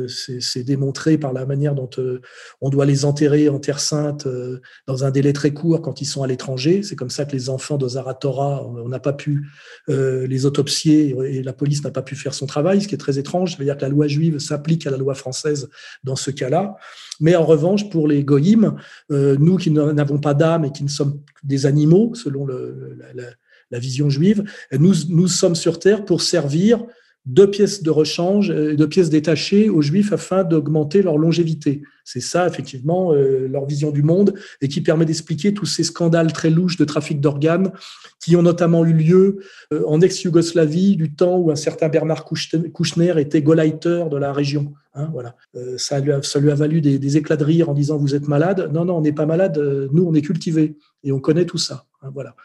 c'est 0.07 0.63
démontré 0.63 1.17
par 1.17 1.33
la 1.33 1.45
manière 1.45 1.75
dont 1.75 1.89
euh, 1.97 2.21
on 2.61 2.69
doit 2.69 2.85
les 2.85 3.05
enterrer 3.05 3.49
en 3.49 3.59
Terre 3.59 3.79
Sainte 3.79 4.27
euh, 4.27 4.59
dans 4.87 5.03
un 5.03 5.11
délai 5.11 5.33
très 5.33 5.51
court 5.51 5.81
quand 5.81 6.01
ils 6.01 6.05
sont 6.05 6.23
à 6.23 6.27
l'étranger. 6.27 6.83
C'est 6.83 6.95
comme 6.95 7.09
ça 7.09 7.25
que 7.25 7.31
les 7.31 7.49
enfants 7.49 7.77
d'Ozaratora, 7.77 8.65
on 8.67 8.89
n'a 8.89 8.99
pas 8.99 9.13
pu 9.13 9.47
les 9.87 10.45
autopsier 10.45 11.15
et 11.25 11.43
la 11.43 11.53
police 11.53 11.83
n'a 11.83 11.91
pas 11.91 12.01
pu 12.01 12.15
faire 12.15 12.33
son 12.33 12.45
travail, 12.45 12.81
ce 12.81 12.87
qui 12.87 12.95
est 12.95 12.99
très 12.99 13.17
étrange. 13.17 13.51
Ça 13.51 13.57
veut 13.57 13.65
dire 13.65 13.77
que 13.77 13.81
la 13.81 13.89
loi 13.89 14.07
juive 14.07 14.39
s'applique 14.39 14.85
à 14.85 14.91
la 14.91 14.97
loi 14.97 15.15
française 15.15 15.69
dans 16.03 16.15
ce 16.15 16.31
cas-là. 16.31 16.75
Mais 17.19 17.35
en 17.35 17.45
revanche, 17.45 17.89
pour 17.89 18.07
les 18.07 18.23
goïms, 18.23 18.75
nous 19.09 19.57
qui 19.57 19.71
n'avons 19.71 20.19
pas 20.19 20.33
d'âme 20.33 20.65
et 20.65 20.71
qui 20.71 20.83
ne 20.83 20.89
sommes 20.89 21.21
des 21.43 21.65
animaux, 21.65 22.13
selon 22.13 22.45
la, 22.45 23.79
vision 23.79 24.09
juive, 24.09 24.43
nous 24.77 25.27
sommes 25.27 25.55
sur 25.55 25.79
Terre 25.79 26.05
pour 26.05 26.21
servir 26.21 26.83
deux 27.25 27.49
pièces 27.49 27.83
de 27.83 27.89
rechange, 27.89 28.49
euh, 28.49 28.75
deux 28.75 28.87
pièces 28.87 29.09
détachées 29.09 29.69
aux 29.69 29.81
Juifs 29.81 30.13
afin 30.13 30.43
d'augmenter 30.43 31.01
leur 31.01 31.17
longévité. 31.17 31.83
C'est 32.03 32.21
ça, 32.21 32.47
effectivement, 32.47 33.13
euh, 33.13 33.47
leur 33.47 33.65
vision 33.65 33.91
du 33.91 34.01
monde 34.01 34.33
et 34.61 34.67
qui 34.67 34.81
permet 34.81 35.05
d'expliquer 35.05 35.53
tous 35.53 35.65
ces 35.65 35.83
scandales 35.83 36.33
très 36.33 36.49
louches 36.49 36.77
de 36.77 36.85
trafic 36.85 37.21
d'organes 37.21 37.71
qui 38.19 38.35
ont 38.35 38.41
notamment 38.41 38.83
eu 38.85 38.93
lieu 38.93 39.39
euh, 39.73 39.83
en 39.85 40.01
ex-Yougoslavie, 40.01 40.95
du 40.95 41.13
temps 41.13 41.37
où 41.37 41.51
un 41.51 41.55
certain 41.55 41.89
Bernard 41.89 42.25
Kouchner 42.25 43.13
était 43.17 43.41
Gauleiter 43.41 44.05
de 44.09 44.17
la 44.17 44.33
région. 44.33 44.73
Hein, 44.95 45.09
voilà. 45.13 45.35
ça, 45.77 45.99
lui 45.99 46.11
a, 46.11 46.55
valu 46.55 46.81
des, 46.81 47.17
éclats 47.17 47.37
de 47.37 47.43
rire 47.43 47.69
en 47.69 47.73
disant 47.73 47.97
vous 47.97 48.15
êtes 48.15 48.27
malade. 48.27 48.71
Non, 48.73 48.85
non, 48.85 48.97
on 48.97 49.01
n'est 49.01 49.13
pas 49.13 49.27
malade. 49.27 49.57
Nous, 49.93 50.03
on 50.03 50.13
est 50.13 50.21
cultivés 50.21 50.77
et 51.03 51.11
on 51.11 51.19
connaît 51.19 51.45
tout 51.45 51.59
ça. 51.59 51.85
Hein, 52.01 52.09
voilà. 52.13 52.35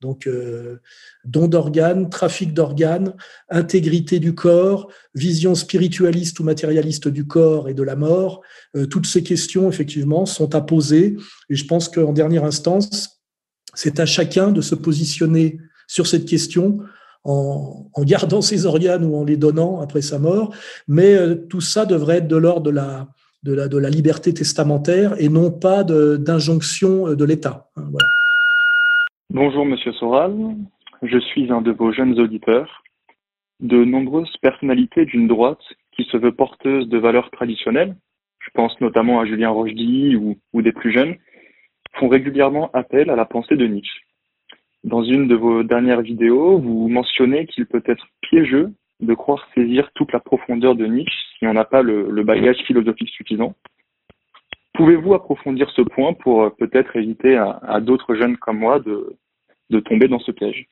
Donc, 0.00 0.28
euh, 0.28 0.76
don 1.24 1.48
d'organes, 1.48 2.08
trafic 2.08 2.54
d'organes, 2.54 3.14
intégrité 3.48 4.20
du 4.20 4.34
corps, 4.34 4.90
vision 5.14 5.54
spiritualiste 5.56 6.38
ou 6.38 6.44
matérialiste 6.44 7.08
du 7.08 7.26
corps 7.26 7.68
et 7.68 7.74
de 7.74 7.82
la 7.82 7.96
mort, 7.96 8.40
euh, 8.76 8.86
toutes 8.86 9.06
ces 9.06 9.24
questions, 9.24 9.68
effectivement, 9.68 10.24
sont 10.24 10.54
à 10.54 10.60
poser. 10.60 11.16
Et 11.50 11.56
je 11.56 11.64
pense 11.64 11.88
qu'en 11.88 12.12
dernière 12.12 12.44
instance, 12.44 13.20
c'est 13.74 13.98
à 13.98 14.06
chacun 14.06 14.52
de 14.52 14.60
se 14.60 14.76
positionner 14.76 15.58
sur 15.88 16.06
cette 16.06 16.26
question 16.26 16.78
en, 17.24 17.90
gardant 17.98 18.40
ses 18.40 18.66
organes 18.66 19.04
ou 19.04 19.16
en 19.16 19.24
les 19.24 19.36
donnant 19.36 19.80
après 19.80 20.02
sa 20.02 20.18
mort. 20.18 20.54
Mais 20.86 21.14
euh, 21.14 21.34
tout 21.34 21.60
ça 21.60 21.86
devrait 21.86 22.18
être 22.18 22.28
de 22.28 22.36
l'ordre 22.36 22.62
de 22.62 22.70
la, 22.70 23.90
liberté 23.90 24.32
testamentaire 24.32 25.16
et 25.18 25.28
non 25.28 25.50
pas 25.50 25.82
d'injonction 25.82 27.14
de, 27.14 27.24
l'État. 27.24 27.68
Hein. 27.76 27.90
Bonjour 29.30 29.66
Monsieur 29.66 29.92
Soral, 29.92 30.56
je 31.02 31.18
suis 31.18 31.52
un 31.52 31.60
de 31.60 31.70
vos 31.70 31.92
jeunes 31.92 32.18
auditeurs. 32.18 32.82
De 33.60 33.84
nombreuses 33.84 34.34
personnalités 34.40 35.04
d'une 35.04 35.28
droite 35.28 35.62
qui 35.92 36.04
se 36.04 36.16
veut 36.16 36.32
porteuse 36.32 36.88
de 36.88 36.96
valeurs 36.96 37.30
traditionnelles, 37.30 37.94
je 38.38 38.48
pense 38.54 38.80
notamment 38.80 39.20
à 39.20 39.26
Julien 39.26 39.50
Rochdy 39.50 40.16
ou, 40.16 40.38
ou 40.54 40.62
des 40.62 40.72
plus 40.72 40.94
jeunes, 40.94 41.16
font 41.96 42.08
régulièrement 42.08 42.70
appel 42.72 43.10
à 43.10 43.16
la 43.16 43.26
pensée 43.26 43.56
de 43.56 43.66
Nietzsche. 43.66 44.00
Dans 44.82 45.02
une 45.02 45.28
de 45.28 45.34
vos 45.34 45.62
dernières 45.62 46.00
vidéos, 46.00 46.56
vous 46.56 46.88
mentionnez 46.88 47.44
qu'il 47.48 47.66
peut 47.66 47.82
être 47.84 48.06
piégeux 48.22 48.72
de 49.00 49.12
croire 49.12 49.46
saisir 49.54 49.90
toute 49.94 50.12
la 50.12 50.20
profondeur 50.20 50.74
de 50.74 50.86
Nietzsche 50.86 51.18
si 51.38 51.46
on 51.46 51.52
n'a 51.52 51.66
pas 51.66 51.82
le, 51.82 52.22
bagage 52.22 52.62
philosophique 52.66 53.10
suffisant. 53.10 53.54
Pouvez-vous 54.78 55.12
approfondir 55.12 55.68
ce 55.74 55.82
point 55.82 56.14
pour 56.14 56.44
euh, 56.44 56.50
peut-être 56.56 56.94
éviter 56.94 57.36
à, 57.36 57.80
d'autres 57.80 58.14
jeunes 58.14 58.36
comme 58.36 58.58
moi 58.58 58.78
de, 58.78 59.16
de, 59.70 59.80
tomber 59.80 60.06
dans 60.06 60.20
ce 60.20 60.30
piège? 60.30 60.68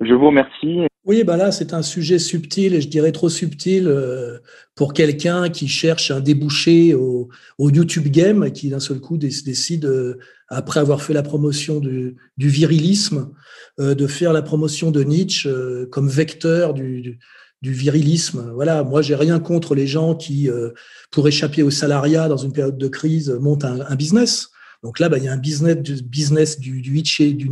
Je 0.00 0.14
vous 0.14 0.28
remercie. 0.28 0.82
Oui, 1.04 1.24
bah 1.24 1.36
là, 1.36 1.50
c'est 1.50 1.74
un 1.74 1.82
sujet 1.82 2.20
subtil 2.20 2.74
et 2.74 2.80
je 2.80 2.86
dirais 2.86 3.10
trop 3.10 3.28
subtil 3.28 3.88
euh, 3.88 4.38
pour 4.76 4.92
quelqu'un 4.92 5.48
qui 5.48 5.66
cherche 5.66 6.12
un 6.12 6.20
débouché 6.20 6.94
au, 6.94 7.28
YouTube 7.58 8.06
Game 8.06 8.44
et 8.44 8.52
qui 8.52 8.70
d'un 8.70 8.78
seul 8.78 9.00
coup 9.00 9.18
décide, 9.18 9.84
euh, 9.84 10.16
après 10.46 10.78
avoir 10.78 11.02
fait 11.02 11.12
la 11.12 11.24
promotion 11.24 11.80
du, 11.80 12.16
virilisme, 12.38 13.34
de 13.78 14.06
faire 14.06 14.32
la 14.32 14.42
promotion 14.42 14.92
de 14.92 15.02
Nietzsche 15.02 15.50
comme 15.90 16.08
vecteur 16.08 16.72
du 16.72 17.18
du 17.64 17.72
virilisme. 17.72 18.52
Voilà, 18.54 18.84
moi 18.84 19.00
j'ai 19.00 19.14
rien 19.14 19.40
contre 19.40 19.74
les 19.74 19.86
gens 19.86 20.14
qui, 20.14 20.50
euh, 20.50 20.70
pour 21.10 21.26
échapper 21.26 21.62
au 21.62 21.70
salariat 21.70 22.28
dans 22.28 22.36
une 22.36 22.52
période 22.52 22.76
de 22.76 22.88
crise, 22.88 23.30
montent 23.40 23.64
un, 23.64 23.94
business. 23.96 24.50
Donc 24.82 24.98
là, 25.00 25.08
bah, 25.08 25.16
il 25.16 25.24
y 25.24 25.28
a 25.28 25.32
un 25.32 25.38
business 25.38 26.60
du 26.60 26.82
du, 26.82 27.02
du, 27.02 27.34
du. 27.34 27.48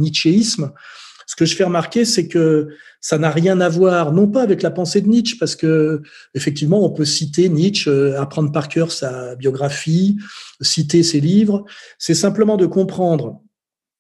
Ce 1.27 1.37
que 1.37 1.47
je 1.47 1.57
fais 1.57 1.65
remarquer, 1.65 2.05
c'est 2.05 2.29
que 2.29 2.69
ça 3.01 3.17
n'a 3.17 3.31
rien 3.31 3.59
à 3.63 3.71
voir, 3.71 4.13
non 4.13 4.29
pas 4.29 4.43
avec 4.43 4.61
la 4.61 4.71
pensée 4.71 5.01
de 5.01 5.09
Nietzsche, 5.09 5.39
parce 5.41 5.57
que 5.57 6.03
effectivement, 6.35 6.85
on 6.85 6.91
peut 6.91 7.07
citer 7.07 7.49
Nietzsche, 7.49 7.89
euh, 7.89 8.21
apprendre 8.21 8.53
par 8.53 8.69
cœur 8.69 8.93
sa 8.93 9.35
biographie, 9.37 10.19
citer 10.61 11.03
ses 11.03 11.21
livres. 11.21 11.65
C'est 11.99 12.15
simplement 12.15 12.59
de 12.59 12.67
comprendre 12.67 13.41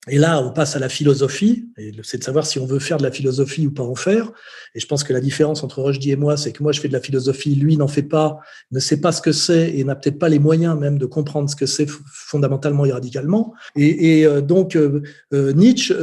et 0.09 0.19
là, 0.19 0.43
on 0.43 0.51
passe 0.51 0.75
à 0.75 0.81
la 0.81 0.89
philosophie, 0.89 1.69
et 1.79 1.93
c'est 2.03 2.19
de 2.19 2.25
savoir 2.25 2.45
si 2.45 2.59
on 2.59 2.67
veut 2.67 2.81
faire 2.81 2.97
de 2.97 3.05
la 3.05 3.13
philosophie 3.13 3.69
ou 3.69 3.71
pas 3.71 3.85
en 3.85 3.95
faire. 3.95 4.33
Et 4.75 4.81
je 4.81 4.87
pense 4.89 5.05
que 5.05 5.13
la 5.13 5.21
différence 5.21 5.63
entre 5.63 5.81
Rushdie 5.81 6.11
et 6.11 6.17
moi, 6.17 6.37
c'est 6.37 6.51
que 6.51 6.61
moi, 6.61 6.73
je 6.73 6.81
fais 6.81 6.89
de 6.89 6.93
la 6.93 7.01
philosophie, 7.01 7.55
lui 7.55 7.77
n'en 7.77 7.87
fait 7.87 8.03
pas, 8.03 8.41
ne 8.73 8.81
sait 8.81 9.01
pas 9.01 9.13
ce 9.13 9.23
que 9.23 9.31
c'est 9.31 9.71
et 9.71 9.85
n'a 9.85 9.95
peut-être 9.95 10.19
pas 10.19 10.29
les 10.29 10.41
moyens 10.41 10.77
même 10.77 10.99
de 10.99 11.07
comprendre 11.07 11.49
ce 11.49 11.55
que 11.55 11.67
c'est 11.67 11.87
fondamentalement 11.89 12.85
et 12.85 12.91
radicalement. 12.91 13.55
Et, 13.77 14.27
euh, 14.27 14.41
donc, 14.41 14.75
euh, 14.75 15.03
euh, 15.35 15.53
Nietzsche, 15.53 15.95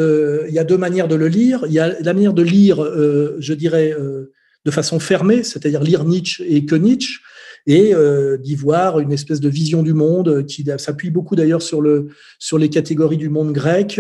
il 0.48 0.54
y 0.54 0.60
a 0.60 0.64
deux 0.64 0.78
manières 0.78 1.10
de 1.10 1.16
le 1.16 1.28
lire. 1.28 1.64
Il 1.66 1.74
y 1.74 1.80
a 1.80 2.00
la 2.00 2.14
manière 2.14 2.34
de 2.34 2.44
lire, 2.44 2.78
je 2.82 3.54
dirais, 3.54 3.94
de 4.66 4.72
façon 4.72 5.00
fermée, 5.00 5.44
c'est-à-dire 5.44 5.84
lire 5.84 6.06
Nietzsche 6.06 6.42
et 6.48 6.66
que 6.66 6.76
Nietzsche 6.76 7.20
et 7.68 7.94
euh, 7.94 8.38
d'y 8.38 8.56
voir 8.56 9.00
une 9.00 9.12
espèce 9.12 9.40
de 9.40 9.50
vision 9.50 9.84
du 9.84 9.94
monde 9.94 10.46
qui 10.46 10.66
s'appuie 10.78 11.10
beaucoup 11.10 11.36
d'ailleurs 11.36 11.62
sur, 11.62 11.82
le, 11.82 12.08
sur 12.40 12.58
les 12.58 12.70
catégories 12.70 13.18
du 13.18 13.30
monde 13.30 13.54
grec 13.54 14.00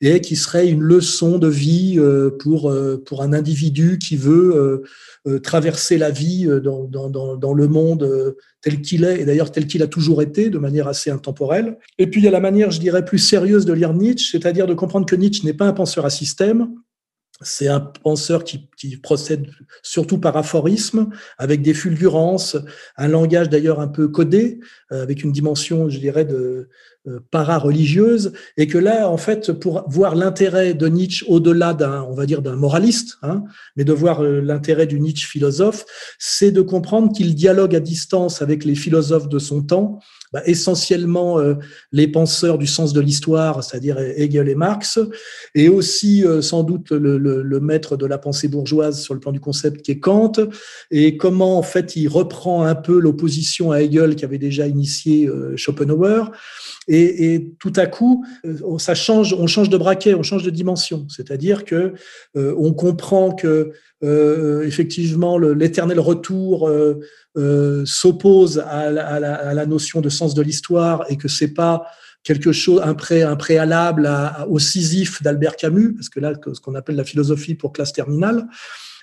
et 0.00 0.20
qui 0.20 0.36
serait 0.36 0.68
une 0.68 0.82
leçon 0.82 1.38
de 1.38 1.48
vie 1.48 1.96
euh, 1.98 2.30
pour, 2.30 2.70
euh, 2.70 3.02
pour 3.04 3.22
un 3.22 3.32
individu 3.32 3.98
qui 3.98 4.16
veut 4.16 4.82
traverser 5.42 5.98
la 5.98 6.10
vie 6.10 6.46
dans, 6.62 6.84
dans, 6.84 7.36
dans, 7.36 7.52
le 7.52 7.68
monde 7.68 8.34
tel 8.62 8.80
qu'il 8.80 9.04
est, 9.04 9.20
et 9.20 9.24
d'ailleurs 9.24 9.52
tel 9.52 9.66
qu'il 9.66 9.82
a 9.82 9.86
toujours 9.86 10.22
été, 10.22 10.48
de 10.48 10.58
manière 10.58 10.88
assez 10.88 11.10
intemporelle. 11.10 11.76
Et 11.98 12.06
puis 12.06 12.20
il 12.20 12.24
y 12.24 12.28
a 12.28 12.30
la 12.30 12.40
manière, 12.40 12.70
je 12.70 12.80
dirais, 12.80 13.04
plus 13.04 13.18
sérieuse 13.18 13.66
de 13.66 13.72
lire 13.72 13.92
Nietzsche, 13.92 14.30
c'est-à-dire 14.30 14.66
de 14.66 14.74
comprendre 14.74 15.06
que 15.06 15.16
Nietzsche 15.16 15.44
n'est 15.44 15.54
pas 15.54 15.66
un 15.66 15.72
penseur 15.72 16.04
à 16.06 16.10
système, 16.10 16.68
c'est 17.40 17.68
un 17.68 17.80
penseur 17.80 18.42
qui, 18.42 18.68
procède 19.02 19.48
surtout 19.82 20.18
par 20.18 20.36
aphorisme, 20.36 21.08
avec 21.38 21.62
des 21.62 21.74
fulgurances, 21.74 22.56
un 22.96 23.08
langage 23.08 23.48
d'ailleurs 23.48 23.80
un 23.80 23.88
peu 23.88 24.08
codé, 24.08 24.60
euh, 24.92 25.02
avec 25.02 25.22
une 25.22 25.32
dimension, 25.32 25.88
je 25.88 25.98
dirais, 25.98 26.24
de 26.24 26.68
euh, 27.06 27.20
para-religieuse, 27.30 28.32
et 28.56 28.66
que 28.66 28.78
là, 28.78 29.08
en 29.08 29.16
fait, 29.16 29.52
pour 29.52 29.84
voir 29.88 30.14
l'intérêt 30.14 30.74
de 30.74 30.86
Nietzsche 30.88 31.26
au-delà 31.28 31.74
d'un, 31.74 32.02
on 32.02 32.14
va 32.14 32.26
dire, 32.26 32.42
d'un 32.42 32.56
moraliste, 32.56 33.18
hein, 33.22 33.44
mais 33.76 33.84
de 33.84 33.92
voir 33.92 34.22
euh, 34.22 34.40
l'intérêt 34.40 34.86
du 34.86 35.00
Nietzsche 35.00 35.26
philosophe, 35.26 35.84
c'est 36.18 36.50
de 36.50 36.60
comprendre 36.60 37.12
qu'il 37.12 37.34
dialogue 37.34 37.74
à 37.74 37.80
distance 37.80 38.42
avec 38.42 38.64
les 38.64 38.74
philosophes 38.74 39.28
de 39.28 39.38
son 39.38 39.62
temps, 39.62 39.98
bah, 40.32 40.42
essentiellement 40.44 41.38
les 41.90 42.06
penseurs 42.06 42.58
du 42.58 42.66
sens 42.66 42.92
de 42.92 43.00
l'histoire, 43.00 43.64
c'est-à-dire 43.64 43.98
Hegel 43.98 44.50
et 44.50 44.54
Marx, 44.54 44.98
et 45.54 45.70
aussi 45.70 46.22
sans 46.42 46.64
doute 46.64 46.92
le, 46.92 47.16
le, 47.16 47.60
maître 47.60 47.96
de 47.96 48.04
la 48.04 48.18
pensée 48.18 48.46
bourgeoise 48.46 48.67
sur 48.92 49.14
le 49.14 49.20
plan 49.20 49.32
du 49.32 49.40
concept 49.40 49.82
qui 49.82 49.92
est 49.92 49.98
Kant, 49.98 50.32
et 50.90 51.16
comment 51.16 51.58
en 51.58 51.62
fait 51.62 51.96
il 51.96 52.08
reprend 52.08 52.64
un 52.64 52.74
peu 52.74 52.98
l'opposition 52.98 53.72
à 53.72 53.80
Hegel 53.82 54.16
qui 54.16 54.24
avait 54.24 54.38
déjà 54.38 54.66
initié 54.66 55.26
euh, 55.26 55.56
Schopenhauer, 55.56 56.30
et, 56.90 57.52
tout 57.58 57.72
à 57.76 57.86
coup 57.86 58.24
ça 58.78 58.94
change, 58.94 59.34
on 59.38 59.46
change 59.46 59.68
de 59.68 59.76
braquet, 59.76 60.14
on 60.14 60.22
change 60.22 60.42
de 60.42 60.50
dimension, 60.50 61.06
c'est-à-dire 61.08 61.64
que 61.64 61.92
on 62.34 62.72
comprend 62.72 63.32
que 63.32 63.72
effectivement 64.64 65.38
l'éternel 65.38 66.00
retour 66.00 66.66
euh, 67.38 67.84
s'oppose 67.86 68.58
à, 68.58 68.90
la 68.90 69.66
notion 69.66 70.00
de 70.00 70.08
sens 70.08 70.34
de 70.34 70.42
l'histoire 70.42 71.04
et 71.08 71.16
que 71.16 71.28
c'est 71.28 71.54
pas 71.54 71.86
quelque 72.22 72.52
chose, 72.52 72.80
un, 72.84 72.94
pré, 72.94 73.22
un 73.22 73.36
préalable 73.36 74.10
au 74.48 74.58
Sisyphe 74.58 75.22
d'Albert 75.22 75.56
Camus, 75.56 75.94
parce 75.94 76.08
que 76.08 76.20
là, 76.20 76.34
ce 76.52 76.60
qu'on 76.60 76.74
appelle 76.74 76.96
la 76.96 77.04
philosophie 77.04 77.54
pour 77.54 77.72
classe 77.72 77.92
terminale. 77.92 78.46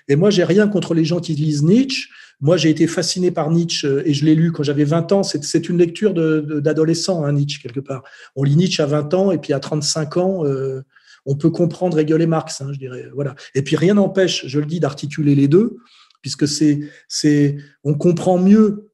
Et 0.08 0.16
moi, 0.16 0.30
j'ai 0.30 0.44
rien 0.44 0.68
contre 0.68 0.94
les 0.94 1.06
gens 1.06 1.20
qui 1.20 1.34
lisent 1.34 1.64
Nietzsche. 1.64 2.10
Moi, 2.42 2.58
j'ai 2.58 2.70
été 2.70 2.86
fasciné 2.86 3.32
par 3.32 3.50
Nietzsche 3.50 3.88
et 4.06 4.14
je 4.14 4.26
l'ai 4.26 4.36
lu 4.36 4.52
quand 4.52 4.62
j'avais 4.62 4.84
20 4.84 5.12
ans. 5.14 5.24
C'est 5.24 5.70
une 5.70 5.78
lecture 5.78 6.14
d'adolescent, 6.14 7.24
hein, 7.24 7.32
Nietzsche, 7.32 7.60
quelque 7.62 7.80
part. 7.80 8.04
On 8.36 8.44
lit 8.44 8.56
Nietzsche 8.56 8.84
à 8.84 8.86
20 8.86 9.14
ans 9.14 9.32
et 9.32 9.38
puis 9.38 9.54
à 9.54 9.60
35 9.60 10.18
ans, 10.18 10.46
euh, 10.46 10.82
on 11.26 11.36
peut 11.36 11.50
comprendre 11.50 11.98
Hegel 11.98 12.22
et 12.22 12.28
Marx, 12.28 12.62
hein, 12.62 12.70
je 12.72 12.78
dirais. 12.78 13.10
Voilà. 13.16 13.36
Et 13.56 13.64
puis 13.64 13.76
rien 13.76 13.96
n'empêche, 13.96 14.46
je 14.46 14.60
le 14.60 14.66
dis, 14.66 14.80
d'articuler 14.80 15.34
les 15.34 15.48
deux 15.48 15.78
puisque 16.26 16.48
c'est, 16.48 17.58
on 17.84 17.94
comprend 17.94 18.40
mieux 18.40 18.90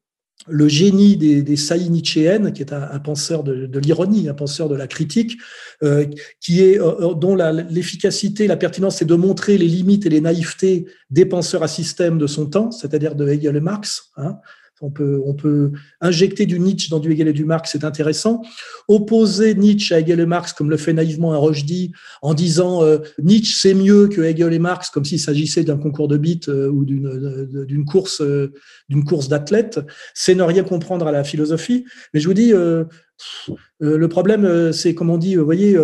le 0.47 0.67
génie 0.67 1.17
des, 1.17 1.43
des 1.43 1.55
nietzschéennes, 1.89 2.53
qui 2.53 2.61
est 2.61 2.73
un, 2.73 2.99
penseur 2.99 3.43
de, 3.43 3.65
de, 3.65 3.79
l'ironie, 3.79 4.29
un 4.29 4.33
penseur 4.33 4.69
de 4.69 4.75
la 4.75 4.87
critique, 4.87 5.37
euh, 5.83 6.05
qui 6.39 6.61
est, 6.63 6.79
euh, 6.79 7.13
dont 7.13 7.35
la, 7.35 7.51
l'efficacité, 7.51 8.47
la 8.47 8.57
pertinence, 8.57 8.97
c'est 8.97 9.05
de 9.05 9.15
montrer 9.15 9.57
les 9.57 9.67
limites 9.67 10.05
et 10.05 10.09
les 10.09 10.21
naïvetés 10.21 10.85
des 11.09 11.25
penseurs 11.25 11.63
à 11.63 11.67
système 11.67 12.17
de 12.17 12.27
son 12.27 12.47
temps, 12.47 12.71
c'est-à-dire 12.71 13.15
de 13.15 13.27
Hegel 13.27 13.55
et 13.55 13.61
Marx. 13.61 14.11
Hein, 14.17 14.37
on 14.81 14.89
peut, 14.89 15.21
on 15.25 15.33
peut 15.33 15.71
injecter 16.01 16.45
du 16.45 16.59
Nietzsche 16.59 16.89
dans 16.89 16.99
du 16.99 17.11
Hegel 17.11 17.27
et 17.27 17.33
du 17.33 17.45
Marx, 17.45 17.71
c'est 17.71 17.83
intéressant. 17.83 18.41
Opposer 18.87 19.55
Nietzsche 19.55 19.93
à 19.93 19.99
Hegel 19.99 20.19
et 20.19 20.25
Marx, 20.25 20.53
comme 20.53 20.69
le 20.69 20.77
fait 20.77 20.93
naïvement 20.93 21.33
un 21.33 21.37
Rochdy, 21.37 21.91
en 22.21 22.33
disant 22.33 22.83
euh, 22.83 22.97
Nietzsche 23.21 23.55
c'est 23.61 23.73
mieux 23.73 24.07
que 24.07 24.21
Hegel 24.21 24.53
et 24.53 24.59
Marx, 24.59 24.89
comme 24.89 25.05
s'il 25.05 25.19
s'agissait 25.19 25.63
d'un 25.63 25.77
concours 25.77 26.07
de 26.07 26.17
beat 26.17 26.49
euh, 26.49 26.69
ou 26.69 26.83
d'une, 26.83 27.85
course, 27.85 28.21
euh, 28.21 28.51
d'une 28.89 29.03
course 29.03 29.29
d'athlète, 29.29 29.79
c'est 30.13 30.35
ne 30.35 30.43
rien 30.43 30.63
comprendre 30.63 31.07
à 31.07 31.11
la 31.11 31.23
philosophie. 31.23 31.85
Mais 32.13 32.19
je 32.19 32.27
vous 32.27 32.33
dis, 32.33 32.51
le 32.51 34.07
problème, 34.07 34.73
c'est 34.73 34.95
comme 34.95 35.09
on 35.09 35.17
dit, 35.17 35.35
vous 35.35 35.45
voyez, 35.45 35.77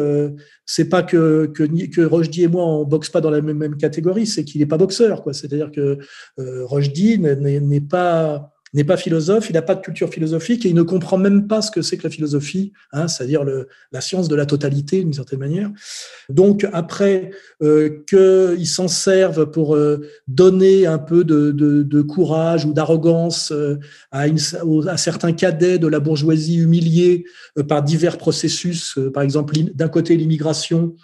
c'est 0.65 0.89
pas 0.89 1.03
que, 1.03 1.45
que, 1.53 1.63
que 1.63 2.39
et 2.41 2.47
moi 2.47 2.65
on 2.65 2.83
boxe 2.83 3.09
pas 3.09 3.21
dans 3.21 3.29
la 3.29 3.41
même, 3.41 3.77
catégorie, 3.77 4.25
c'est 4.25 4.43
qu'il 4.43 4.59
n'est 4.59 4.67
pas 4.67 4.77
boxeur. 4.77 5.23
C'est-à-dire 5.31 5.71
que 5.71 5.97
Rochdy 6.37 7.19
n'est 7.19 7.81
pas 7.81 8.51
n'est 8.73 8.83
pas 8.83 8.97
philosophe, 8.97 9.49
il 9.49 9.53
n'a 9.53 9.61
pas 9.61 9.75
de 9.75 9.81
culture 9.81 10.09
philosophique 10.09 10.65
et 10.65 10.69
il 10.69 10.75
ne 10.75 10.83
comprend 10.83 11.17
même 11.17 11.47
pas 11.47 11.61
ce 11.61 11.71
que 11.71 11.81
c'est 11.81 11.97
que 11.97 12.03
la 12.03 12.09
philosophie, 12.09 12.73
hein, 12.91 13.07
c'est-à-dire 13.07 13.43
la 13.91 14.01
science 14.01 14.27
de 14.27 14.35
la 14.35 14.45
totalité 14.45 15.03
d'une 15.03 15.13
certaine 15.13 15.39
manière. 15.39 15.71
Donc 16.29 16.67
après 16.73 17.31
euh, 17.63 18.03
qu'ils 18.07 18.67
s'en 18.67 18.87
servent 18.87 19.49
pour 19.49 19.75
euh, 19.75 20.07
donner 20.27 20.85
un 20.85 20.97
peu 20.97 21.23
de, 21.23 22.01
courage 22.01 22.65
ou 22.65 22.73
d'arrogance 22.73 23.51
euh, 23.51 23.79
à, 24.11 24.25
à, 24.87 24.97
certains 24.97 25.33
cadets 25.33 25.79
de 25.79 25.87
la 25.87 25.99
bourgeoisie 25.99 26.57
humiliés 26.57 27.25
euh, 27.57 27.63
par 27.63 27.83
divers 27.83 28.17
processus, 28.17 28.99
par 29.13 29.23
exemple 29.23 29.55
d'un 29.73 29.89
côté 29.89 30.15
l'immigration, 30.15 30.95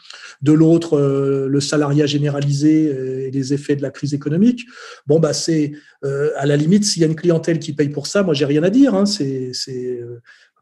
de 0.42 0.52
l'autre 0.52 1.00
le 1.00 1.60
salariat 1.60 2.06
généralisé 2.06 3.28
et 3.28 3.32
les 3.32 3.54
effets 3.54 3.76
de 3.76 3.82
la 3.82 3.92
crise 3.92 4.14
économique. 4.14 4.66
Bon 5.08 5.20
bah 5.20 5.34
c'est 5.34 5.74
à 6.04 6.46
la 6.46 6.58
limite 6.58 6.84
s'il 6.84 7.02
y 7.02 7.06
a 7.06 7.08
une 7.08 7.16
clientèle 7.16 7.53
qui 7.60 7.74
paye 7.74 7.90
pour 7.90 8.08
ça, 8.08 8.24
moi 8.24 8.34
j'ai 8.34 8.46
rien 8.46 8.64
à 8.64 8.70
dire. 8.70 8.96
Hein, 8.96 9.06
c'est 9.06 9.52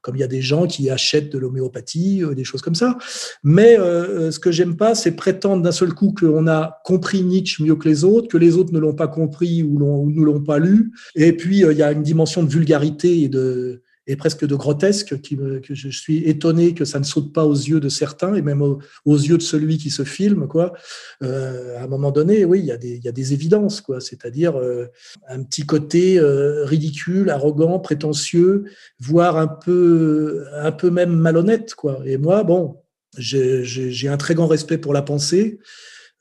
comme 0.02 0.16
il 0.16 0.20
y 0.20 0.24
a 0.24 0.28
des 0.28 0.42
gens 0.42 0.68
qui 0.68 0.89
achètent 0.89 1.32
de 1.32 1.38
l'homéopathie, 1.38 2.24
euh, 2.24 2.34
des 2.34 2.44
choses 2.44 2.62
comme 2.62 2.76
ça. 2.76 2.98
Mais 3.44 3.78
euh, 3.80 4.32
ce 4.32 4.39
que 4.39 4.52
j'aime 4.52 4.76
pas, 4.76 4.96
c'est 4.96 5.16
prétendre 5.16 5.62
d'un 5.64 5.72
seul 5.72 5.94
coup 5.94 6.14
qu'on 6.20 6.48
a 6.48 6.82
compris 6.84 7.24
Nietzsche 7.24 7.64
mieux 7.64 7.76
que 7.76 7.88
les 7.88 8.04
autres, 8.04 8.28
que 8.28 8.38
les 8.38 8.56
autres 8.56 8.74
ne 8.74 8.80
l'ont 8.80 8.96
pas 8.96 9.08
compris 9.08 9.64
ou, 9.64 10.10
ne 10.10 10.24
l'ont 10.24 10.44
pas 10.44 10.60
lu. 10.60 10.92
Et 11.16 11.34
puis, 11.34 11.64
euh, 11.64 11.72
il 11.72 11.78
y 11.78 11.84
a 11.84 11.92
une 11.92 12.04
dimension 12.04 12.44
de 12.44 12.50
vulgarité 12.50 13.22
et 13.22 13.30
de, 13.30 13.81
et 14.08 14.16
presque 14.16 14.45
de 14.45 14.56
grotesque, 14.56 15.20
que 15.22 15.74
je 15.76 15.89
suis 15.89 16.24
étonné 16.28 16.74
que 16.74 16.86
ça 16.86 16.99
ne 16.99 17.04
saute 17.04 17.32
pas 17.32 17.45
aux 17.45 17.54
yeux 17.54 17.80
de 17.80 17.89
certains 17.89 18.34
et 18.34 18.41
même 18.41 18.62
aux, 18.62 18.80
yeux 19.06 19.38
de 19.38 19.43
celui 19.43 19.78
qui 19.78 19.91
se 19.91 20.04
filme. 20.04 20.47
Quoi. 20.47 20.74
Euh, 21.22 21.78
à 21.78 21.84
un 21.84 21.88
moment 21.88 22.12
donné, 22.12 22.43
oui, 22.43 22.60
il 22.60 22.66
y 22.66 22.72
a 22.72 22.78
des, 23.12 23.34
évidences, 23.34 23.84
c'est-à-dire 23.99 24.58
euh, 24.58 24.88
un 25.30 25.43
petit 25.43 25.66
côté 25.66 26.20
euh, 26.20 26.66
ridicule, 26.66 27.30
arrogant, 27.30 27.80
prétentieux, 27.80 28.66
voire 28.99 29.38
un 29.38 29.47
peu, 29.47 30.45
un 30.54 30.72
peu 30.72 30.89
même 30.89 31.14
malhonnête. 31.14 31.76
Quoi. 31.76 32.02
Et 32.06 32.18
moi, 32.18 32.43
bon, 32.43 32.78
j'ai 33.18 34.08
un 34.08 34.18
très 34.18 34.34
grand 34.34 34.47
respect 34.47 34.80
pour 34.80 34.93
la 34.93 35.04
pensée. 35.04 35.60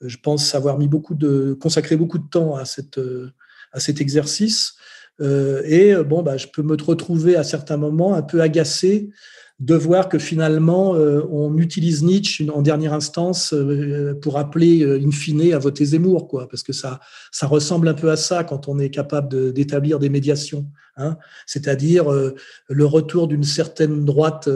Je 0.01 0.17
pense 0.17 0.53
avoir 0.53 0.77
mis 0.77 0.87
beaucoup 0.87 1.15
de, 1.15 1.57
consacré 1.59 1.95
beaucoup 1.95 2.19
de 2.19 2.29
temps 2.29 2.55
à, 2.55 2.65
cette, 2.65 2.99
à 3.71 3.79
cet 3.79 4.01
exercice. 4.01 4.75
Euh, 5.19 5.61
et 5.65 5.93
euh, 5.93 6.03
bon, 6.03 6.23
bah, 6.23 6.37
je 6.37 6.47
peux 6.47 6.63
me 6.63 6.75
retrouver 6.81 7.35
à 7.35 7.43
certains 7.43 7.77
moments 7.77 8.13
un 8.13 8.21
peu 8.21 8.41
agacé 8.41 9.09
de 9.59 9.75
voir 9.75 10.09
que 10.09 10.17
finalement, 10.17 10.95
euh, 10.95 11.21
on 11.29 11.55
utilise 11.59 12.03
Nietzsche 12.03 12.49
en 12.49 12.63
dernière 12.63 12.93
instance 12.93 13.53
pour 14.23 14.39
appeler 14.39 14.83
in 14.83 15.11
fine 15.11 15.53
à 15.53 15.59
voter 15.59 15.85
Zemmour, 15.85 16.27
quoi, 16.27 16.49
parce 16.49 16.63
que 16.63 16.73
ça, 16.73 16.99
ça 17.31 17.45
ressemble 17.45 17.87
un 17.87 17.93
peu 17.93 18.09
à 18.09 18.15
ça 18.15 18.43
quand 18.43 18.67
on 18.67 18.79
est 18.79 18.89
capable 18.89 19.53
d'établir 19.53 19.99
des 19.99 20.09
médiations, 20.09 20.65
hein, 20.97 21.15
c'est-à-dire 21.45 22.05
le 22.69 22.85
retour 22.85 23.27
d'une 23.27 23.43
certaine 23.43 24.03
droite 24.03 24.49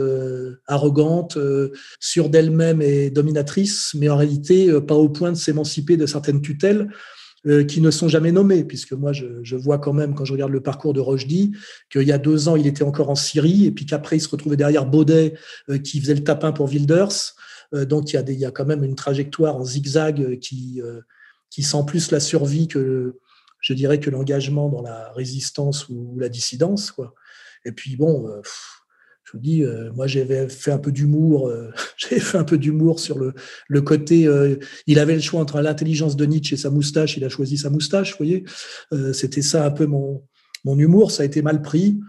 arrogante, 0.66 1.38
sûre 2.00 2.30
d'elle-même 2.30 2.82
et 2.82 3.12
dominatrice, 3.12 3.94
mais 3.94 4.10
en 4.10 4.18
réalité 4.18 4.82
pas 4.82 4.96
au 4.96 5.10
point 5.10 5.32
de 5.32 5.38
s'émanciper 5.38 5.98
de 5.98 6.08
certaines 6.08 6.42
tutelles. 6.42 6.90
Euh, 7.48 7.64
qui 7.64 7.80
ne 7.80 7.92
sont 7.92 8.08
jamais 8.08 8.32
nommés, 8.32 8.64
puisque 8.64 8.94
moi, 8.94 9.14
je, 9.14 9.56
vois 9.56 9.78
quand 9.78 9.94
même, 9.94 10.16
quand 10.16 10.26
je 10.26 10.34
regarde 10.34 10.52
le 10.52 10.62
parcours 10.62 10.94
de 10.94 11.00
Rochdy, 11.00 11.52
qu'il 11.92 12.02
y 12.02 12.12
a 12.12 12.18
deux 12.18 12.48
ans, 12.48 12.56
il 12.56 12.66
était 12.66 12.84
encore 12.84 13.12
en 13.12 13.16
Syrie, 13.16 13.66
et 13.66 13.72
puis 13.72 13.86
qu'après, 13.86 14.18
il 14.18 14.20
se 14.20 14.30
retrouvait 14.30 14.58
derrière 14.58 14.88
Baudet, 14.88 15.36
euh, 15.70 15.78
qui 15.78 16.02
faisait 16.02 16.16
le 16.16 16.24
tapin 16.24 16.52
pour 16.52 16.68
Wilders. 16.68 17.36
Euh, 17.76 17.86
donc, 17.86 18.12
il 18.12 18.16
y, 18.16 18.18
a 18.18 18.24
des, 18.24 18.34
il 18.34 18.40
y 18.40 18.46
a 18.46 18.52
quand 18.52 18.66
même 18.66 18.84
une 18.84 18.96
trajectoire 18.96 19.58
en 19.58 19.64
zigzag 19.64 20.40
qui, 20.40 20.82
qui 21.52 21.62
sent 21.62 21.84
plus 21.86 22.10
la 22.10 22.20
survie 22.20 22.68
que, 22.68 23.20
je 23.60 23.74
dirais, 23.74 24.00
que 24.00 24.10
l'engagement 24.10 24.68
dans 24.70 24.82
la 24.82 25.12
résistance 25.14 25.88
ou 25.88 26.18
la 26.18 26.30
dissidence. 26.30 26.90
Quoi. 26.90 27.14
Et 27.64 27.74
puis, 27.74 27.96
bon, 27.96 28.28
je 29.26 29.32
vous 29.34 29.40
dis, 29.40 29.64
euh, 29.64 29.92
moi 29.94 30.06
j'avais 30.06 30.48
fait 30.50 30.72
un 30.72 30.78
peu 30.78 30.92
d'humour, 30.92 31.48
euh, 31.48 31.72
j'avais 31.98 32.20
fait 32.20 32.38
un 32.38 32.44
peu 32.44 32.58
d'humour 32.58 33.00
sur 33.00 33.18
le, 33.18 33.34
le 33.68 33.82
côté, 33.82 34.28
euh, 34.28 34.56
il 34.86 35.00
avait 35.00 35.16
le 35.16 35.22
choix 35.22 35.42
entre 35.42 35.60
l'intelligence 35.62 36.16
de 36.16 36.26
Nietzsche 36.26 36.54
et 36.54 36.58
sa 36.58 36.70
moustache, 36.70 37.18
il 37.18 37.24
a 37.24 37.30
choisi 37.30 37.58
sa 37.58 37.72
moustache, 37.72 38.12
vous 38.12 38.18
voyez. 38.18 38.46
C'était 39.14 39.42
ça 39.42 39.66
un 39.66 39.72
peu 39.72 39.88
mon, 39.88 40.24
mon 40.64 40.78
humour, 40.78 41.12
ça 41.12 41.24
a 41.24 41.26
été 41.26 41.42
mal 41.42 41.62
pris. 41.62 42.00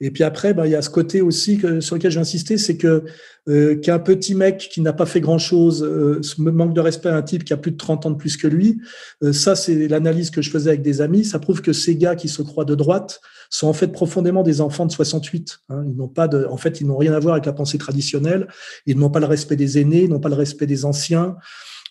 Et 0.00 0.10
puis 0.10 0.24
après, 0.24 0.52
ben, 0.52 0.66
il 0.66 0.72
y 0.72 0.74
a 0.74 0.82
ce 0.82 0.90
côté 0.90 1.22
aussi 1.22 1.56
que, 1.56 1.80
sur 1.80 1.96
lequel 1.96 2.10
j'ai 2.10 2.20
insisté, 2.20 2.58
c'est 2.58 2.76
que 2.76 3.04
euh, 3.48 3.76
qu'un 3.76 3.98
petit 3.98 4.34
mec 4.34 4.68
qui 4.70 4.80
n'a 4.82 4.92
pas 4.92 5.06
fait 5.06 5.20
grand-chose 5.20 5.82
euh, 5.82 6.20
manque 6.38 6.74
de 6.74 6.80
respect 6.80 7.08
à 7.08 7.16
un 7.16 7.22
type 7.22 7.44
qui 7.44 7.52
a 7.52 7.56
plus 7.56 7.70
de 7.70 7.76
30 7.76 8.06
ans 8.06 8.10
de 8.10 8.16
plus 8.16 8.36
que 8.36 8.46
lui. 8.46 8.78
Euh, 9.22 9.32
ça, 9.32 9.56
c'est 9.56 9.88
l'analyse 9.88 10.30
que 10.30 10.42
je 10.42 10.50
faisais 10.50 10.70
avec 10.70 10.82
des 10.82 11.00
amis. 11.00 11.24
Ça 11.24 11.38
prouve 11.38 11.62
que 11.62 11.72
ces 11.72 11.96
gars 11.96 12.14
qui 12.14 12.28
se 12.28 12.42
croient 12.42 12.66
de 12.66 12.74
droite 12.74 13.20
sont 13.48 13.68
en 13.68 13.72
fait 13.72 13.88
profondément 13.88 14.42
des 14.42 14.60
enfants 14.60 14.84
de 14.84 14.92
68. 14.92 15.60
Hein. 15.70 15.84
Ils 15.86 15.96
n'ont 15.96 16.08
pas 16.08 16.28
de, 16.28 16.44
en 16.50 16.58
fait, 16.58 16.80
ils 16.80 16.86
n'ont 16.86 16.98
rien 16.98 17.14
à 17.14 17.18
voir 17.18 17.34
avec 17.34 17.46
la 17.46 17.52
pensée 17.54 17.78
traditionnelle. 17.78 18.48
Ils 18.84 18.98
n'ont 18.98 19.10
pas 19.10 19.20
le 19.20 19.26
respect 19.26 19.56
des 19.56 19.78
aînés, 19.78 20.02
ils 20.02 20.10
n'ont 20.10 20.20
pas 20.20 20.28
le 20.28 20.34
respect 20.34 20.66
des 20.66 20.84
anciens. 20.84 21.36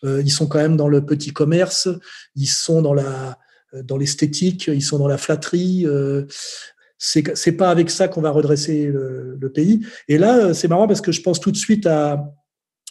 Euh, 0.04 0.22
ils 0.24 0.32
sont 0.32 0.46
quand 0.46 0.60
même 0.60 0.78
dans 0.78 0.90
le 0.90 1.04
petit 1.04 1.32
commerce. 1.32 1.88
Ils 2.36 2.48
sont 2.48 2.82
dans 2.84 2.94
la 2.94 3.40
dans 3.84 3.98
l'esthétique, 3.98 4.68
ils 4.68 4.82
sont 4.82 5.00
dans 5.00 5.08
la 5.08 5.18
flatterie. 5.18 5.86
Euh, 5.86 6.26
c'est 6.98 7.52
pas 7.52 7.70
avec 7.70 7.90
ça 7.90 8.08
qu'on 8.08 8.22
va 8.22 8.32
redresser 8.32 8.88
le, 8.88 9.52
pays. 9.54 9.86
Et 10.08 10.18
là, 10.18 10.54
c'est 10.54 10.68
marrant 10.68 10.88
parce 10.88 11.02
que 11.02 11.12
je 11.12 11.22
pense 11.22 11.40
tout 11.40 11.52
de 11.52 11.58
suite 11.58 11.86
à, 11.86 12.34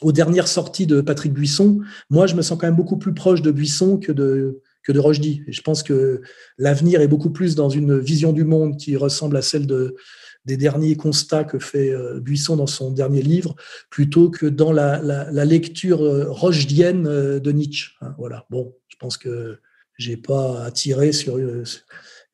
aux 0.03 0.13
dernières 0.13 0.49
sorties 0.49 0.87
de 0.87 1.01
Patrick 1.01 1.33
Buisson, 1.33 1.81
moi, 2.11 2.27
je 2.27 2.35
me 2.35 2.43
sens 2.43 2.59
quand 2.59 2.67
même 2.67 2.77
beaucoup 2.77 2.99
plus 2.99 3.15
proche 3.15 3.43
de 3.43 3.51
Buisson 3.51 3.99
que 3.99 4.13
de, 4.13 4.61
que 4.83 4.93
de. 4.93 5.01
Et 5.49 5.53
je 5.53 5.63
pense 5.63 5.83
que 5.83 6.21
l'avenir 6.59 7.01
est 7.01 7.09
beaucoup 7.09 7.31
plus 7.31 7.55
dans 7.55 7.69
une 7.69 7.99
vision 7.99 8.33
du 8.33 8.45
monde 8.45 8.77
qui 8.77 8.97
ressemble 8.97 9.37
à 9.37 9.43
celle 9.43 9.67
de, 9.67 9.97
des 10.45 10.57
derniers 10.57 10.97
constats 10.97 11.45
que 11.45 11.59
fait 11.59 11.91
euh, 11.91 12.21
Buisson 12.21 12.57
dans 12.57 12.67
son 12.67 12.93
dernier 12.93 13.23
livre, 13.23 13.57
plutôt 13.91 14.31
que 14.31 14.47
dans 14.47 14.73
la, 14.73 15.01
lecture 15.45 16.03
euh, 16.03 16.27
rochdienne 16.29 17.07
euh, 17.07 17.41
de 17.41 17.51
Nietzsche. 17.53 17.93
Hein, 18.01 18.15
voilà. 18.19 18.47
Bon, 18.51 18.75
je 18.89 18.97
pense 18.97 19.17
que 19.17 19.59
j'ai 19.97 20.17
pas 20.17 20.65
attiré 20.65 21.13
sur. 21.13 21.39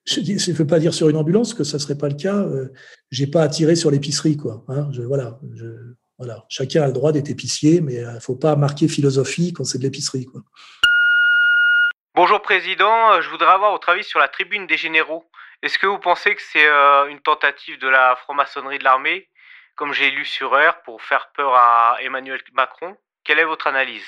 Je 0.06 0.20
ne 0.20 0.56
veux 0.56 0.66
pas 0.66 0.78
dire 0.78 0.94
sur 0.94 1.08
une 1.08 1.16
ambulance, 1.16 1.54
que 1.54 1.64
ça 1.64 1.78
serait 1.78 1.98
pas 1.98 2.08
le 2.08 2.16
cas. 2.16 2.46
J'ai 3.10 3.26
pas 3.26 3.42
attiré 3.42 3.76
sur 3.76 3.90
l'épicerie, 3.90 4.36
quoi. 4.36 4.64
Hein, 4.68 4.90
voilà. 5.06 5.38
Voilà. 6.18 6.44
Chacun 6.48 6.82
a 6.82 6.86
le 6.86 6.92
droit 6.92 7.12
d'être 7.12 7.30
épicier, 7.30 7.80
mais 7.80 7.94
il 7.94 8.20
faut 8.20 8.36
pas 8.36 8.56
marquer 8.56 8.88
philosophie 8.88 9.52
quand 9.52 9.64
c'est 9.64 9.78
de 9.78 9.84
l'épicerie. 9.84 10.26
Bonjour 12.14 12.42
Président, 12.42 13.22
je 13.22 13.30
voudrais 13.30 13.52
avoir 13.52 13.70
votre 13.70 13.88
avis 13.88 14.04
sur 14.04 14.18
la 14.18 14.28
tribune 14.28 14.66
des 14.66 14.76
généraux. 14.76 15.24
Est-ce 15.62 15.78
que 15.78 15.86
vous 15.86 15.98
pensez 15.98 16.34
que 16.34 16.42
c'est 16.42 16.66
euh, 16.66 17.06
une 17.08 17.20
tentative 17.20 17.78
de 17.78 17.88
la 17.88 18.16
franc-maçonnerie 18.16 18.78
de 18.78 18.84
l'armée, 18.84 19.28
comme 19.76 19.92
j'ai 19.92 20.10
lu 20.10 20.24
sur 20.24 20.52
Heure, 20.54 20.82
pour 20.82 21.00
faire 21.02 21.30
peur 21.34 21.54
à 21.54 21.96
Emmanuel 22.02 22.40
Macron? 22.52 22.96
Quelle 23.24 23.38
est 23.38 23.44
votre 23.44 23.66
analyse? 23.66 24.06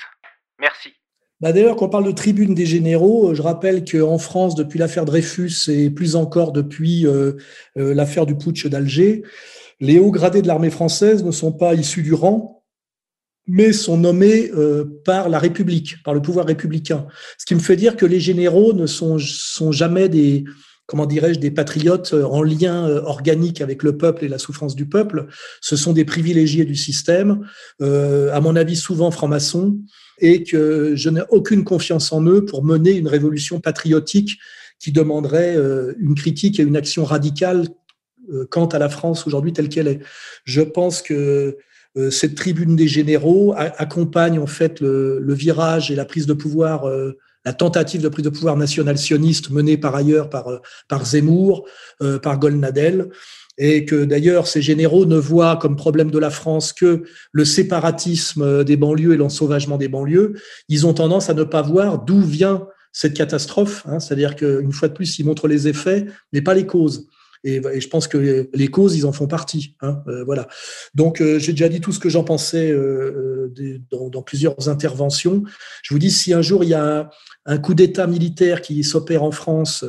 Merci. 0.59 0.95
Bah 1.43 1.51
D'ailleurs, 1.51 1.75
quand 1.75 1.87
on 1.87 1.89
parle 1.89 2.05
de 2.05 2.11
tribune 2.11 2.55
des 2.55 2.65
généraux, 2.65 3.31
euh, 3.31 3.33
je 3.35 3.41
rappelle 3.41 3.83
qu'en 3.83 4.17
France, 4.17 4.55
depuis 4.55 4.79
l'affaire 4.79 5.03
Dreyfus 5.03 5.51
et 5.67 5.89
plus 5.89 6.15
encore 6.15 6.53
depuis 6.53 7.05
euh, 7.05 7.33
l'affaire 7.75 8.25
du 8.25 8.37
putsch 8.37 8.65
d'Alger, 8.67 9.23
les 9.81 9.99
hauts 9.99 10.09
gradés 10.09 10.41
de 10.41 10.47
l'armée 10.47 10.69
française 10.69 11.21
ne 11.21 11.31
sont 11.31 11.51
pas 11.51 11.73
issus 11.73 12.01
du 12.01 12.13
rang, 12.13 12.63
mais 13.45 13.73
sont 13.73 13.97
nommés 13.97 14.51
euh, 14.51 15.01
par 15.03 15.27
la 15.27 15.37
République, 15.37 16.01
par 16.05 16.13
le 16.13 16.21
pouvoir 16.21 16.45
républicain. 16.45 17.07
Ce 17.37 17.45
qui 17.45 17.55
me 17.55 17.59
fait 17.59 17.75
dire 17.75 17.97
que 17.97 18.05
les 18.05 18.21
généraux 18.21 18.71
ne 18.71 18.85
sont 18.85 19.17
jamais 19.17 20.07
des, 20.07 20.45
comment 20.85 21.05
dirais-je, 21.05 21.39
des 21.39 21.51
patriotes 21.51 22.13
euh, 22.13 22.25
en 22.25 22.43
lien 22.43 22.87
euh, 22.87 23.01
organique 23.01 23.61
avec 23.61 23.83
le 23.83 23.97
peuple 23.97 24.25
et 24.25 24.27
la 24.27 24.37
souffrance 24.37 24.75
du 24.75 24.85
peuple. 24.85 25.27
Ce 25.61 25.75
sont 25.75 25.93
des 25.93 26.05
privilégiés 26.05 26.65
du 26.65 26.75
système, 26.75 27.47
à 27.81 28.39
mon 28.41 28.55
avis 28.55 28.75
souvent 28.75 29.11
francs-maçons, 29.11 29.77
et 30.19 30.43
que 30.43 30.95
je 30.95 31.09
n'ai 31.09 31.21
aucune 31.29 31.63
confiance 31.63 32.11
en 32.11 32.23
eux 32.25 32.45
pour 32.45 32.63
mener 32.63 32.91
une 32.91 33.07
révolution 33.07 33.59
patriotique 33.59 34.37
qui 34.79 34.91
demanderait 34.91 35.57
une 35.99 36.15
critique 36.15 36.59
et 36.59 36.63
une 36.63 36.75
action 36.75 37.03
radicale 37.03 37.67
quant 38.49 38.67
à 38.67 38.79
la 38.79 38.89
France 38.89 39.25
aujourd'hui 39.27 39.53
telle 39.53 39.69
qu'elle 39.69 39.87
est. 39.87 39.99
Je 40.45 40.61
pense 40.61 41.01
que 41.01 41.57
euh, 41.95 42.09
cette 42.09 42.35
tribune 42.35 42.75
des 42.75 42.87
généraux 42.87 43.53
accompagne 43.55 44.39
en 44.39 44.47
fait 44.47 44.79
le, 44.79 45.33
virage 45.33 45.91
et 45.91 45.95
la 45.95 46.05
prise 46.05 46.25
de 46.25 46.33
pouvoir, 46.33 46.85
euh, 46.87 47.17
la 47.45 47.53
tentative 47.53 48.01
de 48.01 48.09
prise 48.09 48.25
de 48.25 48.29
pouvoir 48.29 48.57
national 48.57 48.97
sioniste 48.97 49.49
menée 49.49 49.77
par 49.77 49.95
ailleurs 49.95 50.29
par, 50.29 50.47
euh, 50.47 50.59
par 50.87 51.05
Zemmour, 51.05 51.67
par 52.21 52.39
Golnadel, 52.39 53.09
et 53.57 53.85
que 53.85 54.03
d'ailleurs 54.03 54.47
ces 54.47 54.61
généraux 54.61 55.05
ne 55.05 55.17
voient 55.17 55.57
comme 55.57 55.75
problème 55.75 56.11
de 56.11 56.19
la 56.19 56.29
France 56.29 56.73
que 56.73 57.03
le 57.31 57.45
séparatisme 57.45 58.63
des 58.63 58.77
banlieues 58.77 59.13
et 59.13 59.17
l'ensauvagement 59.17 59.77
des 59.77 59.87
banlieues. 59.87 60.33
Ils 60.69 60.87
ont 60.87 60.93
tendance 60.93 61.29
à 61.29 61.33
ne 61.33 61.43
pas 61.43 61.61
voir 61.61 62.03
d'où 62.03 62.21
vient 62.21 62.67
cette 62.91 63.15
catastrophe, 63.15 63.83
hein, 63.87 63.99
c'est-à-dire 63.99 64.35
qu'une 64.35 64.71
fois 64.71 64.87
de 64.87 64.93
plus, 64.93 65.17
ils 65.17 65.25
montrent 65.25 65.47
les 65.47 65.67
effets, 65.67 66.05
mais 66.31 66.41
pas 66.41 66.53
les 66.53 66.67
causes. 66.67 67.07
Et, 67.43 67.61
je 67.79 67.87
pense 67.89 68.07
que 68.07 68.47
les 68.53 68.67
causes, 68.69 68.95
ils 68.95 69.05
en 69.05 69.11
font 69.11 69.27
partie. 69.27 69.75
Hein, 69.81 70.01
euh, 70.07 70.23
voilà. 70.23 70.47
Donc, 70.95 71.19
euh, 71.19 71.39
j'ai 71.39 71.51
déjà 71.51 71.67
dit 71.67 71.81
tout 71.81 71.91
ce 71.91 71.99
que 71.99 72.07
j'en 72.07 72.23
pensais 72.23 72.71
euh, 72.71 73.53
dans, 73.91 74.21
plusieurs 74.21 74.69
interventions. 74.69 75.43
Je 75.83 75.93
vous 75.93 75.99
dis, 75.99 76.11
si 76.11 76.33
un 76.33 76.41
jour 76.41 76.63
il 76.63 76.69
y 76.69 76.73
a 76.73 77.09
un, 77.45 77.57
coup 77.57 77.73
d'État 77.73 78.07
militaire 78.07 78.61
qui 78.61 78.83
s'opère 78.85 79.23
en 79.23 79.31
France 79.31 79.83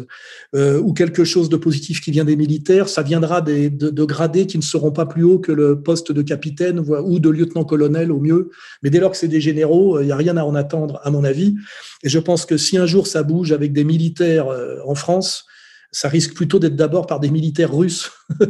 ou 0.55 0.93
quelque 0.93 1.25
chose 1.25 1.49
de 1.49 1.57
positif 1.57 2.01
qui 2.01 2.11
vient 2.11 2.25
des 2.25 2.35
militaires, 2.35 2.89
ça 2.89 3.03
viendra 3.03 3.41
des, 3.41 3.71
de, 3.71 4.05
gradés 4.05 4.47
qui 4.47 4.59
ne 4.59 4.63
seront 4.63 4.91
pas 4.91 5.07
plus 5.07 5.23
hauts 5.23 5.39
que 5.39 5.53
le 5.53 5.81
poste 5.81 6.11
de 6.11 6.23
capitaine 6.23 6.81
ou 6.81 7.21
de 7.21 7.31
lieutenant-colonel 7.31 8.11
au 8.11 8.19
mieux. 8.19 8.51
Mais 8.83 8.91
dès 8.91 8.99
lors 8.99 9.13
que 9.13 9.17
c'est 9.17 9.29
des 9.29 9.41
généraux, 9.41 10.01
il 10.01 10.07
n'y 10.07 10.13
a 10.13 10.17
rien 10.17 10.37
à 10.37 10.43
en 10.43 10.57
attendre, 10.57 11.01
à 11.05 11.11
mon 11.11 11.23
avis. 11.23 11.55
Et 12.03 12.09
je 12.09 12.19
pense 12.19 12.45
que 12.45 12.57
si 12.57 12.77
un 12.77 12.87
jour 12.87 13.07
ça 13.07 13.23
bouge 13.23 13.53
avec 13.53 13.73
des 13.73 13.85
militaires 13.85 14.49
en 14.85 14.97
France, 14.97 15.47
ça 15.95 16.09
risque 16.09 16.35
plutôt 16.35 16.59
d'être 16.59 16.75
d'abord 16.75 17.07
par 17.07 17.21
des 17.21 17.31
militaires 17.31 17.75
russes 17.75 18.11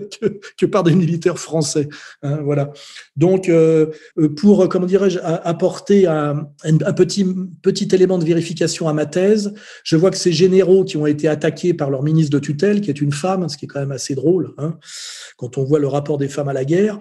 que, 0.58 0.66
par 0.66 0.82
des 0.82 0.94
militaires 0.94 1.38
français. 1.38 1.88
Hein, 2.22 2.40
voilà. 2.42 2.72
Donc, 3.16 3.50
euh, 3.50 3.88
euh, 4.18 4.34
pour 4.34 4.66
comment 4.70 4.86
dirais-je 4.86 5.18
apporter 5.22 6.06
un, 6.06 6.48
petit 6.96 7.26
petit 7.60 7.88
élément 7.92 8.16
de 8.16 8.24
vérification 8.24 8.88
à 8.88 8.94
ma 8.94 9.04
thèse, 9.04 9.52
je 9.84 9.96
vois 9.96 10.10
que 10.10 10.16
ces 10.16 10.32
généraux 10.32 10.84
qui 10.84 10.96
ont 10.96 11.06
été 11.06 11.28
attaqués 11.28 11.74
par 11.74 11.90
leur 11.90 12.02
ministre 12.02 12.32
de 12.32 12.38
tutelle, 12.38 12.80
qui 12.80 12.88
est 12.88 13.00
une 13.00 13.12
femme, 13.12 13.46
ce 13.50 13.58
qui 13.58 13.66
est 13.66 13.68
quand 13.68 13.80
même 13.80 13.92
assez 13.92 14.14
drôle, 14.14 14.54
hein, 14.56 14.78
quand 15.36 15.58
on 15.58 15.64
voit 15.64 15.78
le 15.78 15.88
rapport 15.88 16.16
des 16.16 16.28
femmes 16.28 16.48
à 16.48 16.54
la 16.54 16.64
guerre, 16.64 16.98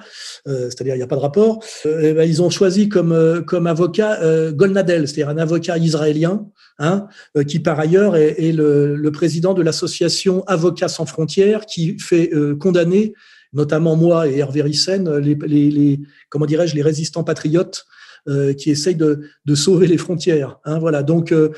euh, 0.47 0.65
c'est-à-dire 0.65 0.95
il 0.95 0.99
n'y 0.99 1.03
a 1.03 1.07
pas 1.07 1.15
de 1.15 1.21
rapport, 1.21 1.63
eh 1.85 2.13
ben, 2.13 2.29
ils 2.29 2.41
ont 2.41 2.49
choisi 2.49 2.89
comme 2.89 3.43
comme 3.47 3.67
avocat 3.67 4.51
Golnadel, 4.51 5.07
c'est-à-dire 5.07 5.29
un 5.29 5.37
avocat 5.37 5.77
israélien 5.77 6.45
Hein, 6.79 7.07
euh, 7.37 7.43
qui 7.43 7.59
par 7.59 7.79
ailleurs 7.79 8.15
est, 8.15 8.51
le, 8.51 9.09
président 9.11 9.53
de 9.53 9.61
l'association 9.61 10.43
Avocats 10.47 10.87
sans 10.87 11.05
frontières, 11.05 11.67
qui 11.67 11.99
fait 11.99 12.33
euh, 12.33 12.55
condamner, 12.55 13.13
notamment 13.53 13.95
moi 13.95 14.27
et 14.27 14.39
Hervé 14.39 14.63
Rissen, 14.63 15.17
les, 15.17 15.35
les 15.35 15.99
comment 16.29 16.47
dirais-je, 16.47 16.75
les 16.75 16.81
résistants 16.81 17.23
patriotes 17.23 17.85
euh, 18.29 18.53
qui 18.53 18.69
essayent 18.69 18.95
de, 18.95 19.29
de, 19.43 19.55
sauver 19.55 19.85
les 19.85 19.97
frontières. 19.97 20.57
Hein, 20.63 20.79
voilà. 20.79 21.03
Donc 21.03 21.31
euh, 21.31 21.49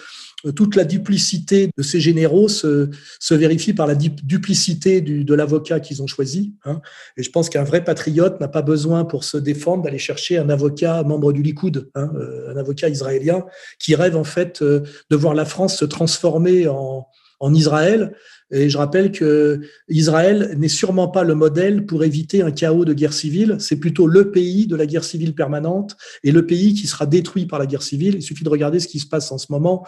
toute 0.56 0.76
la 0.76 0.84
duplicité 0.84 1.70
de 1.78 1.84
ces 1.84 2.00
généraux 2.00 2.48
se, 2.48 2.90
se 3.20 3.34
vérifie 3.36 3.74
par 3.74 3.86
la 3.86 3.94
duplicité 3.94 5.02
du, 5.02 5.24
de 5.24 5.34
l'avocat 5.36 5.80
qu'ils 5.80 6.02
ont 6.02 6.08
choisi. 6.08 6.56
Hein. 6.66 6.82
Et 7.18 7.24
je 7.24 7.30
pense 7.30 7.50
qu'un 7.50 7.64
vrai 7.64 7.84
patriote 7.84 8.40
n'a 8.40 8.48
pas 8.48 8.64
besoin 8.64 9.06
pour 9.06 9.24
se 9.24 9.38
défendre 9.38 9.84
d'aller 9.84 10.00
chercher 10.00 10.38
un 10.40 10.50
avocat 10.50 11.04
membre 11.04 11.34
du 11.34 11.44
Likoud, 11.44 11.90
hein, 11.94 12.12
euh, 12.16 12.52
un 12.52 12.58
avocat 12.58 12.90
israélien 12.90 13.46
qui 13.80 13.94
rêve 13.94 14.18
en 14.18 14.24
fait 14.24 14.64
de 14.64 15.16
voir 15.16 15.36
la 15.36 15.46
France 15.46 15.78
se 15.78 15.86
transformer 15.86 16.68
en, 16.68 17.06
en 17.40 17.54
Israël 17.54 18.16
et 18.52 18.70
je 18.70 18.78
rappelle 18.78 19.12
que 19.12 19.62
Israël 19.90 20.54
n'est 20.58 20.68
sûrement 20.68 21.08
pas 21.08 21.24
le 21.24 21.34
modèle 21.34 21.86
pour 21.86 22.04
éviter 22.04 22.44
un 22.44 22.52
chaos 22.52 22.86
de 22.86 22.94
guerre 22.94 23.14
civile. 23.14 23.58
C'est 23.60 23.78
plutôt 23.78 24.06
le 24.06 24.30
pays 24.30 24.68
de 24.68 24.76
la 24.76 24.86
guerre 24.86 25.04
civile 25.04 25.34
permanente 25.34 25.98
et 26.24 26.32
le 26.32 26.46
pays 26.46 26.76
qui 26.76 26.86
sera 26.86 27.08
détruit 27.08 27.48
par 27.48 27.58
la 27.58 27.66
guerre 27.66 27.82
civile. 27.82 28.16
Il 28.16 28.22
suffit 28.22 28.44
de 28.44 28.50
regarder 28.50 28.80
ce 28.80 28.88
qui 28.88 29.00
se 29.00 29.08
passe 29.08 29.32
en 29.32 29.40
ce 29.40 29.48
moment 29.50 29.86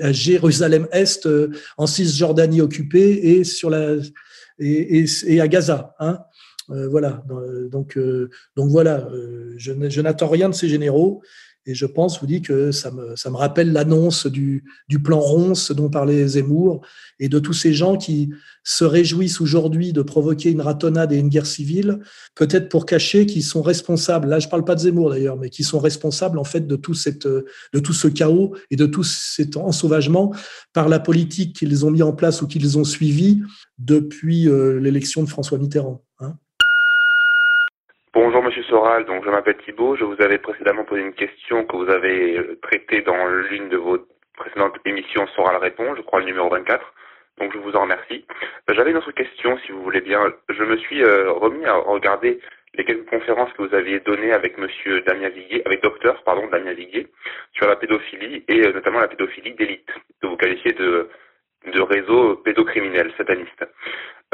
à 0.00 0.10
Jérusalem-Est, 0.10 1.26
euh, 1.26 1.50
en 1.76 1.86
Cisjordanie 1.86 2.62
occupée 2.62 3.38
et 3.38 3.44
sur 3.44 3.68
la 3.68 3.96
et, 4.58 5.40
à 5.40 5.46
Gaza. 5.46 5.94
Hein. 6.00 6.18
Euh, 6.70 6.88
voilà. 6.88 7.22
Donc, 7.70 7.96
euh, 7.98 8.30
donc 8.56 8.70
voilà. 8.70 9.06
je, 9.56 9.72
je 9.88 10.00
n'attends 10.00 10.28
rien 10.28 10.48
de 10.48 10.54
ces 10.54 10.68
généraux. 10.68 11.22
Et 11.68 11.74
je 11.74 11.84
pense, 11.84 12.18
vous 12.18 12.26
dis 12.26 12.40
que 12.40 12.72
ça 12.72 12.90
me, 12.90 13.14
ça 13.14 13.28
me 13.28 13.36
rappelle 13.36 13.72
l'annonce 13.72 14.26
du, 14.26 14.64
du, 14.88 15.00
plan 15.00 15.20
Ronce 15.20 15.70
dont 15.70 15.90
parlait 15.90 16.26
Zemmour 16.26 16.80
et 17.20 17.28
de 17.28 17.38
tous 17.38 17.52
ces 17.52 17.74
gens 17.74 17.98
qui 17.98 18.30
se 18.64 18.84
réjouissent 18.84 19.42
aujourd'hui 19.42 19.92
de 19.92 20.00
provoquer 20.00 20.50
une 20.50 20.62
ratonnade 20.62 21.12
et 21.12 21.18
une 21.18 21.28
guerre 21.28 21.44
civile, 21.44 21.98
peut-être 22.34 22.70
pour 22.70 22.86
cacher 22.86 23.26
qu'ils 23.26 23.44
sont 23.44 23.60
responsables. 23.60 24.28
Là, 24.28 24.38
je 24.38 24.46
ne 24.46 24.50
parle 24.50 24.64
pas 24.64 24.76
de 24.76 24.80
Zemmour 24.80 25.10
d'ailleurs, 25.10 25.36
mais 25.36 25.50
qui 25.50 25.62
sont 25.62 25.78
responsables 25.78 26.38
en 26.38 26.44
fait 26.44 26.66
de 26.66 26.76
tout, 26.76 26.94
cette, 26.94 27.26
de 27.26 27.78
tout 27.78 27.92
ce 27.92 28.08
chaos 28.08 28.54
et 28.70 28.76
de 28.76 28.86
tout 28.86 29.04
cet 29.04 29.58
ensauvagement 29.58 30.34
par 30.72 30.88
la 30.88 30.98
politique 30.98 31.54
qu'ils 31.54 31.84
ont 31.84 31.90
mis 31.90 32.02
en 32.02 32.14
place 32.14 32.40
ou 32.40 32.46
qu'ils 32.46 32.78
ont 32.78 32.84
suivi 32.84 33.42
depuis 33.76 34.48
euh, 34.48 34.80
l'élection 34.80 35.22
de 35.22 35.28
François 35.28 35.58
Mitterrand. 35.58 36.02
Bonjour 38.20 38.42
Monsieur 38.42 38.64
Soral, 38.64 39.04
donc 39.04 39.24
je 39.24 39.30
m'appelle 39.30 39.58
Thibault. 39.58 39.94
Je 39.94 40.02
vous 40.02 40.20
avais 40.20 40.38
précédemment 40.38 40.82
posé 40.82 41.02
une 41.02 41.12
question 41.12 41.64
que 41.64 41.76
vous 41.76 41.88
avez 41.88 42.36
euh, 42.36 42.58
traitée 42.60 43.00
dans 43.02 43.28
l'une 43.28 43.68
de 43.68 43.76
vos 43.76 43.96
précédentes 44.36 44.74
émissions 44.84 45.24
Soral 45.36 45.54
répond, 45.58 45.94
je 45.94 46.02
crois 46.02 46.18
le 46.18 46.26
numéro 46.26 46.48
24. 46.48 46.84
Donc 47.38 47.52
je 47.52 47.58
vous 47.58 47.76
en 47.76 47.82
remercie. 47.82 48.26
Euh, 48.68 48.74
j'avais 48.74 48.90
une 48.90 48.96
autre 48.96 49.12
question, 49.12 49.56
si 49.58 49.70
vous 49.70 49.84
voulez 49.84 50.00
bien. 50.00 50.34
Je 50.48 50.64
me 50.64 50.76
suis 50.78 51.00
euh, 51.04 51.30
remis 51.30 51.64
à 51.64 51.74
regarder 51.74 52.40
les 52.74 52.84
quelques 52.84 53.08
conférences 53.08 53.52
que 53.52 53.62
vous 53.62 53.72
aviez 53.72 54.00
données 54.00 54.32
avec 54.32 54.58
Monsieur 54.58 55.00
Damien 55.02 55.28
Viguier, 55.28 55.62
avec 55.64 55.80
Docteur 55.84 56.20
pardon 56.24 56.48
Damien 56.48 56.72
Viguier, 56.72 57.06
sur 57.52 57.68
la 57.68 57.76
pédophilie 57.76 58.42
et 58.48 58.62
notamment 58.72 58.98
la 58.98 59.06
pédophilie 59.06 59.54
d'élite, 59.54 59.92
que 60.20 60.26
vous 60.26 60.36
qualifiez 60.36 60.72
de 60.72 61.08
de 61.66 61.80
réseau 61.80 62.36
pédocriminel 62.36 63.10
sataniste. 63.16 63.64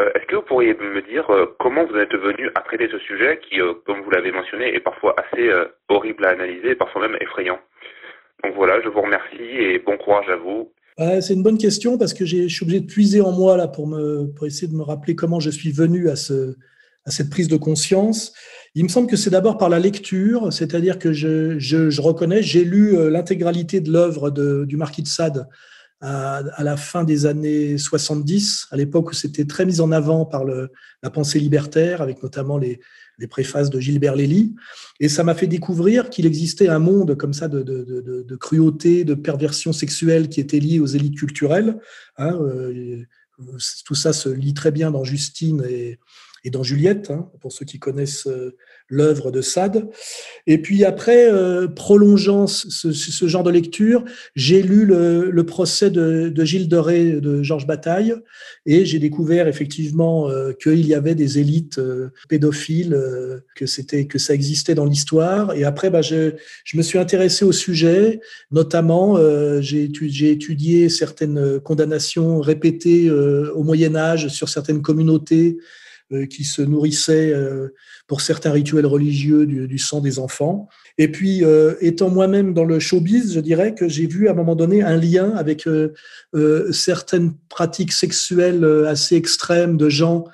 Euh, 0.00 0.10
est-ce 0.14 0.26
que 0.26 0.36
vous 0.36 0.42
pourriez 0.42 0.74
me 0.74 1.02
dire 1.02 1.28
euh, 1.30 1.46
comment 1.60 1.86
vous 1.86 1.96
êtes 1.96 2.14
venu 2.14 2.50
à 2.56 2.60
traiter 2.62 2.88
ce 2.90 2.98
sujet 2.98 3.38
qui, 3.48 3.60
euh, 3.60 3.74
comme 3.86 4.02
vous 4.02 4.10
l'avez 4.10 4.32
mentionné, 4.32 4.74
est 4.74 4.80
parfois 4.80 5.14
assez 5.18 5.48
horrible 5.88 6.26
à 6.26 6.30
analyser, 6.30 6.74
parfois 6.74 7.08
même 7.08 7.16
effrayant? 7.20 7.58
Donc 8.42 8.54
voilà, 8.56 8.80
je 8.82 8.88
vous 8.88 9.00
remercie 9.00 9.40
et 9.40 9.78
bon 9.78 9.96
courage 9.96 10.28
à 10.28 10.36
vous. 10.36 10.72
c'est 11.20 11.34
une 11.34 11.42
bonne 11.42 11.58
question 11.58 11.96
parce 11.96 12.12
que 12.12 12.26
je 12.26 12.48
suis 12.48 12.64
obligé 12.64 12.80
de 12.80 12.86
puiser 12.86 13.20
en 13.20 13.32
moi 13.32 13.56
là 13.56 13.68
pour, 13.68 13.86
me, 13.86 14.26
pour 14.34 14.46
essayer 14.46 14.68
de 14.70 14.76
me 14.76 14.82
rappeler 14.82 15.14
comment 15.14 15.40
je 15.40 15.50
suis 15.50 15.72
venu 15.72 16.10
à, 16.10 16.16
ce, 16.16 16.56
à 17.06 17.10
cette 17.10 17.30
prise 17.30 17.48
de 17.48 17.56
conscience. 17.56 18.34
Il 18.74 18.82
me 18.82 18.88
semble 18.88 19.08
que 19.08 19.16
c'est 19.16 19.30
d'abord 19.30 19.56
par 19.56 19.68
la 19.68 19.78
lecture, 19.78 20.52
c'est-à-dire 20.52 20.98
que 20.98 21.12
je, 21.12 21.58
je, 21.58 22.00
reconnais, 22.00 22.42
j'ai 22.42 22.64
lu 22.64 22.96
l'intégralité 23.10 23.80
de 23.80 23.92
l'œuvre 23.92 24.30
du 24.30 24.76
Marquis 24.76 25.02
de 25.02 25.08
Sade 25.08 25.46
à, 26.04 26.62
la 26.62 26.76
fin 26.76 27.02
des 27.02 27.24
années 27.24 27.78
70, 27.78 28.68
à 28.70 28.76
l'époque 28.76 29.10
où 29.10 29.14
c'était 29.14 29.46
très 29.46 29.64
mis 29.64 29.80
en 29.80 29.90
avant 29.90 30.26
par 30.26 30.44
la 30.44 31.10
pensée 31.10 31.38
libertaire, 31.38 32.02
avec 32.02 32.22
notamment 32.22 32.58
les, 32.58 32.80
préfaces 33.30 33.70
de 33.70 33.80
Gilbert 33.80 34.16
Lély. 34.16 34.54
Et 35.00 35.08
ça 35.08 35.24
m'a 35.24 35.34
fait 35.34 35.46
découvrir 35.46 36.10
qu'il 36.10 36.26
existait 36.26 36.68
un 36.68 36.80
monde 36.80 37.16
comme 37.16 37.32
ça 37.32 37.48
de, 37.48 38.36
cruauté, 38.36 39.04
de 39.04 39.14
perversion 39.14 39.72
sexuelle 39.72 40.28
qui 40.28 40.40
était 40.40 40.58
lié 40.58 40.78
aux 40.78 40.86
élites 40.86 41.16
culturelles. 41.16 41.78
Hein, 42.18 42.36
euh, 42.40 43.02
tout 43.84 43.94
ça 43.94 44.12
se 44.12 44.28
lit 44.28 44.52
très 44.52 44.72
bien 44.72 44.90
dans 44.90 45.04
Justine 45.04 45.64
et, 45.68 45.98
et 46.44 46.50
dans 46.50 46.62
Juliette, 46.62 47.10
hein, 47.10 47.30
pour 47.40 47.52
ceux 47.52 47.64
qui 47.64 47.78
connaissent 47.78 48.26
euh, 48.26 48.56
l'œuvre 48.94 49.30
de 49.30 49.40
Sade. 49.40 49.88
Et 50.46 50.58
puis 50.58 50.84
après, 50.84 51.30
euh, 51.30 51.66
prolongeant 51.66 52.46
ce, 52.46 53.26
genre 53.26 53.42
de 53.42 53.50
lecture, 53.50 54.04
j'ai 54.36 54.62
lu 54.62 54.84
le, 54.84 55.44
procès 55.44 55.90
de, 55.90 56.28
de, 56.28 56.44
Gilles 56.44 56.68
Doré 56.68 57.12
de 57.12 57.42
Georges 57.42 57.66
Bataille 57.66 58.14
et 58.66 58.84
j'ai 58.84 58.98
découvert 58.98 59.48
effectivement 59.48 60.30
euh, 60.30 60.52
qu'il 60.52 60.86
y 60.86 60.94
avait 60.94 61.14
des 61.14 61.38
élites 61.38 61.78
euh, 61.78 62.10
pédophiles, 62.28 62.98
que 63.54 63.66
c'était 63.66 64.06
que 64.06 64.18
ça 64.18 64.34
existait 64.34 64.74
dans 64.74 64.84
l'histoire. 64.84 65.54
Et 65.54 65.64
après, 65.64 65.90
bah, 65.90 66.02
je, 66.02 66.32
je, 66.64 66.76
me 66.76 66.82
suis 66.82 66.98
intéressé 66.98 67.44
au 67.44 67.52
sujet, 67.52 68.20
notamment 68.50 69.18
j'ai 69.60 69.84
étudié, 69.84 70.88
certaines 70.88 71.60
condamnations 71.60 72.40
répétées 72.40 73.10
au 73.10 73.62
Moyen 73.62 73.96
Âge 73.96 74.28
sur 74.28 74.48
certaines 74.48 74.82
communautés 74.82 75.34
euh, 75.34 75.60
qui 76.22 76.44
se 76.44 76.62
nourrissaient 76.62 77.32
euh, 77.32 77.74
pour 78.06 78.20
certains 78.20 78.52
rituels 78.52 78.86
religieux 78.86 79.46
du, 79.46 79.78
sang 79.78 80.00
des 80.00 80.18
enfants. 80.18 80.68
Et 80.98 81.08
puis, 81.08 81.44
euh, 81.44 81.74
étant 81.80 82.10
moi-même 82.10 82.54
dans 82.54 82.64
le 82.64 82.78
showbiz, 82.78 83.34
je 83.34 83.40
dirais 83.40 83.74
que 83.74 83.88
j'ai 83.88 84.06
vu 84.06 84.28
à 84.28 84.32
un 84.32 84.34
moment 84.34 84.56
donné 84.56 84.82
un 84.82 84.96
lien 84.96 85.32
avec 85.36 85.68
certaines 86.70 87.34
pratiques 87.48 87.92
sexuelles 87.92 88.64
assez 88.86 89.16
extrêmes 89.16 89.76
de 89.76 89.88
gens 89.88 90.24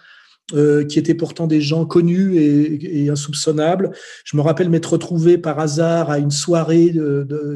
qui 0.89 0.99
étaient 0.99 1.15
pourtant 1.15 1.47
des 1.47 1.61
gens 1.61 1.87
connus 1.87 2.37
et, 2.37 3.09
insoupçonnables. 3.09 3.93
Je 4.25 4.37
me 4.37 4.43
rappelle 4.43 4.69
m'être 4.69 4.93
retrouvé 4.93 5.39
par 5.39 5.61
hasard 5.61 6.11
à 6.11 6.19
une 6.19 6.33
soirée 6.33 6.93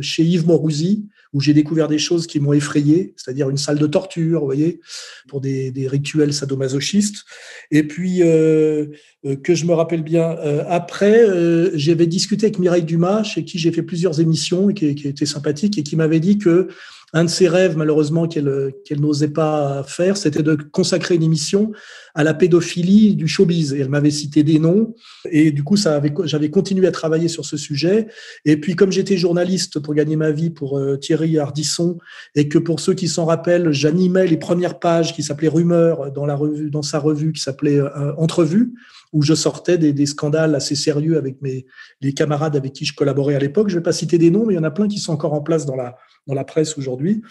chez 0.01 0.23
Yves 0.23 0.47
Morouzi, 0.47 1.07
où 1.35 1.41
j'ai 1.41 1.53
découvert 1.53 1.89
des 1.89 1.99
choses 1.99 2.27
qui 2.27 2.39
m'ont 2.39 2.53
effrayé, 2.53 3.13
c'est-à-dire 3.17 3.51
une 3.51 3.59
salle 3.59 3.79
de 3.79 3.87
torture, 3.89 4.41
vous 4.41 4.47
voyez, 4.47 4.81
pour 5.29 5.41
des, 5.41 5.73
rituels 5.89 6.33
sadomasochistes. 6.33 7.25
Et 7.71 7.83
puis, 7.83 8.23
euh, 8.23 8.87
euh, 9.27 9.37
que 9.37 9.55
je 9.55 9.67
me 9.67 9.73
rappelle 9.73 10.03
bien, 10.03 10.31
euh, 10.39 10.65
après, 10.69 11.27
j'avais 11.75 12.07
discuté 12.07 12.47
avec 12.47 12.59
Mireille 12.59 12.85
Dumas, 12.85 13.25
chez 13.25 13.45
qui 13.45 13.59
j'ai 13.59 13.73
fait 13.73 13.83
plusieurs 13.83 14.21
émissions 14.21 14.71
et 14.71 14.75
qui 14.75 15.09
était 15.09 15.27
sympathique, 15.27 15.77
et 15.77 15.83
qui 15.83 15.97
m'avait 15.97 16.21
dit 16.21 16.39
que 16.39 16.69
un 17.15 17.25
de 17.25 17.31
ses 17.31 17.49
rêves, 17.49 17.77
malheureusement, 17.77 18.27
qu'elle 18.27 18.73
qu'elle 18.85 19.01
n'osait 19.01 19.29
pas 19.29 19.85
faire, 19.85 20.17
c'était 20.17 20.43
de 20.43 20.57
consacrer 20.73 21.15
une 21.15 21.23
émission 21.23 21.71
à 22.17 22.25
la 22.25 22.35
pédophilie 22.35 23.15
du 23.15 23.29
showbiz. 23.29 23.73
Et 23.73 23.79
elle 23.79 23.89
m'avait 23.89 24.11
cité 24.11 24.43
des 24.43 24.59
noms. 24.59 24.95
Et 25.31 25.53
du 25.53 25.63
coup, 25.63 25.77
ça 25.77 26.03
j'avais 26.25 26.51
continué 26.51 26.89
à 26.89 26.91
travailler 26.91 27.29
sur 27.29 27.45
ce 27.45 27.57
sujet. 27.57 28.09
Et 28.45 28.57
puis, 28.57 28.75
comme 28.75 28.91
j'étais 28.91 29.17
journaliste 29.17 29.79
pour 29.79 29.95
gagner 29.95 30.17
ma 30.17 30.33
vie 30.33 30.51
pour 30.51 30.77
euh, 30.77 30.97
Thierry 30.97 31.39
Hardisson, 31.39 31.99
et 32.35 32.49
que 32.49 32.59
pour 32.59 32.81
ceux 32.81 32.95
qui 32.95 33.07
s'en 33.07 33.27
rappellent, 33.27 33.71
j'animais 33.71 34.27
les 34.27 34.37
premières 34.37 34.81
pages 34.81 35.15
qui 35.15 35.23
s'appelaient 35.23 35.49
Rumeurs 35.49 36.11
dans 36.11 36.27
la 36.27 36.35
revue, 36.35 36.69
dans 36.69 36.83
sa 36.83 36.99
revue 36.99 37.33
qui 37.33 37.41
s'appelait 37.41 37.79
euh, 37.79 38.13
Entrevue, 38.17 38.75
où 39.15 39.23
je 39.23 39.33
sortais 39.33 39.79
des, 39.79 40.07
scandales 40.07 40.55
assez 40.55 40.75
sérieux 40.75 41.17
avec 41.17 41.41
mes 41.41 41.65
les 42.03 42.13
camarades 42.13 42.57
avec 42.57 42.73
qui 42.73 42.85
je 42.85 42.95
collaborais 42.95 43.37
à 43.37 43.39
l'époque. 43.39 43.71
Je 43.71 43.77
vais 43.77 43.83
pas 43.83 43.93
citer 43.93 44.19
des 44.19 44.31
noms, 44.31 44.45
mais 44.45 44.55
il 44.55 44.57
y 44.57 44.61
en 44.61 44.65
a 44.65 44.71
plein 44.71 44.89
qui 44.89 44.99
sont 44.99 45.13
encore 45.13 45.33
en 45.33 45.41
place 45.41 45.65
dans 45.65 45.77
la 45.77 45.97
dans 46.27 46.35
la 46.35 46.45
presse 46.45 46.77
aujourd'hui. 46.77 47.23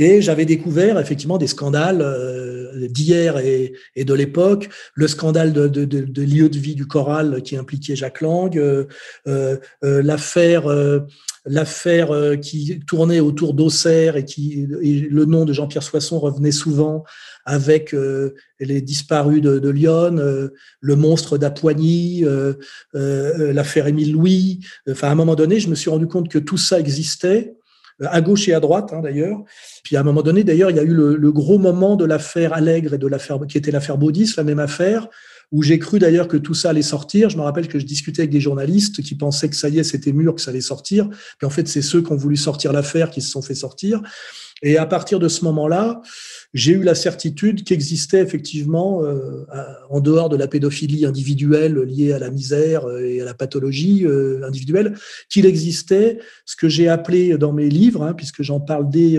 Et 0.00 0.22
j'avais 0.22 0.44
découvert 0.44 0.98
effectivement 1.00 1.38
des 1.38 1.48
scandales 1.48 2.02
euh, 2.02 2.86
d'hier 2.88 3.38
et, 3.38 3.72
et, 3.96 4.04
de 4.04 4.14
l'époque. 4.14 4.68
Le 4.94 5.08
scandale 5.08 5.52
de, 5.52 5.66
de, 5.66 6.22
lieu 6.22 6.48
de 6.48 6.58
vie 6.58 6.76
du 6.76 6.86
choral 6.86 7.42
qui 7.42 7.56
impliquait 7.56 7.96
Jacques 7.96 8.20
Lang, 8.20 8.56
euh, 8.56 8.86
euh, 9.26 9.58
l'affaire 9.82 10.66
l'affaire 11.44 12.10
qui 12.42 12.80
tournait 12.86 13.20
autour 13.20 13.54
d'Auxerre 13.54 14.16
et 14.16 14.24
qui 14.24 14.66
et 14.82 15.00
le 15.00 15.24
nom 15.24 15.46
de 15.46 15.52
Jean-Pierre 15.54 15.82
Soisson 15.82 16.18
revenait 16.18 16.52
souvent 16.52 17.04
avec 17.48 17.96
les 18.60 18.80
disparus 18.82 19.40
de, 19.40 19.58
de 19.58 19.68
Lyon, 19.70 20.50
le 20.80 20.96
monstre 20.96 21.38
d'Apoigny, 21.38 22.24
l'affaire 22.92 23.86
Émile 23.86 24.12
Louis. 24.12 24.60
Enfin, 24.88 25.08
à 25.08 25.12
un 25.12 25.14
moment 25.14 25.34
donné, 25.34 25.58
je 25.58 25.68
me 25.68 25.74
suis 25.74 25.90
rendu 25.90 26.06
compte 26.06 26.28
que 26.28 26.38
tout 26.38 26.58
ça 26.58 26.78
existait 26.78 27.54
à 28.00 28.20
gauche 28.20 28.48
et 28.48 28.54
à 28.54 28.60
droite 28.60 28.92
hein, 28.92 29.00
d'ailleurs. 29.00 29.42
Puis 29.82 29.96
à 29.96 30.00
un 30.00 30.02
moment 30.02 30.22
donné, 30.22 30.44
d'ailleurs, 30.44 30.70
il 30.70 30.76
y 30.76 30.80
a 30.80 30.84
eu 30.84 30.94
le, 30.94 31.32
gros 31.32 31.58
moment 31.58 31.96
de 31.96 32.04
l'affaire 32.04 32.52
Allègre 32.52 32.94
et 32.94 32.98
de 32.98 33.06
l'affaire 33.06 33.38
qui 33.48 33.58
était 33.58 33.70
l'affaire 33.70 33.98
Baudis, 33.98 34.34
la 34.36 34.44
même 34.44 34.58
affaire, 34.58 35.08
où 35.50 35.62
j'ai 35.62 35.78
cru 35.78 35.98
d'ailleurs 35.98 36.28
que 36.28 36.36
tout 36.36 36.54
ça 36.54 36.70
allait 36.70 36.82
sortir. 36.82 37.30
Je 37.30 37.36
me 37.36 37.42
rappelle 37.42 37.68
que 37.68 37.78
je 37.78 37.86
discutais 37.86 38.22
avec 38.22 38.30
des 38.30 38.40
journalistes 38.40 39.02
qui 39.02 39.14
pensaient 39.14 39.48
que 39.48 39.56
ça 39.56 39.68
y 39.68 39.78
est, 39.78 39.84
c'était 39.84 40.12
mûr, 40.12 40.34
que 40.34 40.40
ça 40.40 40.50
allait 40.50 40.60
sortir. 40.60 41.08
Puis 41.38 41.46
en 41.46 41.50
fait, 41.50 41.66
c'est 41.68 41.82
ceux 41.82 42.02
qui 42.02 42.12
ont 42.12 42.16
voulu 42.16 42.36
sortir 42.36 42.72
l'affaire 42.72 43.10
qui 43.10 43.22
se 43.22 43.30
sont 43.30 43.42
fait 43.42 43.54
sortir. 43.54 44.02
Et 44.62 44.76
à 44.76 44.86
partir 44.86 45.20
de 45.20 45.28
ce 45.28 45.44
moment-là, 45.44 46.02
j'ai 46.52 46.72
eu 46.72 46.82
la 46.82 46.94
certitude 46.94 47.64
qu'existait 47.64 48.20
effectivement, 48.20 49.04
euh, 49.04 49.44
en 49.88 50.00
dehors 50.00 50.28
de 50.28 50.36
la 50.36 50.48
pédophilie 50.48 51.06
individuelle 51.06 51.78
liée 51.80 52.12
à 52.12 52.18
la 52.18 52.30
misère 52.30 52.86
euh, 52.86 53.00
et 53.00 53.20
à 53.20 53.24
la 53.24 53.34
pathologie 53.34 54.04
euh, 54.04 54.42
individuelle, 54.44 54.94
qu'il 55.28 55.46
existait 55.46 56.18
ce 56.44 56.56
que 56.56 56.68
j'ai 56.68 56.88
appelé 56.88 57.38
dans 57.38 57.52
mes 57.52 57.68
livres, 57.68 58.02
hein, 58.02 58.14
puisque 58.14 58.42
j'en 58.42 58.58
parle 58.58 58.90
dès, 58.90 59.18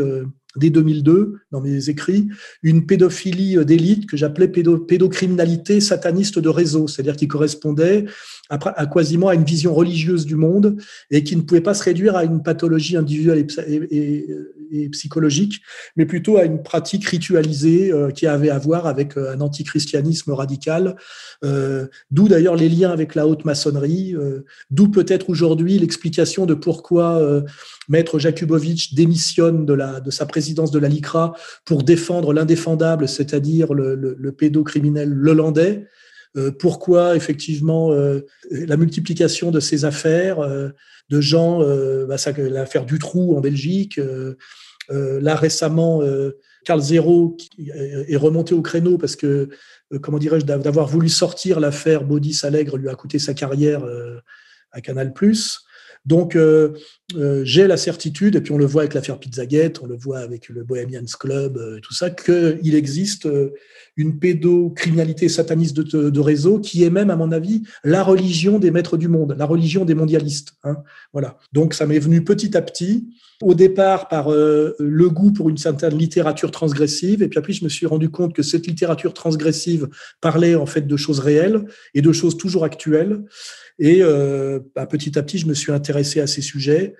dès 0.57 0.69
2002 0.69 1.35
dans 1.51 1.61
mes 1.61 1.89
écrits, 1.89 2.27
une 2.63 2.85
pédophilie 2.85 3.63
d'élite 3.65 4.09
que 4.09 4.17
j'appelais 4.17 4.47
pédocriminalité 4.47 5.79
sataniste 5.79 6.39
de 6.39 6.49
réseau, 6.49 6.87
c'est-à-dire 6.87 7.15
qui 7.15 7.27
correspondait 7.27 8.05
à, 8.49 8.85
quasiment 8.87 9.27
à 9.27 9.35
une 9.35 9.43
vision 9.43 9.73
religieuse 9.73 10.25
du 10.25 10.35
monde 10.35 10.77
et 11.11 11.23
qui 11.23 11.35
ne 11.35 11.41
pouvait 11.41 11.61
pas 11.61 11.75
se 11.75 11.83
réduire 11.83 12.15
à 12.15 12.23
une 12.23 12.41
pathologie 12.41 12.97
individuelle 12.97 13.45
et, 13.91 14.89
psychologique, 14.91 15.61
mais 15.95 16.05
plutôt 16.05 16.37
à 16.37 16.43
une 16.43 16.61
pratique 16.61 17.05
ritualisée 17.05 17.91
euh, 17.91 18.11
qui 18.11 18.27
avait 18.27 18.51
à 18.51 18.59
voir 18.59 18.85
avec 18.85 19.17
euh, 19.17 19.33
un 19.33 19.41
antichristianisme 19.41 20.31
radical, 20.31 20.95
euh, 21.43 21.87
d'où 22.11 22.27
d'ailleurs 22.27 22.55
les 22.55 22.69
liens 22.69 22.91
avec 22.91 23.15
la 23.15 23.27
haute 23.27 23.45
maçonnerie, 23.45 24.15
d'où 24.69 24.89
peut-être 24.89 25.29
aujourd'hui 25.29 25.77
l'explication 25.79 26.45
de 26.45 26.53
pourquoi 26.53 27.21
Maître 27.87 28.19
Jakubowicz 28.19 28.93
démissionne 28.93 29.65
de, 29.65 29.73
la, 29.73 29.99
de 29.99 30.11
sa 30.11 30.25
présidence 30.25 30.71
de 30.71 30.79
la 30.79 30.87
LICRA 30.87 31.33
pour 31.65 31.83
défendre 31.83 32.33
l'indéfendable, 32.33 33.07
c'est-à-dire 33.07 33.73
le, 33.73 33.95
le, 33.95 34.15
le 34.19 34.31
pédocriminel 34.31 35.27
hollandais, 35.27 35.87
pourquoi 36.59 37.15
effectivement 37.15 37.91
euh, 37.91 38.25
la 38.51 38.77
multiplication 38.77 39.51
de 39.51 39.59
ces 39.59 39.85
affaires, 39.85 40.39
euh, 40.39 40.69
de 41.09 41.21
gens, 41.21 41.59
bah, 42.07 42.17
l'affaire 42.37 42.85
Dutroux 42.85 43.35
en 43.35 43.41
Belgique, 43.41 43.99
là 44.89 45.35
récemment, 45.35 46.03
Carl 46.65 46.79
Zero 46.81 47.35
est 47.57 48.15
remonté 48.15 48.53
au 48.53 48.61
créneau 48.61 48.99
parce 48.99 49.15
que, 49.15 49.49
comment 50.03 50.19
dirais-je, 50.19 50.45
d'avoir 50.45 50.85
voulu 50.85 51.09
sortir 51.09 51.59
l'affaire 51.59 52.03
Baudis 52.03 52.41
Allègre 52.43 52.77
lui 52.77 52.89
a 52.89 52.93
coûté 52.93 53.17
sa 53.17 53.33
carrière 53.33 53.83
à 54.71 54.81
Canal+. 54.81 55.11
Donc, 56.09 56.35
euh, 56.35 56.73
euh, 57.15 57.43
j'ai 57.45 57.67
la 57.67 57.77
certitude, 57.77 58.35
et 58.35 58.41
puis 58.41 58.51
on 58.51 58.57
le 58.57 58.65
voit 58.65 58.81
avec 58.81 58.95
l'affaire 58.95 59.19
Pizzagate, 59.19 59.79
on 59.83 59.85
le 59.85 59.95
voit 59.95 60.17
avec 60.17 60.49
le 60.49 60.63
Bohemians 60.63 61.05
Club, 61.19 61.57
euh, 61.57 61.79
tout 61.83 61.93
ça, 61.93 62.09
qu'il 62.09 62.73
existe 62.73 63.29
une 63.95 64.17
pédocriminalité 64.17 65.29
sataniste 65.29 65.77
de, 65.77 66.19
réseau 66.19 66.59
qui 66.59 66.83
est 66.83 66.89
même, 66.89 67.11
à 67.11 67.15
mon 67.15 67.31
avis, 67.31 67.61
la 67.83 68.01
religion 68.01 68.57
des 68.57 68.71
maîtres 68.71 68.97
du 68.97 69.07
monde, 69.07 69.35
la 69.37 69.45
religion 69.45 69.85
des 69.85 69.93
mondialistes. 69.93 70.53
Hein, 70.63 70.77
voilà. 71.13 71.37
Donc, 71.53 71.75
ça 71.75 71.85
m'est 71.85 71.99
venu 71.99 72.23
petit 72.23 72.57
à 72.57 72.63
petit. 72.63 73.07
Au 73.41 73.53
départ, 73.53 74.09
par 74.09 74.31
le 74.31 75.07
goût 75.09 75.31
pour 75.31 75.47
une 75.49 75.57
certaine 75.57 75.97
littérature 75.97 76.51
transgressive, 76.51 77.21
et 77.21 77.29
puis 77.29 77.39
après, 77.39 77.53
je 77.53 77.63
me 77.63 77.69
suis 77.69 77.85
rendu 77.85 78.09
compte 78.09 78.33
que 78.33 78.41
cette 78.41 78.67
littérature 78.67 79.13
transgressive 79.13 79.87
parlait 80.19 80.55
en 80.55 80.65
fait 80.65 80.87
de 80.87 80.97
choses 80.97 81.19
réelles 81.19 81.63
et 81.93 82.01
de 82.01 82.11
choses 82.11 82.35
toujours 82.35 82.65
actuelles. 82.65 83.23
Et 83.79 84.01
bah, 84.75 84.85
petit 84.85 85.17
à 85.17 85.23
petit, 85.23 85.37
je 85.37 85.47
me 85.47 85.53
suis 85.53 85.71
intéressé 85.71 85.98
à 85.99 86.27
ces 86.27 86.41
sujets 86.41 86.95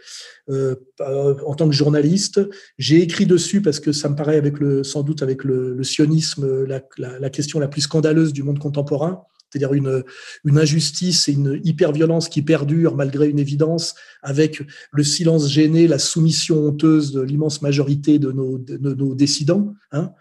euh, 0.50 0.76
en 1.00 1.54
tant 1.56 1.68
que 1.68 1.76
journaliste. 1.76 2.42
J'ai 2.78 3.02
écrit 3.02 3.26
dessus 3.26 3.62
parce 3.62 3.80
que 3.80 3.92
ça 3.92 4.10
me 4.10 4.16
paraît, 4.16 4.38
avec 4.38 4.60
le, 4.60 4.84
sans 4.84 5.04
doute 5.04 5.22
avec 5.24 5.44
le, 5.44 5.82
sionisme, 5.84 6.66
la, 6.66 7.30
question 7.30 7.60
la 7.60 7.68
plus 7.68 7.82
scandaleuse 7.82 8.34
du 8.34 8.44
monde 8.44 8.60
contemporain. 8.60 9.24
C'est-à-dire 9.50 9.74
une, 9.74 10.04
une 10.46 10.58
injustice 10.60 11.28
et 11.28 11.34
une 11.34 11.60
hyperviolence 11.64 12.30
qui 12.30 12.44
perdure 12.44 12.96
malgré 12.96 13.28
une 13.28 13.40
évidence, 13.40 13.96
avec 14.22 14.62
le 14.92 15.04
silence 15.04 15.50
gêné, 15.50 15.88
la 15.88 15.98
soumission 15.98 16.68
honteuse 16.68 17.12
de 17.14 17.22
l'immense 17.22 17.62
majorité 17.62 18.20
de 18.20 18.32
nos, 18.32 18.60
de, 18.60 18.78
nos 18.78 19.16
décidents. 19.16 19.74
Hein. 19.92 20.12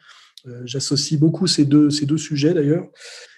Euh, 0.46 0.62
J'associe 0.64 1.20
beaucoup 1.20 1.46
ces 1.46 1.66
deux, 1.66 1.90
ces 1.90 2.06
deux 2.06 2.16
sujets 2.16 2.54
d'ailleurs. 2.54 2.88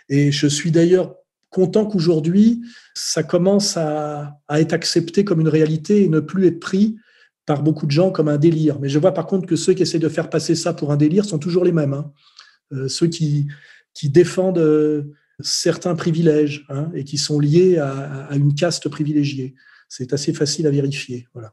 Et 0.09 0.33
je 0.33 0.47
suis 0.47 0.71
d'ailleurs 0.71 1.15
content 1.51 1.85
qu'aujourd'hui, 1.85 2.63
ça 2.95 3.23
commence 3.23 3.77
à, 3.77 4.39
être 4.51 4.73
accepté 4.73 5.25
comme 5.25 5.41
une 5.41 5.49
réalité 5.49 6.05
et 6.05 6.09
ne 6.09 6.21
plus 6.21 6.47
être 6.47 6.61
pris 6.61 6.97
par 7.45 7.63
beaucoup 7.63 7.87
de 7.87 7.91
gens 7.91 8.11
comme 8.11 8.29
un 8.29 8.39
délire. 8.39 8.79
Mais 8.81 8.89
je 8.89 8.99
vois 8.99 9.13
par 9.13 9.27
contre 9.27 9.47
que 9.47 9.57
ceux 9.57 9.75
qui 9.75 9.83
essaient 9.83 9.99
de 9.99 10.09
faire 10.09 10.31
passer 10.31 10.55
ça 10.55 10.73
pour 10.73 10.93
un 10.93 10.97
délire 10.97 11.25
sont 11.25 11.39
toujours 11.39 11.65
les 11.65 11.73
mêmes. 11.73 11.95
Hein. 11.95 12.13
Euh, 12.73 12.89
ceux 12.89 13.09
qui, 13.09 13.49
défendent 14.05 14.59
euh, 14.59 15.13
certains 15.41 15.95
privilèges 15.95 16.65
hein, 16.69 16.91
et 16.95 17.05
qui 17.05 17.19
sont 17.19 17.41
liés 17.41 17.79
à, 17.79 18.27
à 18.31 18.37
une 18.37 18.55
caste 18.55 18.89
privilégiée. 18.89 19.55
C'est 19.89 20.13
assez 20.13 20.33
facile 20.33 20.69
à 20.69 20.71
vérifier. 20.71 21.27
Voilà. 21.35 21.53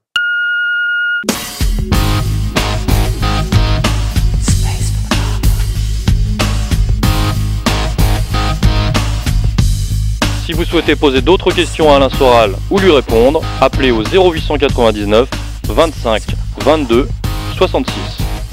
Si 10.48 10.54
vous 10.54 10.64
souhaitez 10.64 10.96
poser 10.96 11.22
d'autres 11.22 11.52
questions 11.52 11.92
à 11.92 11.98
Alain 11.98 12.08
Soral 12.08 12.56
ou 12.70 12.80
lui 12.80 12.90
répondre, 12.90 13.42
appelez 13.60 13.92
au 13.92 14.02
0899 14.02 15.28
25 15.66 16.24
22 16.64 17.10
66. 17.58 17.94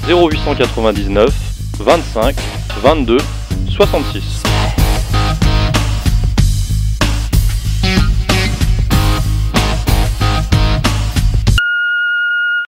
0899 0.05 1.29
25 1.79 2.35
22 2.83 3.17
66. 3.69 4.43